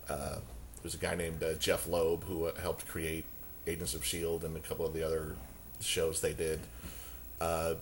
uh, 0.09 0.37
there's 0.81 0.95
a 0.95 0.97
guy 0.97 1.15
named 1.15 1.43
uh, 1.43 1.53
Jeph 1.55 1.87
Loeb 1.87 2.23
who 2.25 2.51
helped 2.61 2.87
create 2.87 3.25
Agents 3.67 3.93
of 3.93 4.03
Shield 4.03 4.43
and 4.43 4.55
a 4.55 4.59
couple 4.59 4.85
of 4.85 4.93
the 4.93 5.03
other 5.03 5.35
shows 5.81 6.21
they 6.21 6.33
did. 6.33 6.59
Uh, 7.39 7.75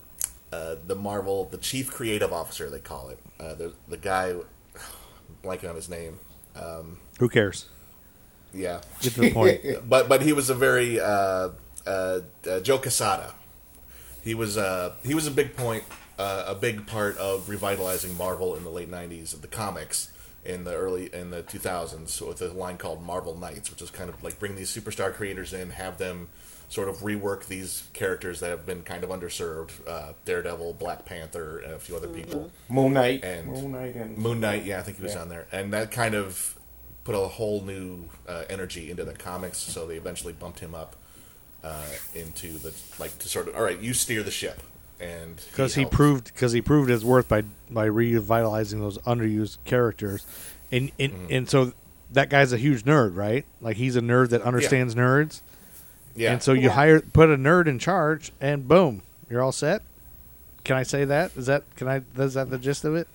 uh, 0.52 0.76
the 0.86 0.96
Marvel, 0.96 1.46
the 1.46 1.58
chief 1.58 1.92
creative 1.92 2.32
officer, 2.32 2.70
they 2.70 2.80
call 2.80 3.10
it. 3.10 3.20
Uh, 3.40 3.54
the 3.54 3.74
the 3.88 3.98
guy, 3.98 4.36
blanking 5.44 5.70
on 5.70 5.76
his 5.76 5.90
name. 5.90 6.20
Um, 6.56 7.00
Who 7.20 7.30
cares? 7.30 7.66
Yeah, 8.54 8.82
Get 9.02 9.14
to 9.14 9.22
the 9.22 9.34
point. 9.34 9.62
but 9.90 10.08
but 10.08 10.22
he 10.22 10.34
was 10.34 10.50
a 10.50 10.56
very 10.56 11.00
uh, 11.00 11.50
uh, 11.86 12.20
uh, 12.50 12.60
Joe 12.62 12.78
Quesada. 12.80 13.34
He 14.24 14.34
was 14.34 14.58
uh, 14.58 14.94
he 15.06 15.14
was 15.14 15.28
a 15.28 15.32
big 15.32 15.56
point, 15.56 15.84
uh, 16.18 16.46
a 16.48 16.56
big 16.56 16.88
part 16.88 17.18
of 17.18 17.50
revitalizing 17.50 18.16
Marvel 18.18 18.56
in 18.56 18.64
the 18.64 18.70
late 18.70 18.90
'90s 18.90 19.34
of 19.34 19.42
the 19.42 19.48
comics 19.48 20.12
in 20.46 20.64
the 20.64 20.74
early 20.74 21.14
in 21.14 21.30
the 21.30 21.44
2000s 21.44 22.26
with 22.26 22.42
a 22.42 22.48
line 22.54 22.78
called 22.78 23.04
Marvel 23.04 23.36
Knights, 23.36 23.70
which 23.70 23.82
is 23.82 23.90
kind 23.90 24.10
of 24.10 24.24
like 24.24 24.40
bring 24.40 24.56
these 24.56 24.74
superstar 24.74 25.14
creators 25.14 25.52
in, 25.54 25.72
have 25.72 25.98
them 25.98 26.30
sort 26.70 26.90
of 26.90 26.98
rework 26.98 27.46
these 27.48 27.84
characters 27.94 28.40
that 28.42 28.50
have 28.50 28.66
been 28.66 28.82
kind 28.82 29.04
of 29.04 29.10
underserved, 29.10 29.72
uh, 29.88 30.14
Daredevil, 30.26 30.74
Black 30.74 31.06
Panther, 31.06 31.60
and 31.60 31.74
a 31.74 31.80
few 31.80 31.96
other 31.96 32.08
people. 32.10 32.52
Moon 32.70 32.94
Knight. 32.94 33.24
And- 33.24 33.48
Moon 33.48 33.72
Knight 33.72 33.96
and 33.96 34.18
Moon 34.18 34.40
Knight, 34.42 34.66
yeah, 34.66 34.80
I 34.80 34.82
think 34.82 34.98
he 34.98 35.04
was 35.04 35.14
Yeah. 35.14 35.22
on 35.22 35.30
there, 35.30 35.48
and 35.52 35.72
that 35.74 35.92
kind 35.92 36.14
of 36.16 36.56
put 37.06 37.16
a 37.16 37.20
whole 37.20 37.62
new 37.62 38.10
uh, 38.28 38.44
energy 38.50 38.92
into 38.92 39.06
the 39.06 39.14
comics. 39.14 39.58
So 39.60 39.88
they 39.88 39.96
eventually 39.96 40.34
bumped 40.34 40.60
him 40.60 40.76
up 40.76 40.96
uh, 41.64 41.86
into 42.14 42.58
the 42.58 42.74
like 43.00 43.18
to 43.20 43.30
sort 43.30 43.48
of 43.48 43.56
all 43.56 43.64
right, 43.64 43.80
you 43.80 43.94
steer 43.94 44.22
the 44.24 44.32
ship, 44.32 44.62
and 45.00 45.42
because 45.52 45.76
he 45.76 45.82
helped. 45.84 45.96
proved 45.96 46.26
because 46.34 46.52
he 46.52 46.62
proved 46.62 46.90
his 46.90 47.06
worth 47.06 47.30
by 47.30 47.44
by 47.70 47.86
revitalizing 47.86 48.80
those 48.82 48.98
underused 49.00 49.58
characters, 49.64 50.26
and 50.72 50.92
and, 51.00 51.14
Mm-hmm. 51.14 51.34
and 51.34 51.50
so 51.50 51.72
that 52.12 52.30
guy's 52.30 52.52
a 52.54 52.58
huge 52.58 52.84
nerd, 52.84 53.16
right? 53.16 53.46
Like 53.62 53.78
he's 53.78 53.96
a 53.96 54.02
nerd 54.02 54.30
that 54.30 54.42
understands 54.42 54.96
nerds, 54.96 55.42
yeah, 56.18 56.34
and 56.34 56.44
so 56.44 56.54
you 56.54 56.64
Yeah. 56.64 56.70
hire 56.72 57.00
put 57.02 57.30
a 57.30 57.38
nerd 57.38 57.68
in 57.68 57.80
charge, 57.80 58.32
and 58.42 58.68
boom, 58.68 59.02
you're 59.30 59.42
all 59.42 59.52
set. 59.52 59.82
Can 60.64 60.76
I 60.76 60.84
say 60.84 61.06
that? 61.06 61.32
Is 61.38 61.46
that 61.46 61.64
can 61.76 61.88
I? 61.88 62.02
Is 62.18 62.34
that 62.34 62.50
the 62.50 62.58
gist 62.58 62.84
of 62.86 62.96
it? 62.96 63.08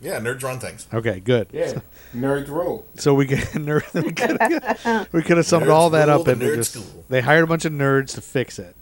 yeah, 0.00 0.18
nerds 0.18 0.42
run 0.42 0.58
things. 0.58 0.88
Okay, 0.94 1.20
good. 1.20 1.46
yeah, 1.52 1.74
Nerds 2.14 2.48
Rule. 2.48 2.86
So 2.96 3.14
we 3.14 3.26
get 3.26 3.38
nerd. 3.52 3.84
We 4.02 4.12
could 4.12 5.08
we 5.12 5.22
could 5.22 5.36
have 5.36 5.46
summed 5.46 5.66
Nerds 5.66 5.70
all 5.74 5.90
that 5.90 6.08
up 6.08 6.24
the 6.24 6.32
into 6.32 6.46
nerd 6.46 6.56
just 6.56 6.72
school. 6.72 7.04
they 7.08 7.20
hired 7.20 7.44
a 7.44 7.46
bunch 7.46 7.64
of 7.66 7.72
nerds 7.72 8.14
to 8.14 8.20
fix 8.20 8.58
it. 8.58 8.74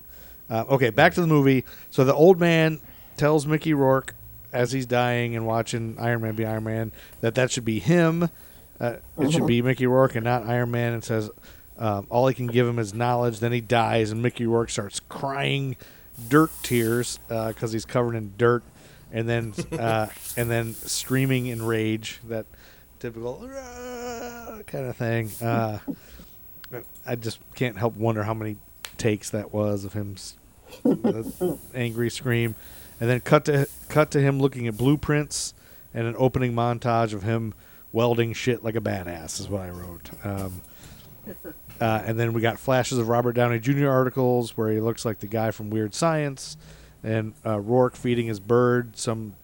Uh, 0.48 0.64
okay, 0.70 0.90
back 0.90 1.12
to 1.14 1.20
the 1.20 1.26
movie. 1.26 1.64
So 1.90 2.04
the 2.04 2.14
old 2.14 2.40
man 2.40 2.80
tells 3.18 3.46
Mickey 3.46 3.74
Rourke 3.74 4.14
as 4.52 4.72
he's 4.72 4.86
dying 4.86 5.36
and 5.36 5.44
watching 5.46 5.96
Iron 6.00 6.22
Man 6.22 6.34
be 6.34 6.46
Iron 6.46 6.64
Man 6.64 6.92
that 7.20 7.34
that 7.34 7.50
should 7.50 7.64
be 7.66 7.80
him. 7.80 8.30
Uh, 8.80 8.94
it 9.18 9.32
should 9.32 9.46
be 9.46 9.60
Mickey 9.60 9.86
Rourke 9.88 10.14
and 10.14 10.24
not 10.24 10.46
Iron 10.46 10.70
Man. 10.70 10.92
And 10.94 11.04
says 11.04 11.30
um, 11.78 12.06
all 12.10 12.26
he 12.26 12.34
can 12.34 12.46
give 12.46 12.66
him 12.66 12.78
is 12.78 12.92
knowledge. 12.92 13.40
Then 13.40 13.52
he 13.52 13.60
dies, 13.60 14.10
and 14.10 14.22
Mickey 14.22 14.46
Rourke 14.46 14.70
starts 14.70 15.00
crying 15.08 15.76
dirt 16.28 16.50
tears 16.62 17.18
because 17.28 17.72
he's 17.72 17.84
covered 17.84 18.14
in 18.14 18.34
dirt, 18.36 18.62
and 19.12 19.28
then 19.28 19.54
uh, 19.72 20.08
and 20.36 20.50
then 20.50 20.74
screaming 20.74 21.46
in 21.46 21.62
rage. 21.62 22.20
That 22.28 22.46
typical. 22.98 23.48
kind 24.66 24.86
of 24.86 24.96
thing. 24.96 25.30
Uh, 25.40 25.78
I 27.06 27.14
just 27.14 27.38
can't 27.54 27.76
help 27.76 27.96
wonder 27.96 28.24
how 28.24 28.34
many 28.34 28.56
takes 28.96 29.30
that 29.30 29.52
was 29.52 29.84
of 29.84 29.92
him 29.92 30.16
angry 31.74 32.10
scream, 32.10 32.54
and 33.00 33.08
then 33.08 33.20
cut 33.20 33.44
to 33.46 33.68
cut 33.88 34.10
to 34.10 34.20
him 34.20 34.40
looking 34.40 34.66
at 34.66 34.76
blueprints 34.76 35.54
and 35.94 36.06
an 36.06 36.14
opening 36.18 36.52
montage 36.52 37.14
of 37.14 37.22
him 37.22 37.54
welding 37.92 38.32
shit 38.32 38.62
like 38.62 38.76
a 38.76 38.80
badass 38.80 39.40
is 39.40 39.48
what 39.48 39.62
I 39.62 39.70
wrote. 39.70 40.10
Um, 40.24 40.60
uh, 41.80 42.02
and 42.06 42.18
then 42.18 42.32
we 42.32 42.40
got 42.40 42.58
flashes 42.58 42.98
of 42.98 43.08
Robert 43.08 43.32
Downey 43.32 43.58
Jr. 43.58 43.88
articles 43.88 44.56
where 44.56 44.70
he 44.70 44.80
looks 44.80 45.04
like 45.04 45.20
the 45.20 45.26
guy 45.26 45.50
from 45.50 45.70
Weird 45.70 45.94
Science, 45.94 46.56
and 47.02 47.34
uh, 47.46 47.58
Rourke 47.60 47.96
feeding 47.96 48.26
his 48.26 48.40
bird 48.40 48.96
some 48.96 49.34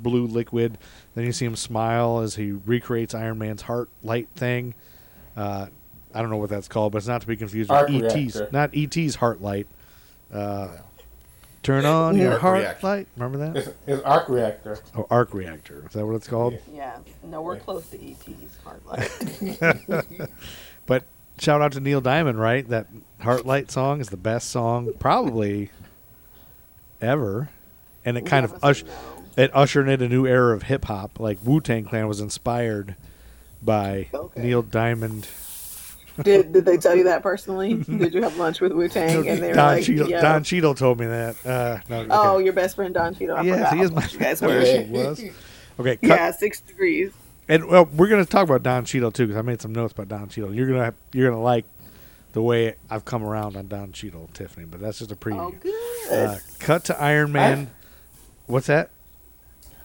blue 0.00 0.26
liquid. 0.26 0.78
Then 1.14 1.24
you 1.24 1.32
see 1.32 1.44
him 1.44 1.56
smile 1.56 2.20
as 2.20 2.36
he 2.36 2.52
recreates 2.52 3.14
Iron 3.14 3.38
Man's 3.38 3.62
heart 3.62 3.88
light 4.02 4.28
thing. 4.36 4.74
Uh, 5.36 5.66
I 6.14 6.20
don't 6.20 6.30
know 6.30 6.36
what 6.36 6.50
that's 6.50 6.68
called, 6.68 6.92
but 6.92 6.98
it's 6.98 7.06
not 7.08 7.20
to 7.22 7.26
be 7.26 7.36
confused 7.36 7.70
with 7.70 7.78
Arc 7.78 7.90
ET's, 7.90 8.36
reactor. 8.36 8.48
not 8.52 8.70
ET's 8.74 9.14
heart 9.16 9.40
light. 9.40 9.66
Uh, 10.32 10.68
turn 11.62 11.84
on 11.86 12.16
your 12.18 12.32
Arc 12.32 12.40
heart 12.40 12.58
reactor. 12.60 12.86
light. 12.86 13.08
Remember 13.16 13.38
that? 13.38 13.56
It's, 13.56 13.70
it's 13.86 14.02
arc 14.02 14.28
reactor. 14.28 14.78
Oh, 14.96 15.06
arc 15.10 15.32
reactor. 15.32 15.84
Is 15.86 15.92
that 15.94 16.04
what 16.06 16.14
it's 16.14 16.28
called? 16.28 16.58
Yeah, 16.72 16.98
nowhere 17.22 17.56
close 17.56 17.88
to 17.90 17.96
ET's 17.98 18.56
heart 18.64 18.84
light. 18.86 20.28
But 20.86 21.04
shout 21.42 21.60
out 21.60 21.72
to 21.72 21.80
Neil 21.80 22.00
Diamond, 22.00 22.38
right? 22.38 22.66
That 22.68 22.86
Heartlight 23.20 23.70
song 23.70 24.00
is 24.00 24.08
the 24.08 24.16
best 24.16 24.48
song 24.50 24.92
probably 24.98 25.70
ever, 27.00 27.48
and 28.04 28.16
it 28.16 28.26
kind 28.26 28.44
of 28.44 28.52
Yeah, 28.52 28.58
ush- 28.62 28.84
no. 28.84 28.92
it 29.36 29.50
ushered 29.54 29.88
in 29.88 30.02
a 30.02 30.08
new 30.08 30.26
era 30.26 30.54
of 30.54 30.64
hip 30.64 30.84
hop. 30.86 31.18
Like 31.20 31.38
Wu 31.44 31.60
Tang 31.60 31.84
Clan 31.84 32.08
was 32.08 32.20
inspired 32.20 32.96
by 33.62 34.08
Okay. 34.12 34.42
Neil 34.42 34.62
Diamond. 34.62 35.28
Did 36.22 36.52
did 36.52 36.64
they 36.64 36.76
tell 36.76 36.94
you 36.94 37.04
that 37.04 37.22
personally? 37.22 37.74
Did 37.74 38.12
you 38.14 38.22
have 38.22 38.36
lunch 38.36 38.60
with 38.60 38.72
Wu 38.72 38.88
Tang 38.88 39.26
and 39.28 39.42
they 39.42 39.48
were 39.48 39.54
Don, 39.54 39.74
like, 39.76 39.84
Cheadle, 39.84 40.08
Yo. 40.10 40.20
Don 40.20 40.44
Cheadle 40.44 40.74
told 40.74 41.00
me 41.00 41.06
that. 41.06 41.36
Uh, 41.46 41.78
no, 41.88 42.00
okay. 42.00 42.08
"Oh, 42.10 42.38
your 42.38 42.52
best 42.52 42.76
friend 42.76 42.92
Don 42.94 43.14
Cheadle." 43.14 43.36
I 43.36 43.42
yes, 43.42 43.72
he 43.72 43.80
is 43.80 43.90
my 43.90 44.06
you 44.06 44.18
guys 44.18 44.38
friend. 44.40 44.92
were. 44.92 45.04
Was. 45.10 45.20
Okay, 45.80 45.96
cut, 45.96 46.02
Yeah, 46.02 46.30
six 46.32 46.60
degrees. 46.60 47.12
And 47.48 47.66
well, 47.66 47.86
we're 47.86 48.08
gonna 48.08 48.24
talk 48.24 48.44
about 48.44 48.62
Don 48.62 48.84
Cheadle 48.84 49.10
too, 49.10 49.26
because 49.26 49.38
I 49.38 49.42
made 49.42 49.60
some 49.60 49.72
notes 49.72 49.92
about 49.92 50.08
Don 50.08 50.28
Cheadle. 50.28 50.54
You're 50.54 50.68
gonna 50.68 50.94
you're 51.12 51.28
gonna 51.30 51.42
like 51.42 51.64
the 52.32 52.42
way 52.42 52.76
I've 52.88 53.04
come 53.04 53.22
around 53.24 53.56
on 53.56 53.68
Don 53.68 53.92
Cheadle, 53.92 54.30
Tiffany. 54.32 54.64
But 54.66 54.80
that's 54.80 54.98
just 55.00 55.12
a 55.12 55.16
preview. 55.16 55.38
Oh, 55.40 55.50
good. 55.60 56.12
uh, 56.28 56.36
cut 56.60 56.84
to 56.84 57.00
Iron 57.00 57.32
Man. 57.32 57.70
What's 58.46 58.66
that? 58.68 58.90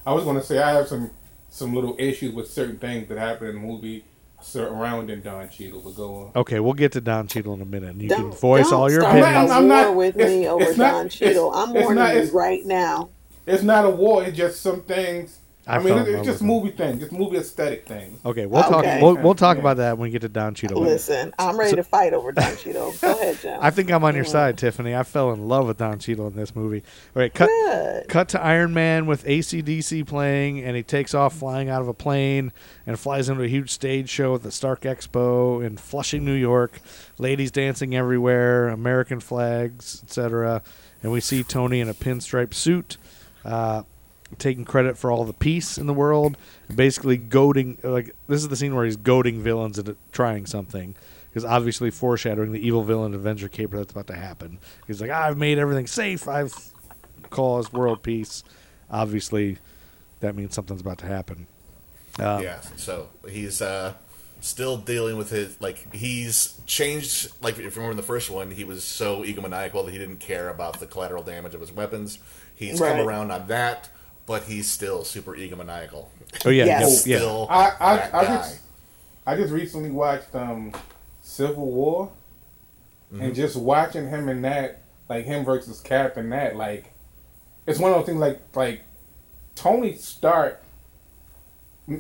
I 0.05 0.13
was 0.13 0.23
going 0.23 0.37
to 0.37 0.43
say 0.43 0.59
I 0.59 0.71
have 0.73 0.87
some 0.87 1.11
some 1.49 1.73
little 1.73 1.95
issues 1.99 2.33
with 2.33 2.49
certain 2.49 2.77
things 2.77 3.09
that 3.09 3.17
happen 3.17 3.47
in 3.49 3.55
the 3.55 3.61
movie 3.61 4.05
surrounding 4.41 5.21
Don 5.21 5.49
Cheadle. 5.49 5.81
But 5.81 5.95
go 5.95 6.15
on. 6.15 6.31
Okay, 6.35 6.59
we'll 6.59 6.73
get 6.73 6.91
to 6.93 7.01
Don 7.01 7.27
Cheadle 7.27 7.53
in 7.55 7.61
a 7.61 7.65
minute, 7.65 7.89
and 7.91 8.01
you 8.01 8.09
Don't- 8.09 8.29
can 8.31 8.39
voice 8.39 8.71
all 8.71 8.89
your 8.91 9.01
opinions. 9.03 9.51
a 9.51 9.53
I'm 9.55 9.67
not- 9.67 9.87
war 9.87 9.95
with 9.97 10.15
me 10.15 10.47
over 10.47 10.63
it's 10.63 10.77
not- 10.77 10.91
Don 10.91 11.09
Cheadle. 11.09 11.49
it's- 11.49 11.67
I'm 11.69 11.75
it's 11.75 11.85
warning 11.85 12.23
you 12.25 12.31
right 12.31 12.65
now. 12.65 13.09
It's 13.45 13.63
not 13.63 13.85
a 13.85 13.89
war. 13.89 14.23
It's 14.23 14.37
just 14.37 14.61
some 14.61 14.81
things. 14.81 15.39
I 15.67 15.75
I, 15.75 15.79
mean, 15.79 15.97
it's, 15.97 16.07
it's 16.09 16.17
just 16.25 16.27
with 16.27 16.41
him. 16.41 16.47
movie 16.47 16.71
things, 16.71 16.99
just 17.01 17.11
movie 17.11 17.37
aesthetic 17.37 17.85
thing. 17.85 18.19
Okay, 18.25 18.45
we'll 18.45 18.63
talk. 18.63 18.85
We'll, 19.01 19.15
we'll 19.17 19.35
talk 19.35 19.57
Yeah. 19.57 19.61
about 19.61 19.77
that 19.77 19.97
when 19.97 20.07
we 20.07 20.11
get 20.11 20.21
to 20.21 20.29
Don 20.29 20.55
Cheadle. 20.55 20.81
Listen, 20.81 21.33
I'm 21.37 21.57
ready 21.59 21.75
to 21.75 21.83
fight 21.83 22.13
over 22.13 22.31
Don 22.31 22.55
Cheadle. 22.57 22.93
Go 23.01 23.11
ahead, 23.19 23.37
Jim. 23.41 23.59
I 23.61 23.69
think 23.69 23.91
I'm 23.91 24.03
on 24.03 24.15
your 24.15 24.23
side, 24.25 24.57
Tiffany. 24.57 24.95
I 24.95 25.03
fell 25.03 25.31
in 25.33 25.47
love 25.47 25.67
with 25.67 25.77
Don 25.77 25.99
Cheadle 25.99 26.27
in 26.27 26.35
this 26.35 26.55
movie. 26.55 26.83
All 27.15 27.21
right, 27.21 27.33
cut. 27.33 27.47
Good. 27.49 28.07
Cut 28.07 28.29
to 28.29 28.41
Iron 28.41 28.73
Man 28.73 29.05
with 29.07 29.25
ACDC 29.25 30.07
playing, 30.07 30.61
and 30.63 30.75
he 30.77 30.83
takes 30.83 31.13
off 31.13 31.35
flying 31.37 31.69
out 31.69 31.81
of 31.81 31.87
a 31.87 31.93
plane 31.93 32.51
and 32.85 32.97
flies 32.97 33.27
into 33.27 33.43
a 33.43 33.47
huge 33.47 33.69
stage 33.71 34.09
show 34.09 34.35
at 34.35 34.43
the 34.43 34.51
Stark 34.51 34.81
Expo 34.81 35.65
in 35.65 35.77
Flushing, 35.77 36.23
New 36.23 36.33
York. 36.33 36.79
Ladies 37.17 37.51
dancing 37.51 37.95
everywhere, 37.95 38.69
American 38.69 39.19
flags, 39.19 40.01
etc. 40.03 40.61
And 41.03 41.11
we 41.11 41.19
see 41.19 41.43
Tony 41.43 41.79
in 41.81 41.89
a 41.89 41.93
pinstripe 41.93 42.53
suit, 42.53 42.97
uh, 43.43 43.83
taking 44.37 44.65
credit 44.65 44.97
for 44.97 45.11
all 45.11 45.23
the 45.25 45.33
peace 45.33 45.77
in 45.77 45.87
the 45.87 45.93
world, 45.93 46.37
basically 46.73 47.17
goading. 47.17 47.77
Like 47.83 48.15
this 48.27 48.41
is 48.41 48.49
the 48.49 48.55
scene 48.55 48.75
where 48.75 48.85
he's 48.85 48.97
goading 48.97 49.41
villains 49.41 49.79
into 49.79 49.95
trying 50.11 50.45
something. 50.45 50.95
Because 51.29 51.45
obviously 51.45 51.91
foreshadowing 51.91 52.51
the 52.51 52.65
evil 52.65 52.83
villain 52.83 53.13
Avenger 53.13 53.47
Caper 53.47 53.77
that's 53.77 53.91
about 53.91 54.07
to 54.07 54.15
happen. 54.15 54.57
He's 54.87 54.99
like, 55.01 55.11
I've 55.11 55.37
made 55.37 55.59
everything 55.59 55.85
safe. 55.85 56.27
I've 56.27 56.53
caused 57.29 57.73
world 57.73 58.01
peace. 58.01 58.43
Obviously, 58.89 59.57
that 60.19 60.35
means 60.35 60.55
something's 60.55 60.81
about 60.81 60.97
to 60.99 61.05
happen. 61.05 61.47
Uh, 62.19 62.39
yeah, 62.41 62.59
so 62.75 63.09
he's 63.29 63.61
uh, 63.61 63.93
still 64.41 64.77
dealing 64.77 65.17
with 65.17 65.29
his 65.29 65.59
like 65.61 65.93
he's 65.93 66.59
changed. 66.65 67.29
Like 67.41 67.55
if 67.55 67.59
you 67.59 67.69
remember 67.69 67.91
in 67.91 67.97
the 67.97 68.03
first 68.03 68.29
one, 68.31 68.49
he 68.49 68.63
was 68.63 68.83
so 68.83 69.21
egomaniacal 69.23 69.85
that 69.85 69.91
he 69.91 69.99
didn't 69.99 70.17
care 70.19 70.49
about 70.49 70.79
the 70.79 70.87
collateral 70.87 71.21
damage 71.21 71.53
of 71.53 71.61
his 71.61 71.71
weapons. 71.71 72.17
He's 72.55 72.79
Right. 72.79 72.95
come 72.95 73.07
around 73.07 73.29
on 73.31 73.47
that, 73.47 73.89
but 74.27 74.43
he's 74.43 74.69
still 74.69 75.03
super 75.03 75.31
egomaniacal. 75.35 76.05
Oh 76.45 76.49
yeah, 76.49 76.65
Yes. 76.65 77.07
yeah, 77.07 77.15
yeah. 77.15 77.19
Still 77.21 77.47
I 77.49 77.71
I, 77.79 77.95
that 77.97 78.13
I 78.13 78.23
guy. 78.25 78.35
just 78.35 78.59
I 79.25 79.35
just 79.35 79.51
recently 79.51 79.89
watched 79.89 80.35
um 80.35 80.71
Civil 81.23 81.65
War, 81.71 82.11
and 83.19 83.33
just 83.33 83.55
watching 83.55 84.07
him 84.09 84.29
in 84.29 84.41
that, 84.43 84.81
like 85.09 85.25
him 85.25 85.43
versus 85.43 85.81
Cap 85.81 86.17
in 86.17 86.29
that, 86.29 86.55
like 86.55 86.93
it's 87.65 87.79
one 87.79 87.91
of 87.91 87.97
those 87.97 88.05
things 88.05 88.19
like 88.19 88.39
like 88.55 88.83
Tony 89.55 89.95
Stark. 89.95 90.61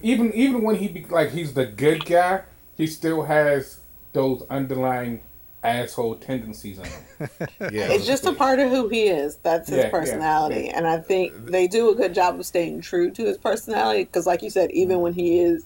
Even 0.03 0.33
even 0.33 0.61
when 0.63 0.75
he 0.75 0.89
be 0.89 1.05
like 1.05 1.31
he's 1.31 1.53
the 1.53 1.65
good 1.65 2.05
guy, 2.05 2.41
he 2.75 2.85
still 2.87 3.23
has 3.23 3.79
those 4.13 4.43
underlying 4.49 5.21
asshole 5.63 6.15
tendencies 6.15 6.77
in 6.79 6.85
him. 6.85 7.03
yeah, 7.71 7.91
It's 7.91 8.05
just 8.05 8.25
a 8.25 8.33
part 8.33 8.59
of 8.59 8.69
who 8.69 8.87
he 8.89 9.03
is. 9.03 9.37
That's 9.37 9.67
his 9.69 9.77
Yeah, 9.77 9.83
yeah, 9.85 9.89
personality. 9.89 10.65
yeah. 10.67 10.77
And 10.77 10.87
I 10.87 10.97
think 10.99 11.33
they 11.45 11.67
do 11.67 11.89
a 11.89 11.95
good 11.95 12.13
job 12.13 12.39
of 12.39 12.45
staying 12.45 12.81
true 12.81 13.11
to 13.11 13.25
his 13.25 13.37
personality 13.37 14.03
because, 14.05 14.25
like 14.25 14.41
you 14.41 14.49
said, 14.49 14.71
even 14.71 14.95
mm-hmm. 14.97 15.03
when 15.03 15.13
he 15.13 15.39
is 15.39 15.65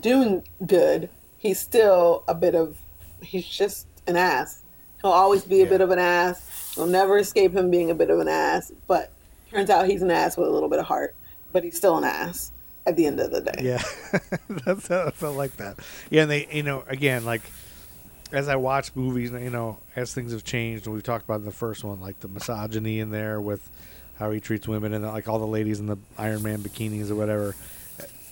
doing 0.00 0.46
good, 0.66 1.08
he's 1.38 1.58
still 1.60 2.24
a 2.28 2.34
bit 2.34 2.54
of, 2.54 2.76
he's 3.22 3.46
just 3.46 3.86
an 4.06 4.16
ass. 4.16 4.62
He'll 5.00 5.12
always 5.12 5.44
be 5.44 5.60
a 5.60 5.64
Yeah. 5.64 5.70
bit 5.70 5.80
of 5.80 5.90
an 5.90 5.98
ass. 5.98 6.74
You'll 6.76 6.86
never 6.86 7.18
escape 7.18 7.54
him 7.54 7.70
being 7.70 7.90
a 7.90 7.94
bit 7.94 8.10
of 8.10 8.18
an 8.18 8.28
ass. 8.28 8.72
But 8.88 9.12
turns 9.50 9.70
out 9.70 9.86
he's 9.88 10.02
an 10.02 10.10
ass 10.10 10.36
with 10.36 10.48
a 10.48 10.50
little 10.50 10.68
bit 10.68 10.78
of 10.80 10.86
heart. 10.86 11.14
But 11.52 11.62
he's 11.62 11.76
still 11.76 11.96
an 11.96 12.04
ass 12.04 12.50
at 12.86 12.96
the 12.96 13.06
end 13.06 13.20
of 13.20 13.30
the 13.30 13.40
day. 13.40 13.60
Yeah, 13.62 13.82
that's 14.66 14.88
how 14.88 15.06
I 15.06 15.10
felt 15.10 15.36
like 15.36 15.56
that. 15.58 15.78
Yeah, 16.10 16.22
and 16.22 16.30
they, 16.30 16.48
you 16.50 16.62
know, 16.64 16.82
again, 16.88 17.24
like 17.24 17.42
as 18.34 18.48
I 18.48 18.56
watch 18.56 18.94
movies, 18.96 19.30
you 19.30 19.48
know, 19.48 19.78
as 19.94 20.12
things 20.12 20.32
have 20.32 20.42
changed, 20.42 20.86
and 20.86 20.94
we've 20.94 21.04
talked 21.04 21.24
about 21.24 21.38
in 21.38 21.44
the 21.44 21.52
first 21.52 21.84
one, 21.84 22.00
like 22.00 22.18
the 22.18 22.26
misogyny 22.26 22.98
in 22.98 23.12
there 23.12 23.40
with 23.40 23.70
how 24.18 24.32
he 24.32 24.40
treats 24.40 24.66
women, 24.66 24.92
and 24.92 25.04
like 25.04 25.28
all 25.28 25.38
the 25.38 25.46
ladies 25.46 25.78
in 25.78 25.86
the 25.86 25.96
Iron 26.18 26.42
Man 26.42 26.58
bikinis 26.58 27.10
or 27.10 27.14
whatever. 27.14 27.54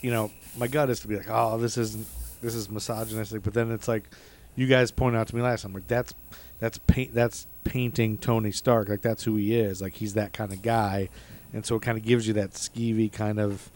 You 0.01 0.11
know, 0.11 0.29
my 0.57 0.67
gut 0.67 0.89
is 0.89 0.99
to 0.99 1.07
be 1.07 1.15
like, 1.15 1.29
oh, 1.29 1.57
this 1.57 1.77
isn't, 1.77 2.05
this 2.41 2.53
is 2.53 2.69
misogynistic, 2.69 3.43
but 3.43 3.53
then 3.53 3.71
it's 3.71 3.87
like, 3.87 4.03
you 4.57 4.67
guys 4.67 4.91
pointed 4.91 5.17
out 5.17 5.27
to 5.29 5.35
me 5.35 5.41
last 5.41 5.61
time, 5.61 5.73
like 5.73 5.87
that's 5.87 6.13
that's 6.59 6.77
paint 6.79 7.13
that's 7.13 7.47
painting 7.63 8.17
Tony 8.17 8.51
Stark, 8.51 8.89
like 8.89 9.01
that's 9.01 9.23
who 9.23 9.37
he 9.37 9.55
is, 9.55 9.81
like 9.81 9.93
he's 9.93 10.15
that 10.15 10.33
kind 10.33 10.51
of 10.51 10.61
guy, 10.61 11.07
and 11.53 11.65
so 11.65 11.77
it 11.77 11.81
kind 11.81 11.97
of 11.97 12.03
gives 12.03 12.27
you 12.27 12.33
that 12.33 12.51
skeevy 12.51 13.09
kind 13.09 13.39
of 13.39 13.69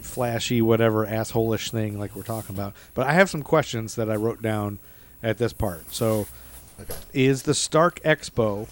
flashy, 0.00 0.62
whatever 0.62 1.06
assholish 1.06 1.70
thing 1.70 1.98
like 1.98 2.16
we're 2.16 2.22
talking 2.22 2.56
about. 2.56 2.72
But 2.94 3.06
I 3.06 3.12
have 3.12 3.28
some 3.28 3.42
questions 3.42 3.94
that 3.96 4.10
I 4.10 4.16
wrote 4.16 4.40
down 4.40 4.78
at 5.22 5.38
this 5.38 5.52
part. 5.52 5.92
So, 5.94 6.26
Okay. 6.80 6.94
is 7.12 7.42
the 7.42 7.54
Stark 7.54 8.00
Expo? 8.02 8.66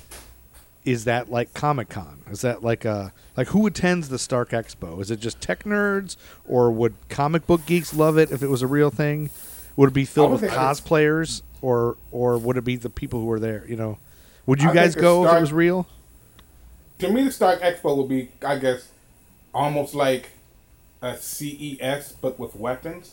Is 0.85 1.05
that 1.05 1.31
like 1.31 1.53
Comic 1.55 1.89
Con? 1.91 2.23
Is 2.31 2.41
that 2.41 2.63
like 2.65 2.85
a 2.85 3.13
like 3.37 3.49
who 3.49 3.67
attends 3.67 4.09
the 4.09 4.19
Stark 4.19 4.51
Expo? 4.51 5.01
Is 5.01 5.11
it 5.11 5.21
just 5.21 5.41
tech 5.41 5.65
nerds, 5.65 6.17
or 6.49 6.71
would 6.71 6.95
comic 7.09 7.47
book 7.47 7.67
geeks 7.67 7.93
love 7.95 8.17
it 8.19 8.31
if 8.33 8.43
it 8.43 8.49
was 8.49 8.63
a 8.63 8.67
real 8.67 8.91
thing? 8.91 9.31
Would 9.77 9.91
it 9.91 9.95
be 9.95 10.05
filled 10.07 10.33
with 10.33 10.41
would 10.41 10.51
think 10.51 10.61
it's- 10.61 10.81
cosplayers, 10.81 11.43
or 11.61 11.97
or 12.11 12.39
would 12.39 12.57
it 12.57 12.65
be 12.65 12.77
the 12.77 12.89
people 12.91 13.21
who 13.21 13.31
are 13.31 13.39
there? 13.39 13.65
You 13.69 13.77
know, 13.77 13.99
would 14.47 14.63
you 14.63 14.71
I 14.71 14.75
guys 14.75 14.95
go 14.95 15.27
if 15.27 15.35
it 15.37 15.41
was 15.41 15.53
real? 15.53 15.87
to 16.99 17.09
me, 17.11 17.25
the 17.25 17.33
Stark 17.33 17.61
Expo 17.61 17.97
would 17.97 18.09
be, 18.09 18.31
I 18.45 18.59
guess, 18.59 18.89
almost 19.55 19.95
like 19.95 20.31
a 21.03 21.17
CES 21.17 22.13
but 22.21 22.39
with 22.39 22.55
weapons, 22.57 23.13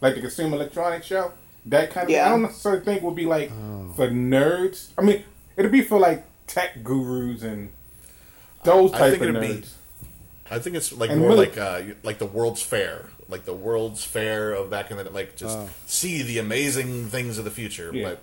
like 0.00 0.14
the 0.14 0.20
Consumer 0.20 0.56
Electronics 0.56 1.06
Show. 1.06 1.32
That 1.66 1.90
kind 1.90 2.04
of. 2.04 2.10
Yeah. 2.10 2.26
I 2.26 2.28
don't 2.30 2.42
necessarily 2.42 2.82
think 2.82 3.02
would 3.02 3.14
be 3.16 3.26
like 3.26 3.50
Oh. 3.50 3.92
for 3.96 4.08
nerds. 4.08 4.88
I 4.96 5.02
mean, 5.02 5.24
it'd 5.56 5.72
be 5.72 5.82
for 5.82 5.98
like 5.98 6.24
tech 6.46 6.82
gurus 6.82 7.42
and 7.42 7.70
those 8.64 8.92
I 8.94 8.98
type 8.98 9.10
think 9.18 9.22
of 9.24 9.36
it'd 9.36 9.40
be- 9.42 9.60
nerds. 9.62 9.72
I 10.50 10.58
think 10.58 10.76
it's 10.76 10.92
like 10.92 11.10
And 11.10 11.20
more 11.20 11.30
really- 11.30 11.46
like 11.46 11.58
uh, 11.58 11.82
like 12.02 12.18
the 12.18 12.26
World's 12.26 12.62
Fair, 12.62 13.06
like 13.28 13.44
the 13.44 13.52
World's 13.52 14.02
Fair 14.04 14.52
of 14.54 14.70
back 14.70 14.90
in 14.90 14.96
the 14.96 15.04
like 15.10 15.36
just 15.36 15.58
Oh. 15.58 15.68
see 15.86 16.22
the 16.22 16.38
amazing 16.38 17.08
things 17.08 17.36
of 17.36 17.44
the 17.44 17.50
future. 17.50 17.90
Yeah. 17.92 18.08
But 18.10 18.20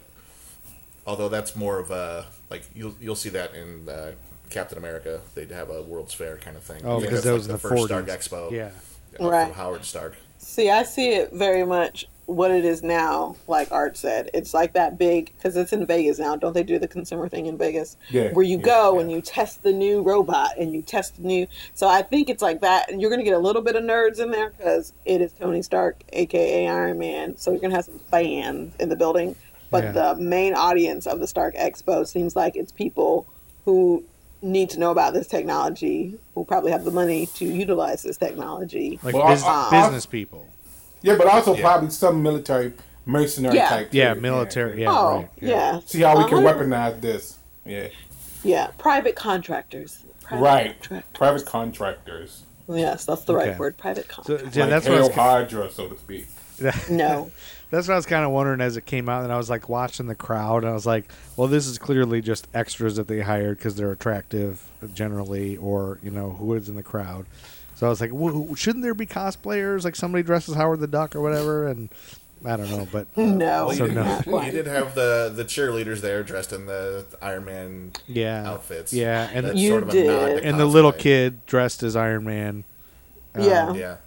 although 1.05 1.29
that's 1.29 1.55
more 1.55 1.77
of 1.79 1.91
a 1.91 2.25
like 2.49 2.63
you'll 2.73 2.95
you'll 2.99 3.15
see 3.15 3.29
that 3.29 3.53
in 3.53 3.87
uh, 3.87 4.13
Captain 4.49 4.77
America, 4.77 5.21
they'd 5.35 5.51
have 5.51 5.69
a 5.69 5.83
World's 5.83 6.13
Fair 6.15 6.37
kind 6.37 6.57
of 6.57 6.63
thing. 6.63 6.81
Oh, 6.83 6.99
because 6.99 7.23
that 7.23 7.33
was 7.33 7.45
in 7.45 7.51
the 7.51 7.57
first 7.59 7.85
Stark. 7.85 8.07
Expo. 8.07 8.49
Yeah. 8.51 8.69
uh, 9.19 9.29
Right. 9.29 9.45
from 9.47 9.55
Howard 9.55 9.85
Stark. 9.85 10.15
See, 10.39 10.69
I 10.69 10.81
see 10.83 11.09
it 11.11 11.31
very 11.31 11.63
much 11.65 12.07
what 12.27 12.49
it 12.49 12.65
is 12.65 12.81
now, 12.81 13.35
like 13.47 13.71
Art 13.71 13.95
said, 13.97 14.29
it's 14.33 14.53
like 14.53 14.73
that 14.73 14.97
big 14.97 15.31
because 15.37 15.55
it's 15.55 15.71
in 15.71 15.85
Vegas 15.85 16.17
now. 16.17 16.35
Don't 16.35 16.53
they 16.53 16.63
do 16.63 16.79
the 16.79 16.87
consumer 16.87 17.29
thing 17.29 17.45
in 17.45 17.57
Vegas? 17.57 17.97
Yeah, 18.09 18.31
Where 18.33 18.43
you 18.45 18.57
yeah, 18.57 18.63
go 18.63 18.95
yeah. 18.95 19.01
and 19.01 19.11
you 19.11 19.21
test 19.21 19.61
the 19.61 19.71
new 19.71 20.01
robot 20.01 20.57
and 20.57 20.73
you 20.73 20.81
test 20.81 21.17
the 21.17 21.23
new. 21.27 21.47
So 21.75 21.87
I 21.87 22.01
think 22.01 22.29
it's 22.29 22.41
like 22.41 22.61
that. 22.61 22.89
And 22.91 22.99
you're 22.99 23.11
going 23.11 23.19
to 23.19 23.25
get 23.25 23.35
a 23.35 23.39
little 23.39 23.61
bit 23.61 23.75
of 23.75 23.83
nerds 23.83 24.19
in 24.19 24.31
there 24.31 24.49
because 24.49 24.91
it 25.05 25.21
is 25.21 25.33
Tony 25.33 25.61
Stark, 25.61 26.03
aka 26.13 26.67
Iron 26.67 26.97
Man. 26.97 27.37
So 27.37 27.51
you're 27.51 27.59
going 27.59 27.71
to 27.71 27.75
have 27.75 27.85
some 27.85 27.99
fans 28.11 28.73
in 28.79 28.89
the 28.89 28.95
building. 28.95 29.35
But 29.69 29.83
Yeah. 29.83 29.91
the 29.91 30.15
main 30.15 30.53
audience 30.55 31.05
of 31.05 31.19
the 31.19 31.27
Stark 31.27 31.55
Expo 31.55 32.07
seems 32.07 32.35
like 32.35 32.55
it's 32.55 32.71
people 32.71 33.27
who 33.65 34.03
need 34.41 34.69
to 34.71 34.79
know 34.79 34.91
about 34.91 35.13
this 35.13 35.27
technology, 35.27 36.19
who 36.35 36.43
probably 36.45 36.71
have 36.71 36.85
the 36.85 36.91
money 36.91 37.25
to 37.35 37.45
utilize 37.45 38.03
this 38.03 38.17
technology. 38.17 38.99
Like 39.03 39.13
Well, 39.15 39.23
bus- 39.27 39.43
I- 39.43 39.69
I- 39.71 39.81
business 39.83 40.05
people. 40.05 40.47
Yeah, 41.01 41.15
but 41.15 41.27
also 41.27 41.55
Yeah. 41.55 41.61
probably 41.61 41.89
some 41.89 42.21
military 42.23 42.73
mercenary 43.05 43.55
Yeah. 43.55 43.69
type. 43.69 43.89
Yeah, 43.91 44.13
too. 44.13 44.21
military. 44.21 44.81
Yeah, 44.81 44.91
oh, 44.91 45.15
right. 45.17 45.29
yeah. 45.39 45.79
See 45.85 46.01
how 46.01 46.17
we 46.17 46.27
can 46.29 46.45
uh-huh. 46.45 46.53
weaponize 46.59 47.01
this. 47.01 47.37
Yeah. 47.65 47.87
Yeah, 48.43 48.67
private 48.77 49.15
contractors. 49.15 49.99
Private 50.21 50.43
Right. 50.43 50.79
contractors. 50.79 51.11
Private 51.17 51.45
contractors. 51.45 52.43
Yes, 52.67 53.05
that's 53.05 53.23
the 53.23 53.33
Okay. 53.35 53.49
right 53.49 53.59
word. 53.59 53.77
Private 53.77 54.05
So, 54.07 54.13
contractors. 54.15 54.55
yeah, 54.55 54.63
like 54.63 54.69
that's 54.71 54.87
Hail 54.87 55.11
Hydra, 55.11 55.71
so 55.71 55.87
to 55.89 55.97
speak. 55.97 56.27
no. 56.89 57.31
that's 57.69 57.87
what 57.87 57.93
I 57.93 57.97
was 57.97 58.05
kind 58.05 58.23
of 58.23 58.31
wondering 58.31 58.61
as 58.61 58.77
it 58.77 58.85
came 58.85 59.09
out, 59.09 59.23
and 59.23 59.33
I 59.33 59.37
was 59.37 59.49
like 59.49 59.67
watching 59.67 60.07
the 60.07 60.15
crowd, 60.15 60.63
and 60.63 60.71
I 60.71 60.73
was 60.73 60.85
like, 60.85 61.11
well, 61.35 61.47
this 61.47 61.67
is 61.67 61.77
clearly 61.77 62.21
just 62.21 62.47
extras 62.53 62.95
that 62.95 63.07
they 63.07 63.19
hired 63.21 63.57
because 63.57 63.75
they're 63.75 63.91
attractive 63.91 64.61
generally, 64.93 65.57
or 65.57 65.99
you 66.01 66.11
know 66.11 66.31
who 66.31 66.53
is 66.53 66.69
in 66.69 66.75
the 66.75 66.83
crowd. 66.83 67.25
So 67.75 67.87
I 67.87 67.89
was 67.89 67.99
like, 68.01 68.11
well, 68.13 68.55
shouldn't 68.55 68.83
there 68.83 68.93
be 68.93 69.05
cosplayers 69.05 69.83
like 69.83 69.95
somebody 69.95 70.23
dresses 70.23 70.55
Howard 70.55 70.79
the 70.79 70.87
Duck 70.87 71.15
or 71.15 71.21
whatever? 71.21 71.67
And 71.67 71.89
I 72.45 72.55
don't 72.57 72.69
know, 72.69 72.87
but 72.91 73.07
No. 73.17 73.67
Well, 73.67 73.71
So 73.73 73.85
you, 73.85 73.93
did, 73.93 73.95
no. 73.95 74.21
you- 74.27 74.41
you 74.45 74.51
did 74.51 74.67
have 74.67 74.95
the 74.95 75.31
the 75.35 75.43
cheerleaders 75.45 75.99
there 76.01 76.23
dressed 76.23 76.53
in 76.53 76.65
the 76.67 77.05
Iron 77.21 77.45
Man 77.45 77.91
yeah, 78.07 78.49
outfits. 78.49 78.93
yeah, 78.93 79.29
and 79.33 79.45
That's 79.47 79.57
You 79.57 79.69
sort 79.69 79.83
of 79.83 79.89
a 79.89 79.91
did. 79.91 80.07
nod 80.07 80.27
to 80.41 80.43
and 80.45 80.59
the 80.59 80.65
little 80.65 80.91
kid 80.93 81.45
dressed 81.45 81.83
as 81.83 81.95
Iron 81.95 82.23
Man. 82.23 82.63
um, 83.33 83.43
Yeah. 83.43 83.73
Yeah. 83.73 83.97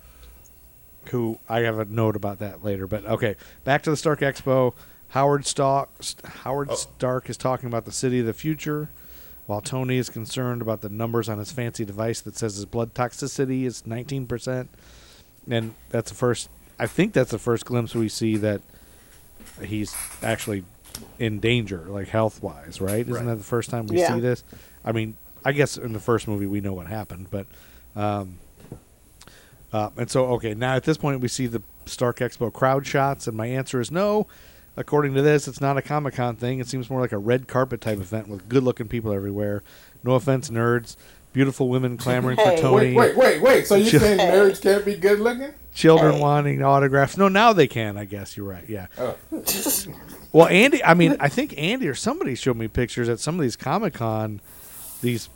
who 1.10 1.38
I 1.48 1.60
have 1.60 1.78
a 1.78 1.84
note 1.84 2.16
about 2.16 2.38
that 2.40 2.64
later. 2.64 2.86
But 2.86 3.04
okay, 3.06 3.36
back 3.64 3.82
to 3.84 3.90
the 3.90 3.96
Stark 3.96 4.20
Expo. 4.20 4.74
Howard 5.12 5.46
Stark, 5.46 5.88
Howard 6.42 6.68
Oh. 6.70 6.74
Stark 6.74 7.30
is 7.30 7.36
talking 7.38 7.66
about 7.66 7.86
the 7.86 7.92
city 7.92 8.20
of 8.20 8.26
the 8.26 8.34
future, 8.34 8.88
while 9.48 9.62
Tony 9.62 9.96
is 9.96 10.10
concerned 10.10 10.60
about 10.60 10.82
the 10.82 10.90
numbers 10.90 11.26
on 11.26 11.38
his 11.38 11.50
fancy 11.50 11.82
device 11.82 12.20
that 12.20 12.36
says 12.36 12.56
his 12.56 12.66
blood 12.66 12.92
toxicity 12.92 13.64
is 13.64 13.80
19%. 13.84 14.68
And 15.50 15.74
that's 15.88 16.10
the 16.10 16.14
first, 16.14 16.50
I 16.78 16.86
think 16.86 17.14
that's 17.14 17.30
the 17.30 17.38
first 17.38 17.64
glimpse 17.64 17.94
we 17.94 18.10
see 18.10 18.36
that 18.36 18.60
he's 19.64 19.96
actually 20.22 20.64
in 21.18 21.40
danger, 21.40 21.78
like 21.88 22.08
health 22.08 22.42
wise, 22.42 22.78
right? 22.78 23.08
Isn't 23.08 23.24
that 23.24 23.36
the 23.36 23.42
first 23.42 23.70
time 23.70 23.86
we 23.86 23.98
Yeah. 23.98 24.16
see 24.16 24.20
this? 24.20 24.44
I 24.84 24.92
mean, 24.92 25.16
I 25.46 25.52
guess 25.52 25.78
in 25.78 25.94
the 25.94 25.98
first 26.00 26.28
movie 26.28 26.44
we 26.46 26.60
know 26.60 26.74
what 26.74 26.86
happened, 26.86 27.28
but 27.30 27.46
um, 27.96 28.38
uh, 29.72 29.88
and 29.96 30.10
so, 30.10 30.26
okay, 30.26 30.52
now 30.52 30.74
at 30.74 30.84
this 30.84 30.98
point, 30.98 31.20
we 31.22 31.28
see 31.28 31.46
the 31.46 31.62
Stark 31.86 32.18
Expo 32.18 32.52
crowd 32.52 32.86
shots, 32.86 33.26
and 33.26 33.34
my 33.36 33.46
answer 33.46 33.80
is 33.80 33.90
no. 33.90 34.26
According 34.78 35.14
to 35.14 35.22
this, 35.22 35.48
it's 35.48 35.60
not 35.60 35.76
a 35.76 35.82
Comic 35.82 36.14
Con 36.14 36.36
thing. 36.36 36.60
It 36.60 36.68
seems 36.68 36.88
more 36.88 37.00
like 37.00 37.10
a 37.12 37.18
red 37.18 37.48
carpet 37.48 37.80
type 37.80 37.98
event 37.98 38.28
with 38.28 38.48
good 38.48 38.62
looking 38.62 38.86
people 38.86 39.12
everywhere. 39.12 39.64
No 40.04 40.12
offense, 40.12 40.50
nerds. 40.50 40.96
Beautiful 41.32 41.68
women 41.68 41.96
clamoring 41.96 42.36
Hey. 42.38 42.56
for 42.56 42.62
Tony. 42.62 42.94
Wait, 42.94 43.16
wait, 43.16 43.16
wait, 43.16 43.42
wait. 43.42 43.66
So 43.66 43.74
you're 43.74 43.90
Chill- 43.90 44.00
saying 44.00 44.18
nerds 44.20 44.62
can't 44.62 44.84
be 44.84 44.94
good 44.94 45.18
looking? 45.18 45.50
Children 45.74 46.14
Hey. 46.14 46.20
wanting 46.20 46.62
autographs. 46.62 47.16
No, 47.18 47.26
now 47.28 47.52
they 47.52 47.66
can, 47.66 47.96
I 47.96 48.04
guess. 48.04 48.36
You're 48.36 48.46
right. 48.46 48.64
Yeah. 48.68 48.86
Oh. 48.96 49.16
Well, 50.30 50.46
Andy, 50.48 50.84
I 50.84 50.92
mean, 50.92 51.16
I 51.20 51.28
think 51.30 51.54
Andy 51.56 51.88
or 51.88 51.94
somebody 51.94 52.34
showed 52.34 52.56
me 52.58 52.68
pictures 52.68 53.08
at 53.08 53.18
some 53.18 53.36
of 53.36 53.40
these 53.40 53.56
Comic 53.56 53.94
Con, 53.94 54.40
these 55.00 55.30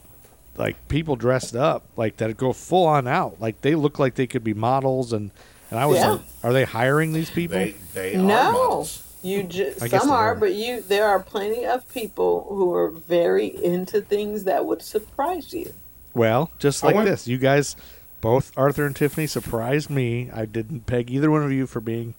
like 0.57 0.76
people 0.88 1.16
dressed 1.16 1.57
up 1.57 1.82
like 1.97 2.18
that 2.18 2.36
go 2.36 2.53
full 2.53 2.86
on 2.86 3.09
out, 3.09 3.40
like 3.40 3.62
they 3.62 3.74
look 3.74 3.99
like 3.99 4.16
they 4.16 4.26
could 4.26 4.45
be 4.45 4.53
models, 4.53 5.14
and 5.14 5.30
and 5.70 5.80
I 5.80 5.86
was 5.86 5.97
Yeah. 5.99 6.11
like, 6.11 6.20
are 6.45 6.53
they 6.53 6.64
hiring 6.64 7.14
these 7.14 7.30
people? 7.30 7.57
They 7.57 7.74
they 7.95 8.14
are 8.16 8.18
No. 8.18 8.86
Models. 9.22 9.32
You 9.32 9.42
just 9.44 9.88
some 9.90 10.10
are, 10.10 10.32
are. 10.32 10.34
but 10.34 10.52
you 10.54 10.80
there 10.82 11.06
are 11.06 11.18
plenty 11.20 11.64
of 11.64 11.88
people 11.88 12.46
who 12.48 12.72
are 12.74 12.88
very 12.90 13.46
into 13.46 14.00
things 14.00 14.44
that 14.44 14.64
would 14.66 14.82
surprise 14.82 15.52
you. 15.52 15.72
Well, 16.14 16.50
just 16.58 16.82
like 16.82 16.94
want- 16.94 17.08
this, 17.08 17.26
you 17.26 17.38
guys, 17.38 17.76
both 18.20 18.52
Arthur 18.56 18.84
and 18.86 18.94
Tiffany, 18.94 19.26
surprised 19.26 19.88
me. 19.90 20.30
I 20.32 20.44
didn't 20.44 20.86
peg 20.86 21.10
either 21.10 21.30
one 21.30 21.42
of 21.42 21.52
you 21.52 21.66
for 21.66 21.80
being 21.80 22.14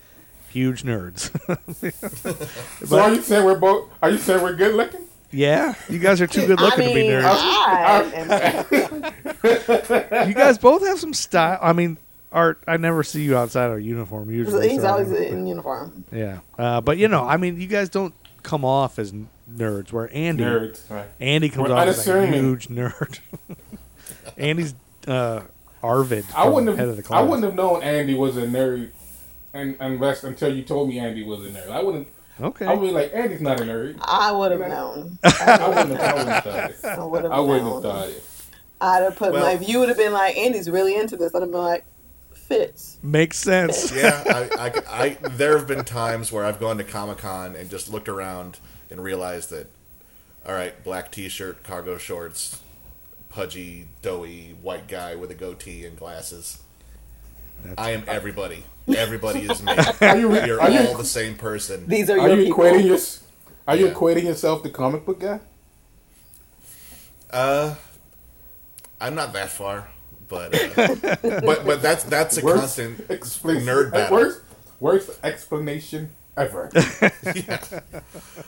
huge 0.49 0.83
nerds. 0.83 1.29
So 2.87 2.99
are 2.99 3.13
you 3.13 3.21
saying 3.21 3.45
we're 3.45 3.57
both? 3.57 3.89
Are 4.01 4.09
you 4.09 4.17
saying 4.17 4.41
we're 4.43 4.55
good 4.55 4.75
looking? 4.75 5.01
yeah, 5.31 5.73
you 5.89 5.97
guys 5.99 6.21
are 6.21 6.27
too 6.27 6.45
good 6.45 6.59
looking 6.59 6.85
I 6.85 6.87
to 6.89 6.93
be 6.93 7.03
nerds. 7.03 7.23
I 7.25 8.11
am- 10.23 10.27
you 10.29 10.33
guys 10.35 10.57
both 10.59 10.85
have 10.85 10.99
some 10.99 11.13
style. 11.13 11.57
I 11.61 11.73
mean, 11.73 11.97
Art, 12.33 12.63
I 12.67 12.77
never 12.77 13.03
see 13.03 13.23
you 13.23 13.37
outside 13.37 13.69
of 13.71 13.79
uniform 13.81 14.29
usually. 14.31 14.67
he's 14.69 14.81
so 14.81 14.87
always 14.87 15.11
in 15.11 15.45
uniform. 15.47 16.03
Yeah, 16.11 16.39
uh, 16.57 16.81
but 16.81 16.97
you 16.97 17.07
know, 17.07 17.23
I 17.23 17.37
mean, 17.37 17.61
you 17.61 17.67
guys 17.67 17.89
don't 17.89 18.13
come 18.41 18.65
off 18.65 18.97
as 18.99 19.13
nerds. 19.55 19.91
Where 19.93 20.09
Andy, 20.13 20.43
Nerds, 20.43 20.89
right? 20.89 21.05
Andy 21.21 21.49
comes 21.49 21.69
We're 21.69 21.75
off 21.75 21.87
as 21.87 22.07
a 22.07 22.25
huge 22.27 22.67
nerd. 22.69 23.19
Andy's 24.37 24.73
uh, 25.07 25.41
Arvid. 25.81 26.25
I 26.35 26.47
wouldn't 26.49 26.77
head 26.77 26.87
of 26.89 26.95
the 26.95 27.01
have. 27.01 27.05
class. 27.05 27.19
I 27.19 27.23
wouldn't 27.23 27.43
have 27.43 27.55
known 27.55 27.83
Andy 27.83 28.15
was 28.15 28.37
a 28.37 28.41
nerd, 28.47 28.89
and 29.53 29.77
unless 29.79 30.23
until 30.23 30.53
you 30.53 30.63
told 30.63 30.89
me 30.89 30.99
Andy 30.99 31.23
was 31.23 31.45
a 31.45 31.49
nerd. 31.49 31.69
I 31.69 31.81
wouldn't. 31.83 32.07
Okay. 32.41 32.65
I 32.65 32.73
would 32.73 32.81
be 32.87 32.91
like, 32.91 33.11
Andy's 33.13 33.41
not 33.41 33.59
a 33.61 33.63
nerd. 33.63 33.97
I 34.01 34.31
would 34.31 34.51
have 34.51 34.59
known. 34.61 35.19
I 35.23 35.67
wouldn't 35.67 35.99
have. 35.99 36.01
I 36.01 36.13
wouldn't 36.15 36.29
have 36.29 36.43
thought 36.43 36.69
it. 36.71 36.85
I 36.99 37.03
would 37.05 37.23
have 37.23 37.31
I 37.31 37.39
wouldn't 37.39 37.65
known. 37.65 37.83
have 37.83 37.91
thought 37.93 38.07
it. 38.09 38.23
I'd 38.81 39.03
have 39.03 39.15
put 39.15 39.33
Well- 39.33 39.43
my. 39.45 39.51
If 39.51 39.69
you 39.69 39.79
would 39.79 39.89
have 39.89 39.97
been 39.99 40.13
like, 40.13 40.35
Andy's 40.35 40.67
really 40.69 40.95
into 40.95 41.15
this, 41.15 41.35
I'd 41.35 41.41
have 41.41 41.51
been 41.51 41.61
like, 41.61 41.85
fits. 42.57 42.97
Makes 43.03 43.37
sense. 43.39 43.91
Yeah, 43.95 44.23
I, 44.27 44.49
I, 44.89 45.03
I, 45.03 45.09
there 45.29 45.57
have 45.57 45.67
been 45.67 45.83
times 45.85 46.31
where 46.31 46.45
I've 46.45 46.59
gone 46.59 46.77
to 46.77 46.83
Comic 46.83 47.19
Con 47.19 47.55
and 47.55 47.69
just 47.69 47.89
looked 47.91 48.09
around 48.09 48.59
and 48.89 49.03
realized 49.03 49.49
that, 49.51 49.67
all 50.47 50.53
right, 50.53 50.81
black 50.83 51.11
T-shirt, 51.11 51.63
cargo 51.63 51.97
shorts, 51.97 52.61
pudgy, 53.29 53.87
doughy 54.01 54.55
white 54.61 54.87
guy 54.87 55.15
with 55.15 55.31
a 55.31 55.35
goatee 55.35 55.85
and 55.85 55.97
glasses. 55.97 56.59
I 57.77 57.91
am 57.91 58.03
everybody. 58.07 58.65
Everybody 58.95 59.41
is 59.41 59.63
me. 59.63 59.73
Are 60.01 60.17
you? 60.17 60.33
You're 60.45 60.61
Are 60.61 60.69
you? 60.69 60.79
all 60.87 60.97
the 60.97 61.05
same 61.05 61.35
person. 61.35 61.87
These 61.87 62.09
are, 62.09 62.19
Are 62.19 62.27
your 62.27 62.37
you 62.39 62.45
people. 62.47 62.59
equating 62.63 62.85
your? 62.85 62.97
Are 63.67 63.75
you 63.77 63.87
Yeah. 63.87 63.93
equating 63.93 64.23
yourself 64.25 64.63
to 64.63 64.69
comic 64.69 65.05
book 65.05 65.19
guy? 65.21 65.39
Uh, 67.31 67.75
I'm 68.99 69.15
not 69.15 69.31
that 69.33 69.49
far, 69.49 69.87
but 70.33 70.77
uh, 71.23 71.41
but 71.41 71.65
but 71.65 71.81
that's 71.81 72.03
that's 72.05 72.37
a 72.37 72.43
Worst 72.43 72.59
constant 72.77 73.09
explanation. 73.11 73.67
nerd 73.67 73.91
battle. 73.91 74.17
Worst, 74.17 74.41
worst 74.79 75.09
explanation 75.23 76.09
ever. 76.35 76.69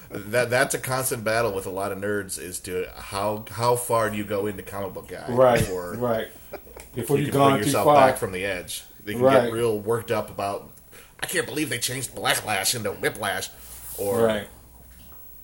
That 0.09 0.49
that's 0.49 0.73
a 0.73 0.79
constant 0.79 1.23
battle 1.23 1.53
with 1.53 1.65
a 1.65 1.69
lot 1.69 1.91
of 1.91 1.97
nerds 1.97 2.39
is 2.39 2.59
to 2.61 2.88
how 2.95 3.45
how 3.51 3.75
far 3.75 4.09
do 4.09 4.17
you 4.17 4.23
go 4.23 4.47
into 4.47 4.63
comic 4.63 4.93
book 4.93 5.07
guy 5.09 5.25
right. 5.29 5.59
before 5.59 5.93
Right. 5.95 6.27
Before 6.93 7.17
you 7.17 7.25
you 7.25 7.31
can 7.31 7.41
bring 7.41 7.57
yourself 7.57 7.86
far. 7.86 7.95
back 7.95 8.17
from 8.17 8.31
the 8.31 8.45
edge. 8.45 8.83
They 9.03 9.13
can 9.13 9.21
Right. 9.21 9.43
get 9.45 9.53
real 9.53 9.77
worked 9.79 10.11
up 10.11 10.29
about. 10.29 10.71
I 11.19 11.25
can't 11.27 11.45
believe 11.45 11.69
they 11.69 11.77
changed 11.79 12.15
Blacklash 12.15 12.75
into 12.75 12.91
Whiplash, 12.91 13.49
or 13.97 14.23
right. 14.25 14.47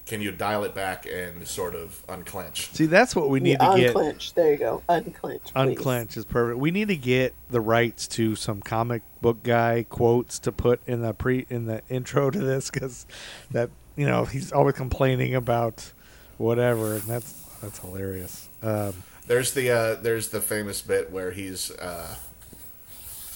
Can 0.05 0.21
you 0.21 0.31
dial 0.31 0.63
it 0.63 0.73
back 0.75 1.05
and 1.05 1.47
sort 1.47 1.75
of 1.75 2.03
unclench? 2.09 2.71
See, 2.73 2.85
that's 2.85 3.15
what 3.15 3.29
we 3.29 3.39
need 3.39 3.57
Yeah, 3.61 3.71
to 3.71 3.77
get. 3.79 3.87
unclench. 3.89 4.33
There 4.33 4.51
you 4.51 4.57
go. 4.57 4.83
Unclench. 4.89 5.43
please. 5.45 5.51
Unclench 5.55 6.17
is 6.17 6.25
perfect. 6.25 6.59
We 6.59 6.71
need 6.71 6.87
to 6.89 6.97
get 6.97 7.33
the 7.49 7.61
rights 7.61 8.07
to 8.09 8.35
some 8.35 8.61
comic 8.61 9.03
book 9.21 9.43
guy 9.43 9.85
quotes 9.89 10.39
to 10.39 10.51
put 10.51 10.81
in 10.87 11.01
the 11.01 11.13
pre 11.13 11.45
in 11.49 11.65
the 11.65 11.81
intro 11.89 12.29
to 12.29 12.39
this 12.39 12.69
because 12.69 13.05
that 13.51 13.69
you 13.95 14.05
know 14.07 14.25
he's 14.25 14.51
always 14.51 14.75
complaining 14.75 15.35
about 15.35 15.91
whatever, 16.37 16.93
and 16.95 17.03
that's 17.03 17.33
that's 17.61 17.79
hilarious. 17.79 18.49
Um, 18.63 19.03
There's 19.27 19.53
the 19.53 19.69
uh, 19.69 19.95
there's 19.95 20.29
the 20.29 20.41
famous 20.41 20.81
bit 20.81 21.11
where 21.11 21.31
he's 21.31 21.71
uh, 21.71 22.15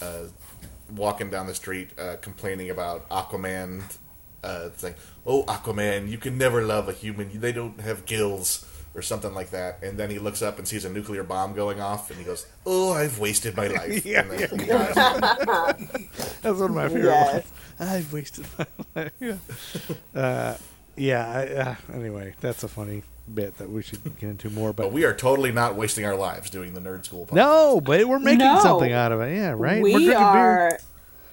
uh, 0.02 0.24
walking 0.96 1.30
down 1.30 1.48
the 1.48 1.56
street 1.56 1.90
uh, 2.00 2.16
complaining 2.22 2.70
about 2.70 3.08
Aquaman. 3.10 3.84
Uh, 4.46 4.70
saying, 4.78 4.96
"Oh, 5.26 5.44
Aquaman, 5.46 6.10
you 6.10 6.18
can 6.18 6.38
never 6.38 6.62
love 6.64 6.88
a 6.88 6.94
human. 6.94 7.40
They 7.40 7.52
don't 7.52 7.80
have 7.82 8.06
gills." 8.06 8.66
Or 8.98 9.02
something 9.02 9.34
like 9.34 9.50
that, 9.50 9.84
and 9.84 9.98
then 9.98 10.10
he 10.10 10.20
looks 10.20 10.42
up 10.42 10.58
and 10.58 10.66
sees 10.66 10.86
a 10.86 10.90
nuclear 10.90 11.22
bomb 11.24 11.54
going 11.54 11.82
off, 11.82 12.10
and 12.12 12.18
he 12.18 12.24
goes, 12.24 12.46
"Oh, 12.66 12.94
I've 12.94 13.20
wasted 13.20 13.58
my 13.58 13.68
life." 13.80 14.06
Yeah, 14.06 14.22
and 14.22 14.32
then 14.32 14.58
he 14.60 14.66
dies. 14.68 14.96
that's 16.42 16.60
one 16.60 16.70
of 16.70 16.72
my 16.72 16.88
favorite 16.88 17.04
Yes. 17.04 17.34
ones. 17.34 17.46
I've 17.92 18.14
wasted 18.14 18.46
my 18.58 18.66
life. 18.96 19.12
Yeah, 19.20 19.36
uh, 20.16 20.56
yeah. 20.96 21.28
I, 21.30 21.46
uh, 21.56 21.76
anyway, 21.94 22.36
that's 22.40 22.64
a 22.64 22.70
funny 22.70 23.04
bit 23.34 23.58
that 23.58 23.70
we 23.70 23.84
should 23.84 24.02
get 24.18 24.30
into 24.30 24.50
more. 24.50 24.72
But 24.72 24.84
But 24.84 24.92
we 24.94 25.04
are 25.04 25.14
totally 25.14 25.52
not 25.52 25.76
wasting 25.76 26.06
our 26.06 26.16
lives 26.16 26.50
doing 26.50 26.74
the 26.74 26.80
Nerd 26.80 27.06
Skool 27.06 27.28
podcast. 27.28 27.34
no, 27.34 27.82
but 27.82 28.06
we're 28.06 28.20
making 28.20 28.46
No. 28.48 28.62
something 28.62 28.94
out 28.94 29.12
of 29.12 29.20
it. 29.20 29.36
Yeah, 29.36 29.50
right. 29.58 29.82
We're 29.82 29.94
We 29.94 30.06
drinking 30.06 30.32
beer. 30.34 30.80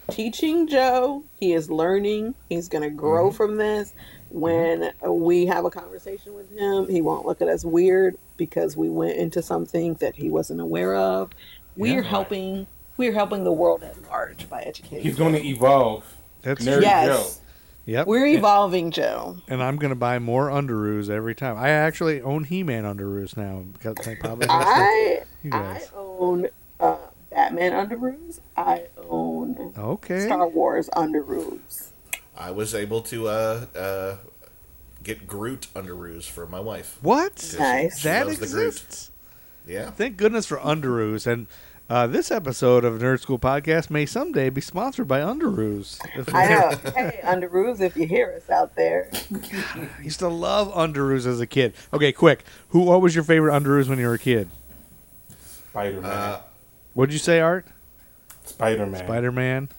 Are 0.09 0.13
teaching 0.13 0.67
Joe. 0.67 1.23
He 1.39 1.53
is 1.53 1.69
learning. 1.69 2.35
He's 2.49 2.67
going 2.69 2.83
to 2.83 2.89
grow 2.89 3.27
Mm-hmm. 3.27 3.35
from 3.37 3.57
this. 3.57 3.93
When 4.29 4.91
we 5.05 5.45
have 5.45 5.63
a 5.65 5.69
conversation 5.69 6.33
with 6.33 6.49
him, 6.57 6.87
he 6.89 7.01
won't 7.01 7.25
look 7.25 7.41
at 7.41 7.47
us 7.47 7.63
weird 7.63 8.17
because 8.35 8.75
we 8.75 8.89
went 8.89 9.15
into 9.17 9.43
something 9.43 9.93
that 9.95 10.15
he 10.15 10.29
wasn't 10.29 10.59
aware 10.59 10.95
of. 10.95 11.29
We're 11.75 12.01
Yeah. 12.01 12.09
helping. 12.09 12.65
We're 12.97 13.13
helping 13.13 13.43
the 13.43 13.51
world 13.51 13.83
at 13.83 13.95
large 14.09 14.49
by 14.49 14.61
educating. 14.61 15.01
He's 15.01 15.15
going 15.15 15.33
to 15.33 15.45
evolve. 15.45 16.03
That's 16.41 16.65
Nerd 16.65 16.81
Yes. 16.81 17.07
Joe. 17.07 17.39
Yep. 17.85 18.07
We're 18.07 18.25
evolving, 18.27 18.91
Joe. 18.91 19.37
and 19.49 19.61
I'm 19.61 19.75
gonna 19.75 19.93
buy 19.95 20.17
more 20.17 20.47
underoos 20.47 21.09
every 21.09 21.35
time. 21.35 21.57
I 21.57 21.67
actually 21.69 22.21
own 22.21 22.45
He-Man 22.45 22.85
underoos 22.85 23.35
now 23.35 23.65
because 23.73 24.07
I 24.07 24.15
probably 24.15 24.47
I 24.49 25.23
you 25.43 25.51
I 25.51 25.81
own 25.93 26.47
uh, 26.79 26.95
Batman 27.33 27.71
underoos. 27.71 28.39
I 28.55 28.83
own 29.09 29.73
Okay. 29.77 30.21
Star 30.25 30.47
Wars 30.47 30.89
underoos. 30.95 31.87
I 32.37 32.51
was 32.51 32.73
able 32.75 33.01
to 33.03 33.27
uh, 33.27 33.65
uh, 33.75 34.15
get 35.03 35.27
Groot 35.27 35.67
underoos 35.75 36.23
for 36.29 36.45
my 36.45 36.59
wife. 36.59 36.97
What? 37.01 37.55
Nice. 37.57 38.03
That 38.03 38.27
loves 38.27 38.39
the 38.39 38.47
Groot. 38.47 38.67
exists. 38.67 39.11
Yeah. 39.67 39.91
Thank 39.91 40.17
goodness 40.17 40.45
for 40.45 40.57
underoos. 40.57 41.25
And 41.25 41.47
uh, 41.89 42.07
this 42.07 42.31
episode 42.31 42.83
of 42.85 42.99
Nerd 43.01 43.23
Skool 43.23 43.39
Podcast 43.39 43.89
may 43.89 44.05
someday 44.05 44.49
be 44.49 44.61
sponsored 44.61 45.07
by 45.07 45.19
underoos. 45.19 45.99
If- 46.15 46.33
I 46.33 46.47
know. 46.47 46.69
hey, 46.95 47.19
underoos, 47.23 47.79
if 47.81 47.95
you 47.95 48.07
hear 48.07 48.33
us 48.35 48.49
out 48.49 48.75
there. 48.75 49.09
I 49.31 49.87
used 50.01 50.19
to 50.19 50.27
love 50.27 50.73
underoos 50.73 51.25
as 51.27 51.39
a 51.39 51.47
kid. 51.47 51.73
Okay, 51.93 52.11
quick. 52.11 52.43
Who? 52.69 52.81
What 52.81 53.01
was 53.01 53.13
your 53.15 53.23
favorite 53.23 53.53
underoos 53.53 53.87
when 53.89 53.99
you 53.99 54.07
were 54.07 54.13
a 54.15 54.19
kid? 54.19 54.49
Spider 55.69 56.01
Man. 56.01 56.39
Uh, 56.93 56.95
What'd 56.95 57.13
you 57.13 57.19
say, 57.19 57.39
Art? 57.39 57.65
Spider 58.45 58.85
Man. 58.85 59.03
Spider 59.03 59.31
Man. 59.31 59.69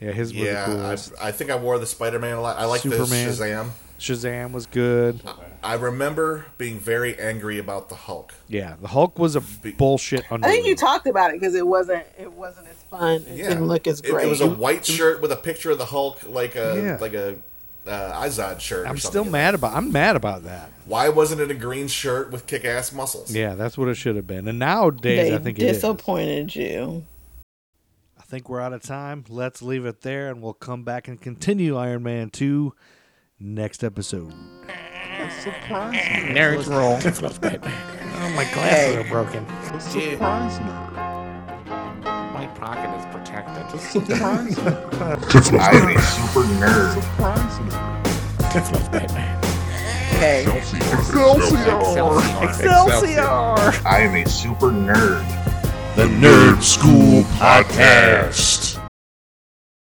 Yeah, 0.00 0.10
his 0.10 0.32
was 0.32 0.42
yeah, 0.42 0.52
the 0.52 0.60
I, 0.60 0.64
coolest. 0.64 1.12
I 1.22 1.30
think 1.30 1.50
I 1.50 1.56
wore 1.56 1.78
the 1.78 1.86
Spider-Man 1.86 2.36
a 2.36 2.40
lot. 2.40 2.58
I 2.58 2.64
like 2.64 2.82
the 2.82 2.88
Shazam. 2.88 3.70
Shazam 4.00 4.50
was 4.50 4.66
good. 4.66 5.20
I 5.62 5.74
remember 5.74 6.46
being 6.58 6.80
very 6.80 7.16
angry 7.16 7.58
about 7.58 7.88
the 7.88 7.94
Hulk. 7.94 8.34
Yeah, 8.48 8.74
the 8.80 8.88
Hulk 8.88 9.16
was 9.16 9.36
a 9.36 9.42
bullshit. 9.78 10.24
I 10.28 10.38
think 10.38 10.66
you 10.66 10.74
talked 10.74 11.06
about 11.06 11.30
it 11.30 11.38
because 11.40 11.54
it 11.54 11.64
wasn't 11.64 12.04
it 12.18 12.32
wasn't 12.32 12.66
as 12.66 12.82
fun. 12.90 13.24
It 13.28 13.36
Yeah, 13.36 13.50
didn't 13.50 13.68
look 13.68 13.86
as 13.86 14.00
It- 14.00 14.10
great. 14.10 14.26
It, 14.26 14.28
was 14.28 14.40
a 14.40 14.48
white 14.50 14.84
shirt 14.84 15.22
with 15.22 15.30
a 15.30 15.36
picture 15.36 15.70
of 15.70 15.78
the 15.78 15.84
Hulk, 15.84 16.18
like 16.26 16.56
a 16.56 16.82
Yeah. 16.82 16.98
like 17.00 17.14
a 17.14 17.36
uh, 17.86 18.22
Izod 18.22 18.60
shirt. 18.60 18.86
I'm 18.86 18.96
something. 18.98 19.22
still 19.22 19.24
mad 19.32 19.54
about. 19.54 19.74
I'm 19.74 19.90
mad 19.92 20.16
about 20.16 20.44
that. 20.44 20.70
Why 20.86 21.08
wasn't 21.08 21.40
it 21.40 21.50
a 21.50 21.54
green 21.54 21.88
shirt 21.88 22.30
with 22.30 22.46
kick-ass 22.46 22.92
muscles? 22.92 23.34
Yeah, 23.34 23.54
that's 23.54 23.78
what 23.78 23.88
it 23.88 23.94
should 23.94 24.16
have 24.16 24.26
been. 24.26 24.48
And 24.48 24.58
nowadays, 24.58 25.28
they 25.28 25.34
I 25.34 25.38
think 25.38 25.58
it 25.58 25.64
is. 25.64 25.76
disappointed 25.76 26.54
you. 26.56 27.04
I 28.18 28.22
think 28.22 28.48
we're 28.48 28.60
out 28.60 28.72
of 28.72 28.82
time. 28.82 29.24
Let's 29.28 29.62
leave 29.62 29.84
it 29.86 30.00
there, 30.02 30.28
and 30.30 30.40
we'll 30.42 30.54
come 30.54 30.84
back 30.84 31.06
and 31.08 31.20
continue 31.20 31.76
Iron 31.76 32.02
Man 32.02 32.30
2 32.30 32.72
next 33.38 33.84
episode. 33.84 34.32
Surprise 35.42 35.94
nerd. 35.94 36.34
Nerds 36.34 36.68
roll. 36.68 36.98
oh, 38.24 38.28
my 38.34 38.44
glasses 38.54 38.96
are 38.96 39.08
broken. 39.08 39.46
Surprise 39.80 40.58
nerd. 40.58 41.21
My 42.42 42.48
pocket 42.48 42.90
is 42.98 43.06
protected. 43.14 43.80
Surprise 43.80 44.56
nerd. 44.56 45.60
I 45.60 45.70
am 45.76 45.96
a 45.96 46.02
super 46.02 46.42
nerd. 46.58 46.94
Surprise 47.00 47.56
nerd. 47.70 49.12
Okay. 50.16 50.42
Excelsior. 50.58 52.18
Excelsior! 52.42 53.86
I 53.86 54.00
am 54.00 54.16
a 54.16 54.28
super 54.28 54.72
nerd. 54.72 55.24
The 55.94 56.06
Nerd 56.06 56.58
Skool 56.58 57.22
Podcast. 57.38 58.71